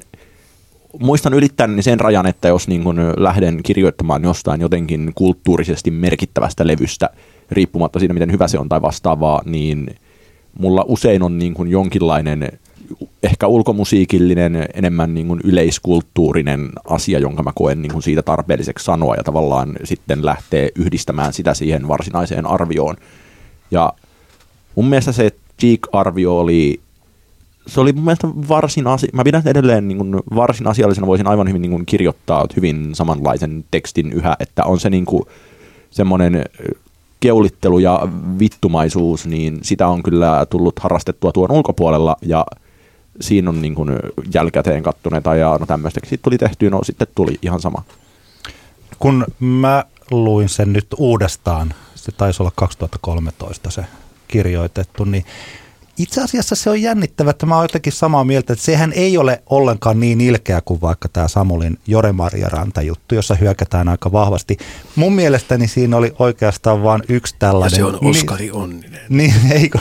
[1.00, 7.10] muistan ylittäneeni sen rajan, että jos niin kun lähden kirjoittamaan jostain jotenkin kulttuurisesti merkittävästä levystä,
[7.50, 9.94] riippumatta siitä, miten hyvä se on tai vastaavaa, niin
[10.58, 12.58] mulla usein on niin kuin jonkinlainen
[13.22, 19.14] ehkä ulkomusiikillinen, enemmän niin kuin yleiskulttuurinen asia, jonka mä koen niin kuin siitä tarpeelliseksi sanoa
[19.14, 22.96] ja tavallaan sitten lähtee yhdistämään sitä siihen varsinaiseen arvioon.
[23.70, 23.92] Ja
[24.74, 25.30] mun mielestä se
[25.60, 26.80] Cheek-arvio oli,
[27.66, 31.48] se oli mun mielestä varsin, asia, mä pidän edelleen niin kuin varsin asiallisena, voisin aivan
[31.48, 35.22] hyvin niin kuin kirjoittaa hyvin samanlaisen tekstin yhä, että on se niin kuin
[35.90, 36.44] semmoinen
[37.20, 38.08] keulittelu ja
[38.38, 42.46] vittumaisuus, niin sitä on kyllä tullut harrastettua tuon ulkopuolella ja
[43.20, 43.90] siinä on niin kuin
[44.34, 47.82] jälkäteen kattuneita ja no tämmöistäkin sitten tuli tehtyä, no sitten tuli ihan sama.
[48.98, 53.84] Kun mä luin sen nyt uudestaan, se taisi olla 2013 se
[54.28, 55.24] kirjoitettu, niin
[55.98, 59.42] itse asiassa se on jännittävä, että mä oon jotenkin samaa mieltä, että sehän ei ole
[59.46, 64.56] ollenkaan niin ilkeä kuin vaikka tämä Samulin Jore Maria Ranta juttu, jossa hyökätään aika vahvasti.
[64.96, 67.78] Mun mielestäni siinä oli oikeastaan vain yksi tällainen...
[67.80, 69.00] Ja se on Oskari Onninen.
[69.08, 69.78] Niin, eikö?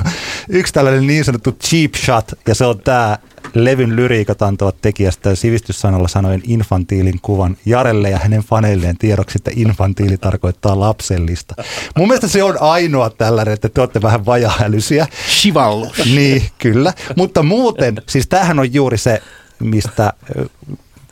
[0.50, 3.18] Yksi tällainen niin sanottu cheap shot, ja se on tämä
[3.54, 10.18] levyn lyriikat antavat tekijästä sivistyssanalla sanoen infantiilin kuvan Jarelle ja hänen faneilleen tiedoksi, että infantiili
[10.18, 11.56] tarkoittaa lapsellista.
[11.98, 15.08] Mun mielestä se on ainoa tällainen, että te olette vähän vajahälysiä.
[15.42, 16.06] Shivallus.
[16.06, 16.94] Niin, kyllä.
[17.16, 19.22] Mutta muuten, siis tämähän on juuri se,
[19.60, 20.14] mistä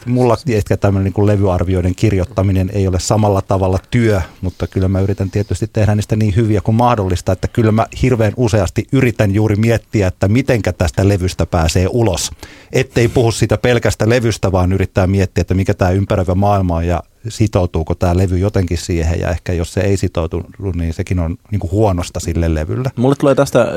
[0.06, 5.00] mulla ehkä tämmöinen niin kuin levyarvioiden kirjoittaminen ei ole samalla tavalla työ, mutta kyllä mä
[5.00, 9.56] yritän tietysti tehdä niistä niin hyviä kuin mahdollista, että kyllä mä hirveän useasti yritän juuri
[9.56, 12.32] miettiä, että mitenkä tästä levystä pääsee ulos.
[12.72, 17.04] Ettei puhu siitä pelkästä levystä, vaan yrittää miettiä, että mikä tämä ympäröivä maailma on ja
[17.30, 20.44] sitoutuuko tämä levy jotenkin siihen ja ehkä jos se ei sitoutu,
[20.76, 22.90] niin sekin on niin kuin huonosta sille levylle.
[22.96, 23.68] Mulle tulee tästä äh,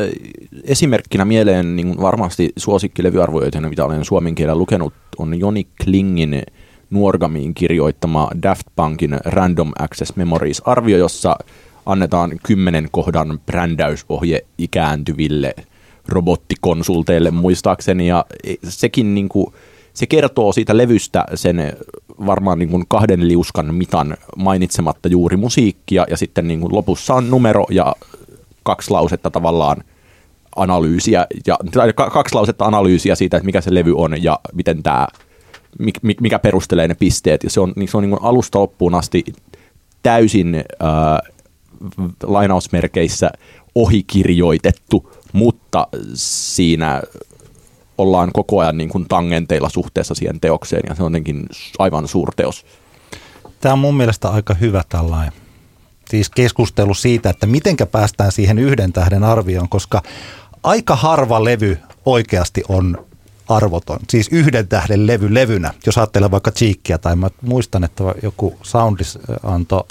[0.65, 6.43] esimerkkinä mieleen niin kuin varmasti suosikkilevyarvoja, mitä olen suomen kielellä lukenut, on Joni Klingin
[6.91, 11.37] Nuorgamiin kirjoittama Daft Punkin Random Access Memories-arvio, jossa
[11.87, 15.55] annetaan kymmenen kohdan brändäysohje ikääntyville
[16.09, 18.25] robottikonsulteille muistaakseni, ja
[18.69, 19.55] sekin niin kuin,
[19.97, 21.77] se kertoo siitä levystä sen
[22.27, 27.31] varmaan niin kuin kahden liuskan mitan mainitsematta juuri musiikkia, ja sitten niin kuin lopussa on
[27.31, 27.97] numero ja
[28.63, 29.85] kaksi lausetta tavallaan
[30.57, 34.83] analyysiä, ja, tai ka- kaksi lausetta analyysiä siitä, että mikä se levy on ja miten
[34.83, 35.07] tämä,
[36.21, 37.45] mikä perustelee ne pisteet.
[37.45, 39.25] Ja se on, niin se on niin kuin alusta loppuun asti
[40.03, 41.21] täysin ää,
[42.23, 43.31] lainausmerkeissä
[43.75, 47.03] ohikirjoitettu, mutta siinä
[47.99, 51.47] ollaan koko ajan niin kuin tangenteilla suhteessa siihen teokseen, ja se on jotenkin
[51.79, 52.67] aivan suurteos.
[53.61, 55.33] Tämä on mun mielestä aika hyvä tällainen
[56.11, 60.03] siis keskustelu siitä, että mitenkä päästään siihen yhden tähden arvioon, koska
[60.63, 63.07] aika harva levy oikeasti on
[63.49, 63.99] arvoton.
[64.11, 69.19] Siis yhden tähden levy levynä, jos ajattelee vaikka Cheekkiä tai mä muistan, että joku Soundis
[69.43, 69.85] antoi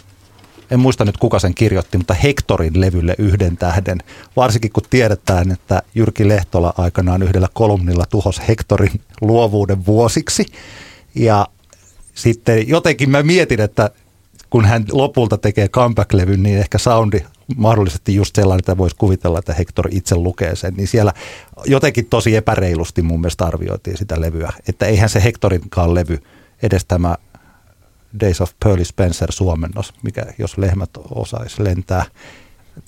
[0.72, 3.98] en muista nyt kuka sen kirjoitti, mutta Hektorin levylle yhden tähden.
[4.36, 10.46] Varsinkin kun tiedetään, että Jyrki Lehtola aikanaan yhdellä kolumnilla tuhos Hektorin luovuuden vuosiksi.
[11.16, 11.48] Ja
[12.14, 13.90] sitten jotenkin mä mietin, että
[14.50, 17.20] kun hän lopulta tekee comeback-levyn, niin ehkä soundi
[17.58, 21.14] mahdollisesti just sellainen, että voisi kuvitella, että Hector itse lukee sen, niin siellä
[21.66, 24.54] jotenkin tosi epäreilusti mun mielestä arvioitiin sitä levyä.
[24.68, 26.20] Että eihän se Hectorinkaan levy
[26.64, 27.16] edes tämä
[28.20, 32.06] Days of Pearly Spencer suomennos, mikä jos lehmät osaisi lentää.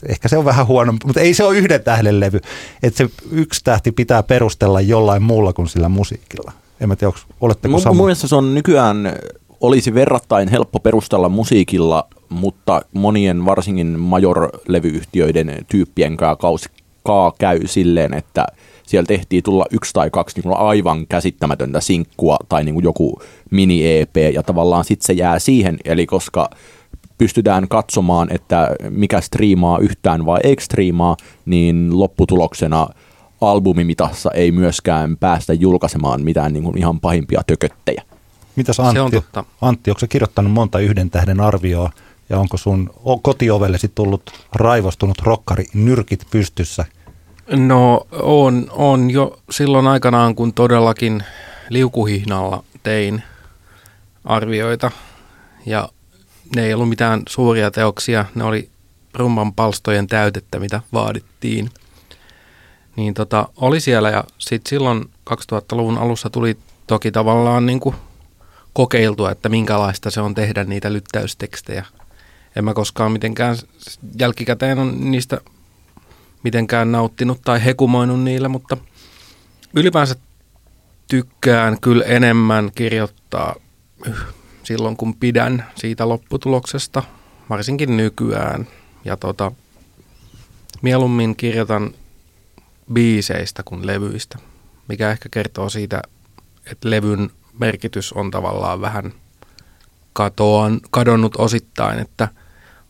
[0.08, 2.40] Ehkä se on vähän huono, mutta ei se ole yhden tähden levy.
[2.84, 6.52] Että se yksi tähti pitää perustella jollain muulla kuin sillä musiikilla.
[6.80, 7.95] En mä tiedä, oletteko Mun, sama?
[7.95, 9.14] mun mielestä se on nykyään,
[9.62, 16.70] olisi verrattain helppo perustella musiikilla, mutta monien varsinkin major-levyyhtiöiden tyyppien kaus,
[17.08, 18.46] kaa käy silleen, että
[18.84, 23.22] siellä tehtiin tulla yksi tai kaksi niin kuin aivan käsittämätöntä sinkkua tai niin kuin joku
[23.52, 26.50] mini-EP ja tavallaan sitten se jää siihen, eli koska
[27.18, 32.88] pystytään katsomaan, että mikä striimaa yhtään vai eikö striimaa, niin lopputuloksena
[33.42, 38.04] albumimitassa ei myöskään päästä julkaisemaan mitään niin kuin ihan pahimpia tököttejä.
[38.56, 39.16] Mitäs Se on Antti?
[39.16, 39.44] totta.
[39.62, 41.92] Antti, onko se kirjoittanut monta yhden tähden arvioa
[42.30, 42.90] ja onko sun
[43.22, 44.22] kotiovellesi tullut
[44.56, 46.86] raivostunut rokkari nyrkit pystyssä?
[47.52, 51.24] No on, on jo silloin aikanaan, kun todellakin
[51.69, 53.24] liukuhihnalla tein
[54.26, 54.91] arvioita
[55.65, 55.90] ja
[56.56, 58.69] ne ei ollut mitään suuria teoksia, ne oli
[59.14, 61.69] rumman palstojen täytettä, mitä vaadittiin.
[62.95, 66.57] Niin tota, oli siellä ja sitten silloin 2000-luvun alussa tuli
[66.88, 67.95] toki tavallaan niin kuin
[68.74, 71.86] kokeiltua, että minkälaista se on tehdä niitä lyttäystekstejä.
[72.56, 73.57] En mä koskaan mitenkään
[74.19, 75.41] jälkikäteen on niistä
[76.48, 78.78] mitenkään nauttinut tai hekumoinut niillä, mutta
[79.74, 80.15] ylipäänsä
[81.07, 83.56] tykkään kyllä enemmän kirjoittaa
[84.64, 87.03] silloin, kun pidän siitä lopputuloksesta,
[87.49, 88.68] varsinkin nykyään.
[89.06, 89.52] Ja tota,
[90.82, 91.94] mieluummin kirjoitan
[92.94, 94.38] biiseistä kuin levyistä,
[94.88, 96.02] mikä ehkä kertoo siitä,
[96.65, 97.30] että levyn
[97.60, 99.14] merkitys on tavallaan vähän
[100.14, 102.28] katoan, kadonnut osittain, että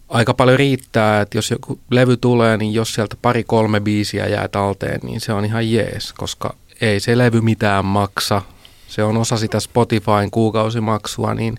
[0.09, 4.99] aika paljon riittää, että jos joku levy tulee, niin jos sieltä pari-kolme biisiä jää talteen,
[5.03, 8.41] niin se on ihan jees, koska ei se levy mitään maksa.
[8.87, 11.57] Se on osa sitä Spotifyn kuukausimaksua, niin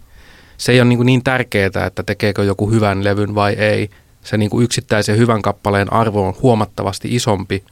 [0.58, 3.90] se ei ole niin, niin tärkeää, että tekeekö joku hyvän levyn vai ei.
[4.24, 7.64] Se niin kuin yksittäisen hyvän kappaleen arvo on huomattavasti isompi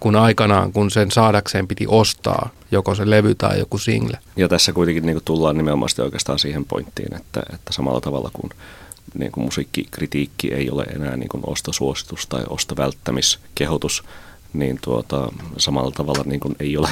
[0.00, 4.18] kuin aikanaan, kun sen saadakseen piti ostaa joko se levy tai joku single.
[4.36, 8.50] Ja tässä kuitenkin niin kuin tullaan nimenomaan oikeastaan siihen pointtiin, että, että samalla tavalla kuin,
[9.18, 14.04] niin kuin musiikkikritiikki ei ole enää niin kuin ostosuositus tai ostovälttämiskehotus,
[14.52, 16.88] niin tuota, samalla tavalla niin kuin ei ole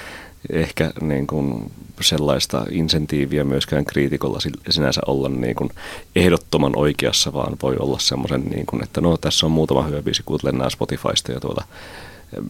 [0.50, 4.38] ehkä niin kuin sellaista insentiiviä myöskään kriitikolla
[4.70, 5.70] sinänsä olla niin kuin
[6.16, 10.22] ehdottoman oikeassa, vaan voi olla semmoisen, niin kuin, että no tässä on muutama hyvä biisi,
[10.22, 11.64] kuuntele nämä Spotifysta ja tuota,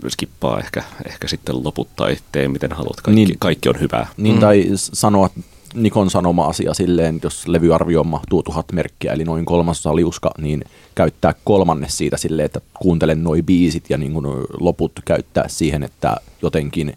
[0.08, 3.38] skippaa ehkä, ehkä sitten loput tai tee miten haluat, kaikki, Niin.
[3.38, 4.06] kaikki on hyvää.
[4.16, 4.40] Niin, mm.
[4.40, 5.30] tai sanoa
[5.74, 11.34] Nikon sanoma asia silleen, jos levyarvioon mahtuu tuhat merkkiä, eli noin kolmasosa liuska, niin käyttää
[11.44, 16.96] kolmannes siitä silleen, että kuuntelen noi biisit ja niin kun loput käyttää siihen, että jotenkin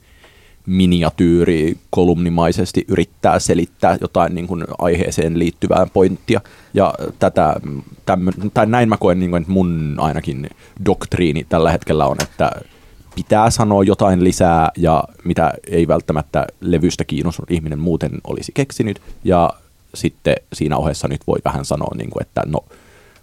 [0.66, 6.42] miniatyyri kolumnimaisesti yrittää selittää jotain niin kuin aiheeseen liittyvää pointtia.
[6.74, 7.56] Ja tätä,
[8.06, 10.50] tämmö, tai näin mä koen, niin kuin, että mun ainakin
[10.86, 12.52] doktriini tällä hetkellä on, että
[13.16, 19.02] pitää sanoa jotain lisää ja mitä ei välttämättä levystä kiinnostunut ihminen muuten olisi keksinyt.
[19.24, 19.54] Ja
[19.94, 22.60] sitten siinä ohessa nyt voi vähän sanoa, niin kuin, että no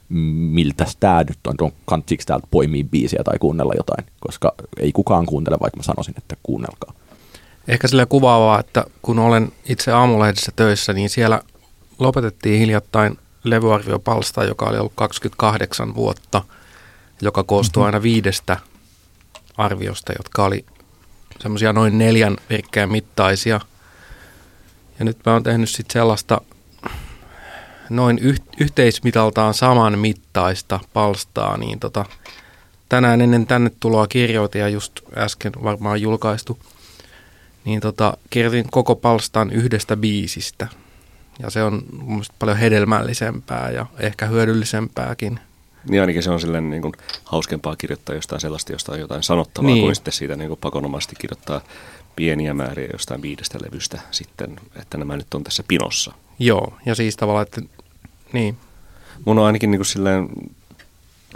[0.09, 5.27] miltä tämä nyt on, on kantsiks täältä poimia biisiä tai kuunnella jotain, koska ei kukaan
[5.27, 6.95] kuuntele, vaikka mä sanoisin, että kuunnelkaa.
[7.69, 11.41] Ehkä sillä kuvaavaa, että kun olen itse aamulehdessä töissä, niin siellä
[11.99, 16.43] lopetettiin hiljattain levyarviopalsta, joka oli ollut 28 vuotta,
[17.23, 18.57] joka koostui aina viidestä
[19.65, 20.65] arviosta, jotka oli
[21.41, 23.61] semmoisia noin neljän virkkeen mittaisia.
[24.99, 26.41] Ja nyt mä oon tehnyt sitten sellaista
[27.91, 32.05] noin yh- yhteismitaltaan saman mittaista palstaa, niin tota,
[32.89, 36.59] tänään ennen tänne tuloa kirjoitin ja just äsken varmaan julkaistu–
[37.65, 40.69] niin tota, kirjoitin koko palstan yhdestä biisistä.
[41.39, 45.41] Ja se on mun paljon hedelmällisempää ja ehkä hyödyllisempääkin.
[45.89, 46.93] Niin ainakin se on silleen niin kuin
[47.25, 49.83] hauskempaa kirjoittaa jostain sellaista, josta on jotain sanottavaa, Niin.
[49.85, 51.61] kuin sitten siitä niin kuin pakonomaisesti kirjoittaa
[52.17, 56.13] pieniä määriä jostain viidestä levystä sitten, että nämä nyt on tässä pinossa.
[56.39, 57.63] Joo, ja siis tavallaan, että
[58.33, 58.57] niin,
[59.25, 60.29] Mun on ainakin niin kuin silleen,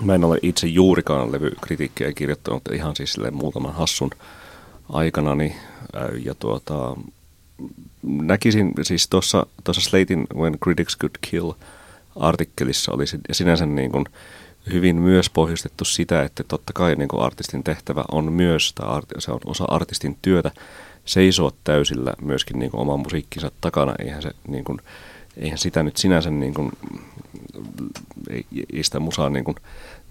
[0.02, 4.10] mä en ole itse juurikaan levykritiikkiä kirjoittanut, ihan siis silleen muutaman hassun
[4.88, 5.56] aikanani.
[5.96, 6.96] Äh, Ja tuota,
[8.02, 11.52] näkisin siis tuossa, tuossa Slatein When Critics Could Kill
[12.16, 14.04] artikkelissa oli si- sinänsä niin kuin
[14.72, 19.32] hyvin myös pohjustettu sitä, että totta kai niin kuin artistin tehtävä on myös, tai se
[19.32, 20.50] on osa artistin työtä,
[21.04, 23.94] seisoa täysillä myöskin niin kuin oman musiikkinsa takana.
[23.98, 24.78] Eihän, se, niin kuin,
[25.36, 26.72] eihän sitä nyt sinänsä, niin kuin,
[28.30, 29.56] ei, ei sitä musaa niin kuin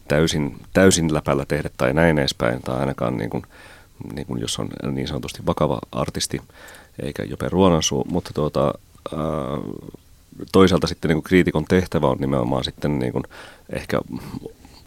[0.07, 3.43] täysin, täysin läpällä tehdä tai näin edespäin, tai ainakaan niin kuin,
[4.13, 6.41] niin kuin jos on niin sanotusti vakava artisti,
[7.03, 8.73] eikä jopa ruonansuu, mutta tuota,
[9.13, 9.21] ää,
[10.51, 13.23] toisaalta sitten niin kuin kriitikon tehtävä on nimenomaan sitten niin kuin
[13.69, 13.99] ehkä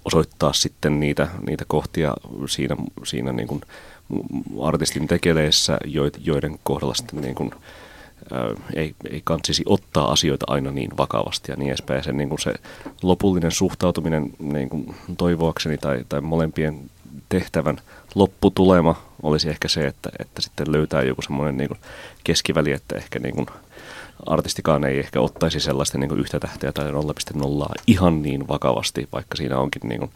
[0.04, 2.14] osoittaa sitten niitä, niitä kohtia
[2.48, 3.60] siinä, siinä niin kuin
[4.62, 5.78] artistin tekeleissä,
[6.24, 7.50] joiden kohdalla sitten niin kuin,
[8.32, 12.04] ää, ei, ei kansisi ottaa asioita aina niin vakavasti ja niin edespäin.
[12.04, 12.54] Se, niin kuin se
[13.02, 16.90] lopullinen suhtautuminen niin kuin toivoakseni tai, tai molempien
[17.28, 17.80] tehtävän
[18.14, 21.70] lopputulema olisi ehkä se, että, että sitten löytää joku semmoinen niin
[22.24, 23.46] keskiväli, että ehkä niin kuin
[24.30, 29.36] artistikaan ei ehkä ottaisi sellaista niin kuin yhtä tähteä tai 0,0 ihan niin vakavasti, vaikka
[29.36, 30.10] siinä onkin niin kuin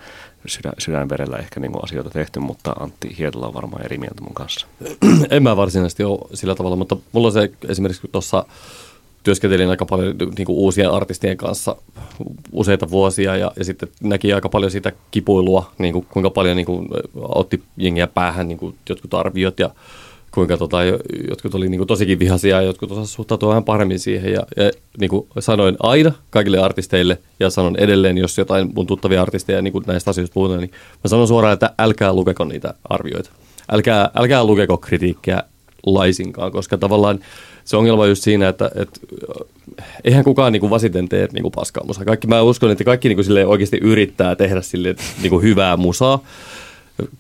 [0.47, 4.35] sydän, sydänverellä ehkä niin kuin asioita tehty, mutta Antti Hietala on varmaan eri mieltä mun
[4.35, 4.67] kanssa.
[5.31, 8.45] en mä varsinaisesti ole sillä tavalla, mutta mulla on se esimerkiksi tuossa
[9.23, 11.77] työskentelin aika paljon niin kuin uusien artistien kanssa
[12.53, 16.67] useita vuosia ja, ja sitten näki aika paljon sitä kipuilua, niin kuin, kuinka paljon niin
[16.67, 19.71] kuin, otti jengiä päähän niin kuin, jotkut arviot ja
[20.35, 20.85] kuinka tota,
[21.29, 24.33] jotkut oli niin kuin, tosikin vihaisia ja jotkut osasivat suhtautua vähän paremmin siihen.
[24.33, 29.23] Ja, ja niin kuin sanoin aina kaikille artisteille ja sanon edelleen, jos jotain mun tuttavia
[29.23, 30.71] artisteja niin kuin näistä asioista puhutaan, niin
[31.05, 33.31] mä sanon suoraan, että älkää lukeko niitä arvioita.
[33.73, 35.43] Älkää, älkää lukeko kritiikkiä
[35.87, 37.19] laisinkaan, koska tavallaan
[37.65, 39.01] se ongelma on just siinä, että, että
[40.05, 42.05] eihän kukaan niin kuin vasiten tee niin kuin paskaa musaa.
[42.05, 46.25] Kaikki, mä uskon, että kaikki niin kuin oikeasti yrittää tehdä sille niin kuin hyvää musaa.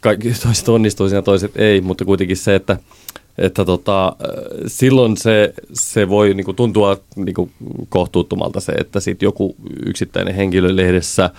[0.01, 2.76] Kaikki toiset onnistuu siinä, toiset ei, mutta kuitenkin se, että,
[3.38, 4.16] että tota,
[4.66, 7.50] silloin se, se voi niin kuin tuntua niin kuin
[7.88, 9.56] kohtuuttomalta se, että sit joku
[9.86, 11.30] yksittäinen henkilö lehdessä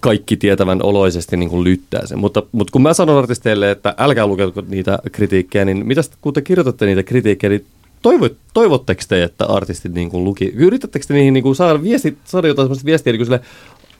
[0.00, 2.18] kaikki tietävän oloisesti niin lyttää sen.
[2.18, 6.42] Mutta, mutta kun mä sanon artisteille, että älkää lukeko niitä kritiikkejä, niin mitä kun te
[6.42, 7.66] kirjoitatte niitä kritiikkejä, niin
[8.02, 12.18] toivo, toivotteko te, että artistit niin kuin luki, yritättekö te niihin niin kuin saada, viesti,
[12.24, 13.40] saada jotain sellaista viestiä niin kuin sille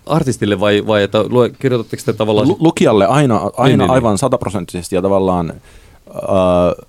[0.06, 1.18] artistille vai, vai että
[1.59, 2.48] kirjoitatteko te tavallaan...
[2.48, 3.90] Lukijalle aina, aina niin, niin, niin.
[3.90, 6.86] aivan sataprosenttisesti ja tavallaan äh,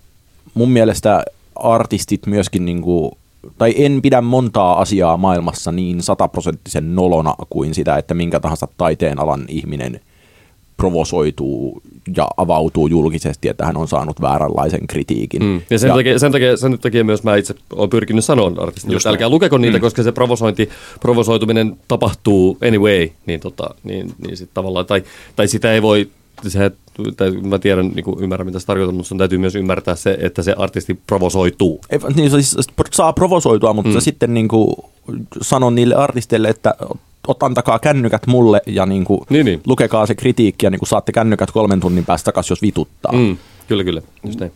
[0.53, 1.23] mun mielestä
[1.55, 3.11] artistit myöskin niin kuin,
[3.57, 9.19] tai en pidä montaa asiaa maailmassa niin sataprosenttisen nolona kuin sitä, että minkä tahansa taiteen
[9.19, 9.99] alan ihminen–
[10.77, 11.81] provosoituu
[12.17, 15.43] ja avautuu julkisesti, että hän on saanut vääränlaisen kritiikin.
[15.43, 15.61] Mm.
[15.69, 18.97] Ja sen, ja takia, sen, takia, sen takia myös mä itse olen pyrkinyt sanoa artistille,
[18.97, 19.81] että älkää lukeko niitä, mm.
[19.81, 20.69] koska se provosointi,
[20.99, 25.03] provosoituminen tapahtuu anyway, niin, tota, niin, niin sit tavallaan, tai,
[25.35, 26.09] tai sitä ei voi
[26.49, 26.71] se,
[27.17, 30.17] tai mä tiedän, niin kuin ymmärrän mitä se tarkoittaa, mutta sun täytyy myös ymmärtää se,
[30.21, 31.81] että se artisti provosoituu.
[31.89, 32.57] Ei, niin, siis
[32.91, 34.01] saa provosoitua, mutta mm.
[34.01, 34.75] sitten niin kuin
[35.41, 36.75] sanon niille artisteille, että
[37.39, 39.61] antakaa kännykät mulle ja niin kuin niin, niin.
[39.65, 43.11] lukekaa se kritiikki ja niin kuin saatte kännykät kolmen tunnin päästä takaisin, jos vituttaa.
[43.11, 43.37] Mm,
[43.67, 44.01] kyllä, kyllä.
[44.23, 44.51] Just näin.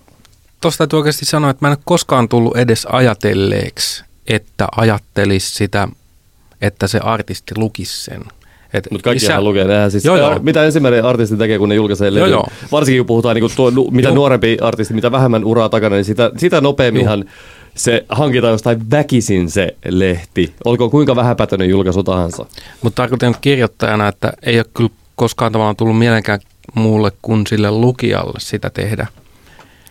[0.62, 5.88] Tuosta täytyy oikeasti sanoa, että mä en ole koskaan tullut edes ajatelleeksi, että ajattelisi sitä,
[6.62, 8.22] että se artisti lukisi sen.
[8.92, 9.44] Mutta kaikkihan sä...
[9.44, 9.66] lukee.
[9.66, 10.40] Nehän siis, joo, joo.
[10.40, 12.20] Mitä ensimmäinen artisti tekee, kun ne julkaisee levy?
[12.20, 12.48] Joo, joo.
[12.72, 14.16] Varsinkin kun puhutaan, niin kuin tuo, mitä joo.
[14.16, 17.30] nuorempi artisti, mitä vähemmän uraa takana, niin sitä, sitä nopeamminhan joo
[17.78, 20.54] se hankitaan jostain väkisin se lehti.
[20.66, 22.46] Olkoon kuinka vähäpätöinen julkaisu tahansa.
[22.82, 26.40] Mutta tarkoitan kirjoittajana, että ei ole kyllä koskaan tavallaan tullut mielenkään
[26.74, 29.08] muulle kuin sille lukijalle sitä tehdä.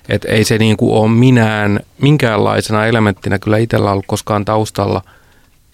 [0.09, 5.03] Et ei se niin kuin ole minään, minkäänlaisena elementtinä kyllä itsellä ollut koskaan taustalla.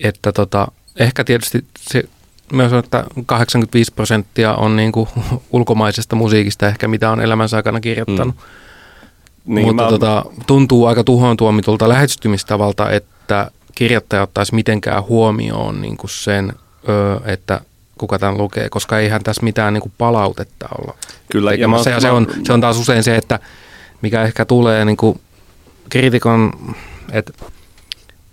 [0.01, 0.69] Että tota,
[0.99, 2.05] ehkä tietysti se
[2.53, 5.09] myös, että 85 prosenttia on niin kuin
[5.51, 8.37] ulkomaisesta musiikista ehkä, mitä on elämänsä aikana kirjoittanut.
[8.37, 8.43] Mm.
[9.55, 9.89] Niin, Mutta mä...
[9.89, 16.53] tota, tuntuu aika tuhoon tuomitulta lähestymistavalta, että kirjoittaja ottaisi mitenkään huomioon niin kuin sen,
[16.89, 17.61] ö, että
[17.99, 20.95] kuka tämän lukee, koska eihän tässä mitään niin kuin palautetta olla.
[21.33, 23.39] Kyllä, ja, mä, ja se, on, se on taas usein se, että
[24.03, 25.21] mikä ehkä tulee niin kuin
[25.89, 26.53] kritikon,
[27.13, 27.33] että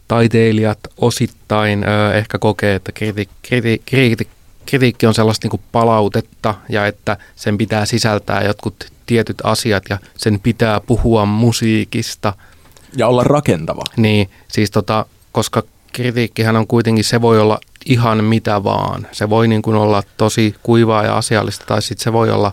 [0.10, 4.28] taiteilijat osittain ö, ehkä kokee, että kriti, kriti, kriti,
[4.66, 8.76] kritiikki on sellaista niin kuin palautetta ja että sen pitää sisältää jotkut
[9.06, 12.34] tietyt asiat ja sen pitää puhua musiikista.
[12.98, 13.84] Ja olla rakentava.
[13.98, 15.64] Niin, siis tota, koska
[15.94, 19.08] kritiikkihän on kuitenkin, se voi olla ihan mitä vaan.
[19.12, 22.52] Se voi niin kuin olla tosi kuivaa ja asiallista tai sitten se voi olla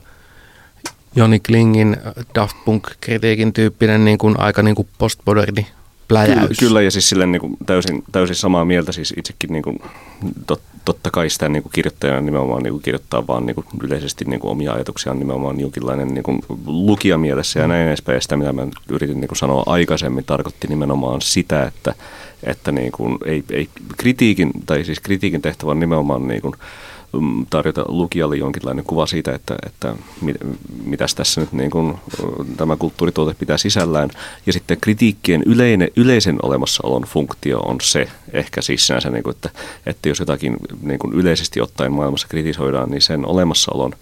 [1.17, 1.97] Joni Klingin
[2.35, 5.67] Daft Punk-kritiikin tyyppinen niin kuin aika niin kuin postmoderni
[6.09, 6.39] pläjäys.
[6.39, 9.79] Kyllä, kyllä ja siis silleen niin kuin täysin, täysin samaa mieltä siis itsekin niin kuin,
[10.47, 14.25] tot, totta kai sitä niin kuin kirjoittajana nimenomaan niin kuin kirjoittaa vaan niin kuin yleisesti
[14.25, 18.17] niin kuin omia ajatuksiaan nimenomaan jonkinlainen niin kuin lukijamielessä ja näin edespäin.
[18.17, 21.95] Ja sitä, mitä mä yritin niin kuin sanoa aikaisemmin, tarkoitti nimenomaan sitä, että,
[22.43, 26.55] että niin kuin ei, ei kritiikin, tai siis kritiikin tehtävä on nimenomaan niin kuin,
[27.51, 30.37] tarjota lukijalle jonkinlainen kuva siitä, että, että mit,
[30.85, 31.95] mitäs tässä nyt niin kuin,
[32.57, 34.11] tämä kulttuurituote pitää sisällään.
[34.47, 39.51] Ja sitten kritiikkien yleinen, yleisen olemassaolon funktio on se, ehkä siis sinänsä, niin kuin, että,
[39.87, 43.93] että jos jotakin niin kuin yleisesti ottaen maailmassa kritisoidaan, niin sen olemassaolon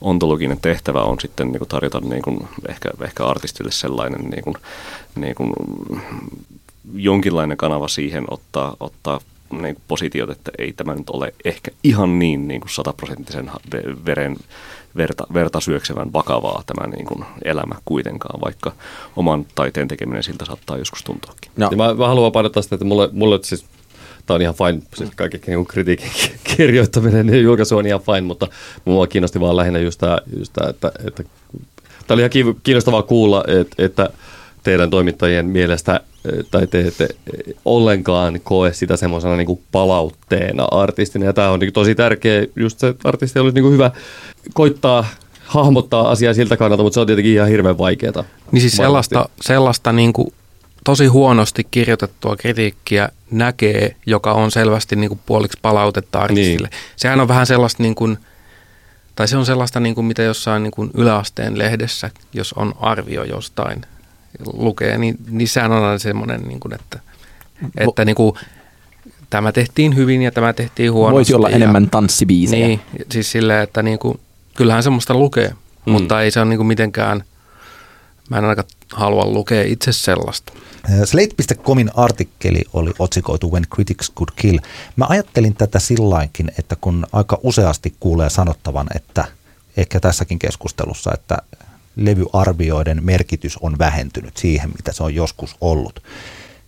[0.00, 4.56] ontologinen tehtävä on sitten niin kuin tarjota niin kuin ehkä, ehkä artistille sellainen niin kuin,
[5.14, 5.52] niin kuin,
[6.94, 9.20] jonkinlainen kanava siihen ottaa, ottaa
[9.62, 13.50] niin kuin positiot, että ei tämä nyt ole ehkä ihan niin, niin kuin sataprosenttisen
[14.06, 14.36] veren,
[14.96, 18.72] verta, verta syöksevän vakavaa tämä niin kuin elämä kuitenkaan, vaikka
[19.16, 21.52] oman taiteen tekeminen siltä saattaa joskus tuntuakin.
[21.56, 21.68] No.
[21.70, 23.64] Ja mä, mä haluan painottaa sitä, että mulle, mulle siis
[24.26, 26.10] tämä on ihan fine, siis kaikki niin kritiikin
[26.56, 28.48] kirjoittaminen ja julkaisu on ihan fine, mutta
[28.84, 31.24] mua kiinnosti vaan lähinnä just tämä, just tämä että, että
[32.06, 34.10] tämä oli ihan kiinnostavaa kuulla, että, että
[34.64, 36.00] teidän toimittajien mielestä
[36.50, 37.08] tai te ette
[37.64, 41.24] ollenkaan koe sitä semmoisena niin palautteena artistina.
[41.24, 43.90] Ja tämä on niin tosi tärkeä, just se artisti olisi niin hyvä
[44.54, 45.06] koittaa
[45.46, 48.24] hahmottaa asiaa siltä kannalta, mutta se on tietenkin ihan hirveän vaikeaa.
[48.52, 50.32] Niin siis sellaista, sellaista niin kuin
[50.84, 56.68] tosi huonosti kirjoitettua kritiikkiä näkee, joka on selvästi niin kuin puoliksi palautetta artistille.
[56.68, 56.80] Niin.
[56.96, 58.18] Sehän on vähän sellaista niin kuin,
[59.16, 63.24] tai se on sellaista niin kuin mitä jossain niin kuin yläasteen lehdessä, jos on arvio
[63.24, 63.82] jostain
[64.52, 67.00] lukee, niin, niin sehän on aina semmoinen, niin kuin, että,
[67.76, 68.34] että niin kuin,
[69.30, 71.14] tämä tehtiin hyvin ja tämä tehtiin huonosti.
[71.14, 72.66] Voisi olla ja, enemmän tanssibiisejä.
[72.66, 72.80] Niin,
[73.12, 74.20] siis silleen, että niin kuin,
[74.54, 75.48] kyllähän semmoista lukee,
[75.86, 75.92] mm.
[75.92, 77.24] mutta ei se ole niin kuin mitenkään,
[78.30, 80.52] mä en ainakaan halua lukea itse sellaista.
[81.04, 84.58] Slate.comin artikkeli oli otsikoitu When Critics Could Kill.
[84.96, 89.24] Mä ajattelin tätä sillainkin, että kun aika useasti kuulee sanottavan, että
[89.76, 91.38] ehkä tässäkin keskustelussa, että
[91.96, 96.02] levyarvioiden merkitys on vähentynyt siihen, mitä se on joskus ollut,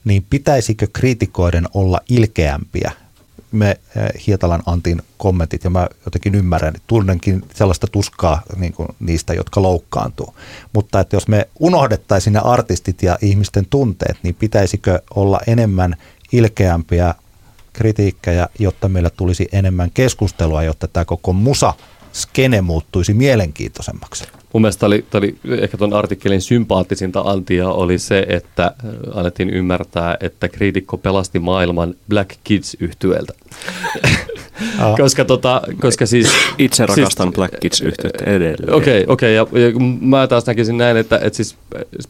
[0.04, 2.92] niin pitäisikö kriitikoiden olla ilkeämpiä?
[3.52, 9.34] Me äh, Hietalan Antin kommentit, ja mä jotenkin ymmärrän, tunnenkin sellaista tuskaa niin kuin niistä,
[9.34, 10.34] jotka loukkaantuu.
[10.72, 15.96] Mutta että jos me unohdettaisiin ne artistit ja ihmisten tunteet, niin pitäisikö olla enemmän
[16.32, 17.14] ilkeämpiä
[17.72, 21.74] kritiikkejä, jotta meillä tulisi enemmän keskustelua, jotta tämä koko musa
[22.12, 24.24] skene muuttuisi mielenkiintoisemmaksi?
[24.56, 29.18] Mun mielestä tämä oli, tämä oli ehkä tuon artikkelin sympaattisinta antia oli se, että äh,
[29.18, 33.32] annettiin ymmärtää, että kriitikko pelasti maailman Black Kids yhtyeeltä.
[35.02, 36.28] koska, tota, koska siis...
[36.58, 38.74] Itse siis- rakastan siis, Black Kids yhtyettä edelleen.
[38.74, 39.38] Okei, okay, okei.
[39.38, 41.56] Okay, ja, ja, mä taas näkisin näin, että, että siis,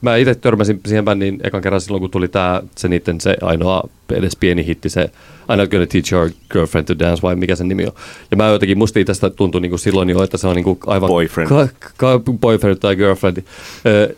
[0.01, 3.89] mä itse törmäsin siihen bändiin ekan kerran silloin, kun tuli tämä, se niiden se ainoa
[4.13, 5.11] edes pieni hitti, se
[5.49, 7.93] I'm not gonna teach your girlfriend to dance, vai mikä sen nimi on.
[8.31, 10.79] Ja mä jotenkin, musta tästä tuntui niin kuin silloin jo, että se on niin kuin
[10.87, 11.09] aivan...
[11.09, 11.49] Boyfriend.
[11.49, 13.43] Ka, ka, boyfriend tai girlfriend.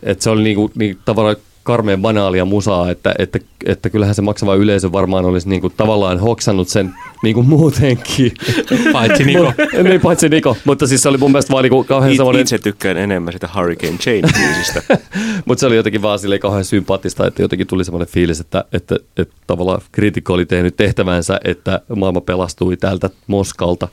[0.03, 1.35] Että se oli niin kuin, niin, tavallaan
[1.69, 6.19] karmeen banaalia musaa, että, että, että kyllähän se maksava yleisö varmaan olisi niin kuin tavallaan
[6.19, 6.93] hoksannut sen
[7.23, 8.31] niin kuin muutenkin.
[8.93, 9.53] Paitsi Niko.
[9.83, 10.57] niin, paitsi Niko.
[10.65, 12.41] Mutta siis se oli mun mielestä vaan niin kuin kauhean It, semmoinen...
[12.41, 14.97] Itse tykkään enemmän sitä Hurricane Chain-biisistä.
[15.45, 18.95] Mutta se oli jotenkin vaan silleen kauhean sympaattista, että jotenkin tuli semmoinen fiilis, että, että,
[19.17, 23.87] että tavallaan kriitikko oli tehnyt tehtävänsä, että maailma pelastui tältä Moskalta.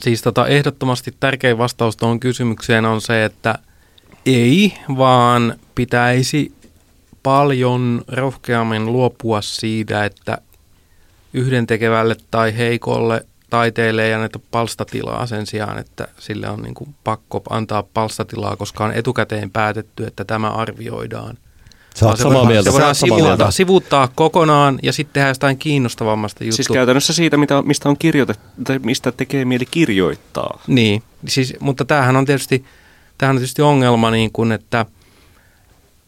[0.00, 3.58] Siis tota, ehdottomasti tärkein vastaus tuohon kysymykseen on se, että
[4.26, 6.52] ei, vaan pitäisi
[7.22, 10.38] paljon rohkeammin luopua siitä, että
[11.32, 17.42] yhdentekevälle tai heikolle taiteelle ei anneta palstatilaa sen sijaan, että sille on niin kuin pakko
[17.50, 21.38] antaa palstatilaa, koska on etukäteen päätetty, että tämä arvioidaan.
[21.94, 22.70] Sä oot samaa mieltä.
[22.70, 26.56] Se voidaan sivuuttaa, sivuuttaa kokonaan ja sitten tehdä jostain kiinnostavammasta juttua.
[26.56, 30.62] Siis käytännössä siitä, mitä, mistä on kirjoitettu, tai mistä tekee mieli kirjoittaa.
[30.66, 32.64] Niin, siis, mutta tämähän on tietysti,
[33.18, 34.86] tämähän on tietysti ongelma, niin kuin, että–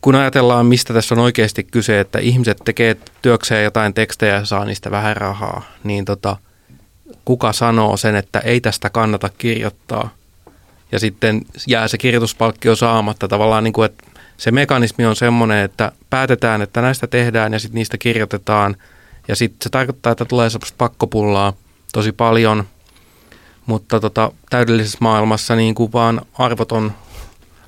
[0.05, 4.65] kun ajatellaan, mistä tässä on oikeasti kyse, että ihmiset tekee työkseen jotain tekstejä ja saa
[4.65, 6.36] niistä vähän rahaa, niin tota,
[7.24, 10.15] kuka sanoo sen, että ei tästä kannata kirjoittaa?
[10.93, 14.05] Ja sitten jää se kirjoituspalkkio saamatta tavallaan, niin kuin, että
[14.36, 18.77] se mekanismi on semmoinen, että päätetään, että näistä tehdään ja sitten niistä kirjoitetaan.
[19.28, 21.52] Ja sitten se tarkoittaa, että tulee sellaista pakkopullaa
[21.93, 22.65] tosi paljon,
[23.66, 26.93] mutta tota, täydellisessä maailmassa niin kuin vaan arvoton,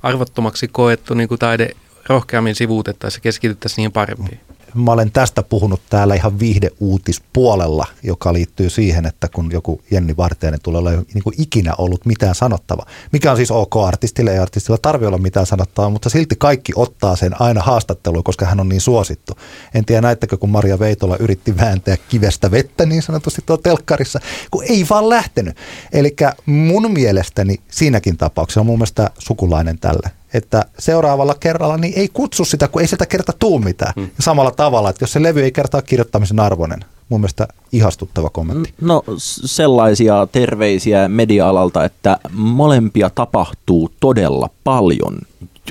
[0.03, 1.69] arvottomaksi koettu niin kuin taide
[2.09, 4.46] rohkeammin sivuutettaisiin ja keskityttäisiin niihin parempiin.
[4.77, 10.59] Mä olen tästä puhunut täällä ihan viihdeuutispuolella, joka liittyy siihen, että kun joku Jenni Vartijainen
[10.63, 12.85] tulee olla niin kuin ikinä ollut mitään sanottava.
[13.11, 17.15] Mikä on siis ok artistille, ei artistilla tarvitse olla mitään sanottavaa, mutta silti kaikki ottaa
[17.15, 19.33] sen aina haastatteluun, koska hän on niin suosittu.
[19.73, 24.19] En tiedä näittekö, kun Maria Veitola yritti vääntää kivestä vettä niin sanotusti tuolla telkkarissa,
[24.51, 25.57] kun ei vaan lähtenyt.
[25.93, 32.09] Eli mun mielestäni siinäkin tapauksessa on mun mielestä sukulainen tälle että seuraavalla kerralla niin ei
[32.13, 33.93] kutsu sitä, kun ei sieltä kerta tuu mitään.
[33.95, 34.03] Hmm.
[34.03, 38.73] Ja samalla tavalla, että jos se levy ei kertaa kirjoittamisen arvoinen, mun mielestä ihastuttava kommentti.
[38.81, 45.17] No s- sellaisia terveisiä media-alalta, että molempia tapahtuu todella paljon,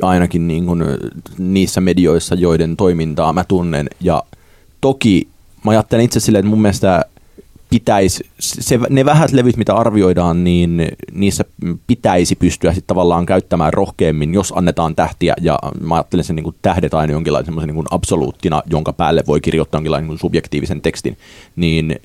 [0.02, 0.82] ainakin niin kuin
[1.38, 3.88] niissä medioissa, joiden toimintaa mä tunnen.
[4.00, 4.22] Ja
[4.80, 5.28] toki
[5.64, 7.04] mä ajattelen itse silleen, että mun mielestä
[7.70, 11.44] pitäisi, se, ne vähät levyt, mitä arvioidaan, niin niissä
[11.86, 16.56] pitäisi pystyä sitten tavallaan käyttämään rohkeammin, jos annetaan tähtiä, ja mä ajattelen sen niin kuin
[16.62, 21.16] tähdet aina jonkinlaisen semmoisen niin absoluuttina, jonka päälle voi kirjoittaa jonkinlainen niin subjektiivisen tekstin,
[21.56, 21.96] niin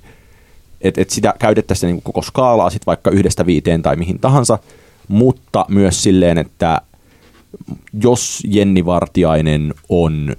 [0.82, 4.60] että et sitä käytettäisiin niin koko skaalaa sit vaikka yhdestä viiteen tai mihin tahansa,
[5.08, 6.82] mutta myös silleen, että
[8.04, 10.36] jos Jenni Vartiainen on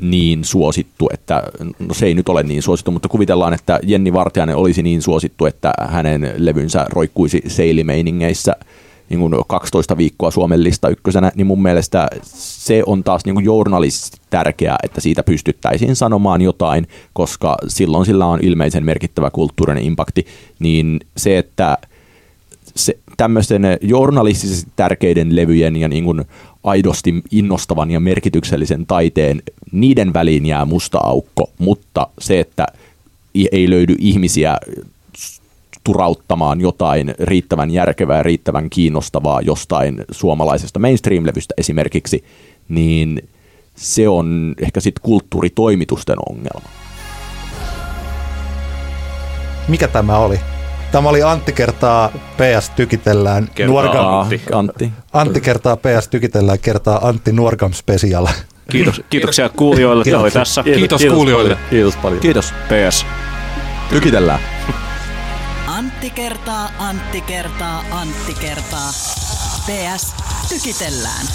[0.00, 1.42] niin suosittu, että
[1.78, 5.46] no se ei nyt ole niin suosittu, mutta kuvitellaan, että Jenni Vartiainen olisi niin suosittu,
[5.46, 8.56] että hänen levynsä roikkuisi seilimeiningeissä
[9.08, 13.90] niin kuin 12 viikkoa Suomen lista ykkösenä, niin mun mielestä se on taas niin kuin
[14.30, 20.26] tärkeää, että siitä pystyttäisiin sanomaan jotain, koska silloin sillä on ilmeisen merkittävä kulttuurinen impakti,
[20.58, 21.78] niin se, että
[22.74, 26.24] se, tämmöisten journalistisesti tärkeiden levyjen ja niin kuin
[26.66, 32.66] aidosti innostavan ja merkityksellisen taiteen, niiden väliin jää musta aukko, mutta se, että
[33.52, 34.56] ei löydy ihmisiä
[35.84, 42.24] turauttamaan jotain riittävän järkevää riittävän kiinnostavaa jostain suomalaisesta mainstream-levystä esimerkiksi,
[42.68, 43.28] niin
[43.74, 46.68] se on ehkä sitten kulttuuritoimitusten ongelma.
[49.68, 50.40] Mikä tämä oli?
[50.96, 53.48] Tämä oli Antti kertaa PS tykitellään.
[53.54, 54.42] Kertaa Nuorgam, Antti.
[54.52, 54.92] Antti.
[55.12, 58.26] Antti kertaa PS tykitellään kertaa Antti Nuorgam special.
[58.70, 60.62] Kiitos, kiitoksia kuulijoille, tämä oli tässä.
[60.62, 61.54] Kiitos kuulijoille.
[61.54, 62.20] Paljon, kiitos paljon.
[62.20, 62.52] Kiitos.
[62.52, 63.06] PS.
[63.90, 64.40] Tykitellään.
[65.66, 68.90] Antti kertaa, Antti kertaa, Antti kertaa.
[69.66, 70.14] PS
[70.48, 71.26] tykitellään.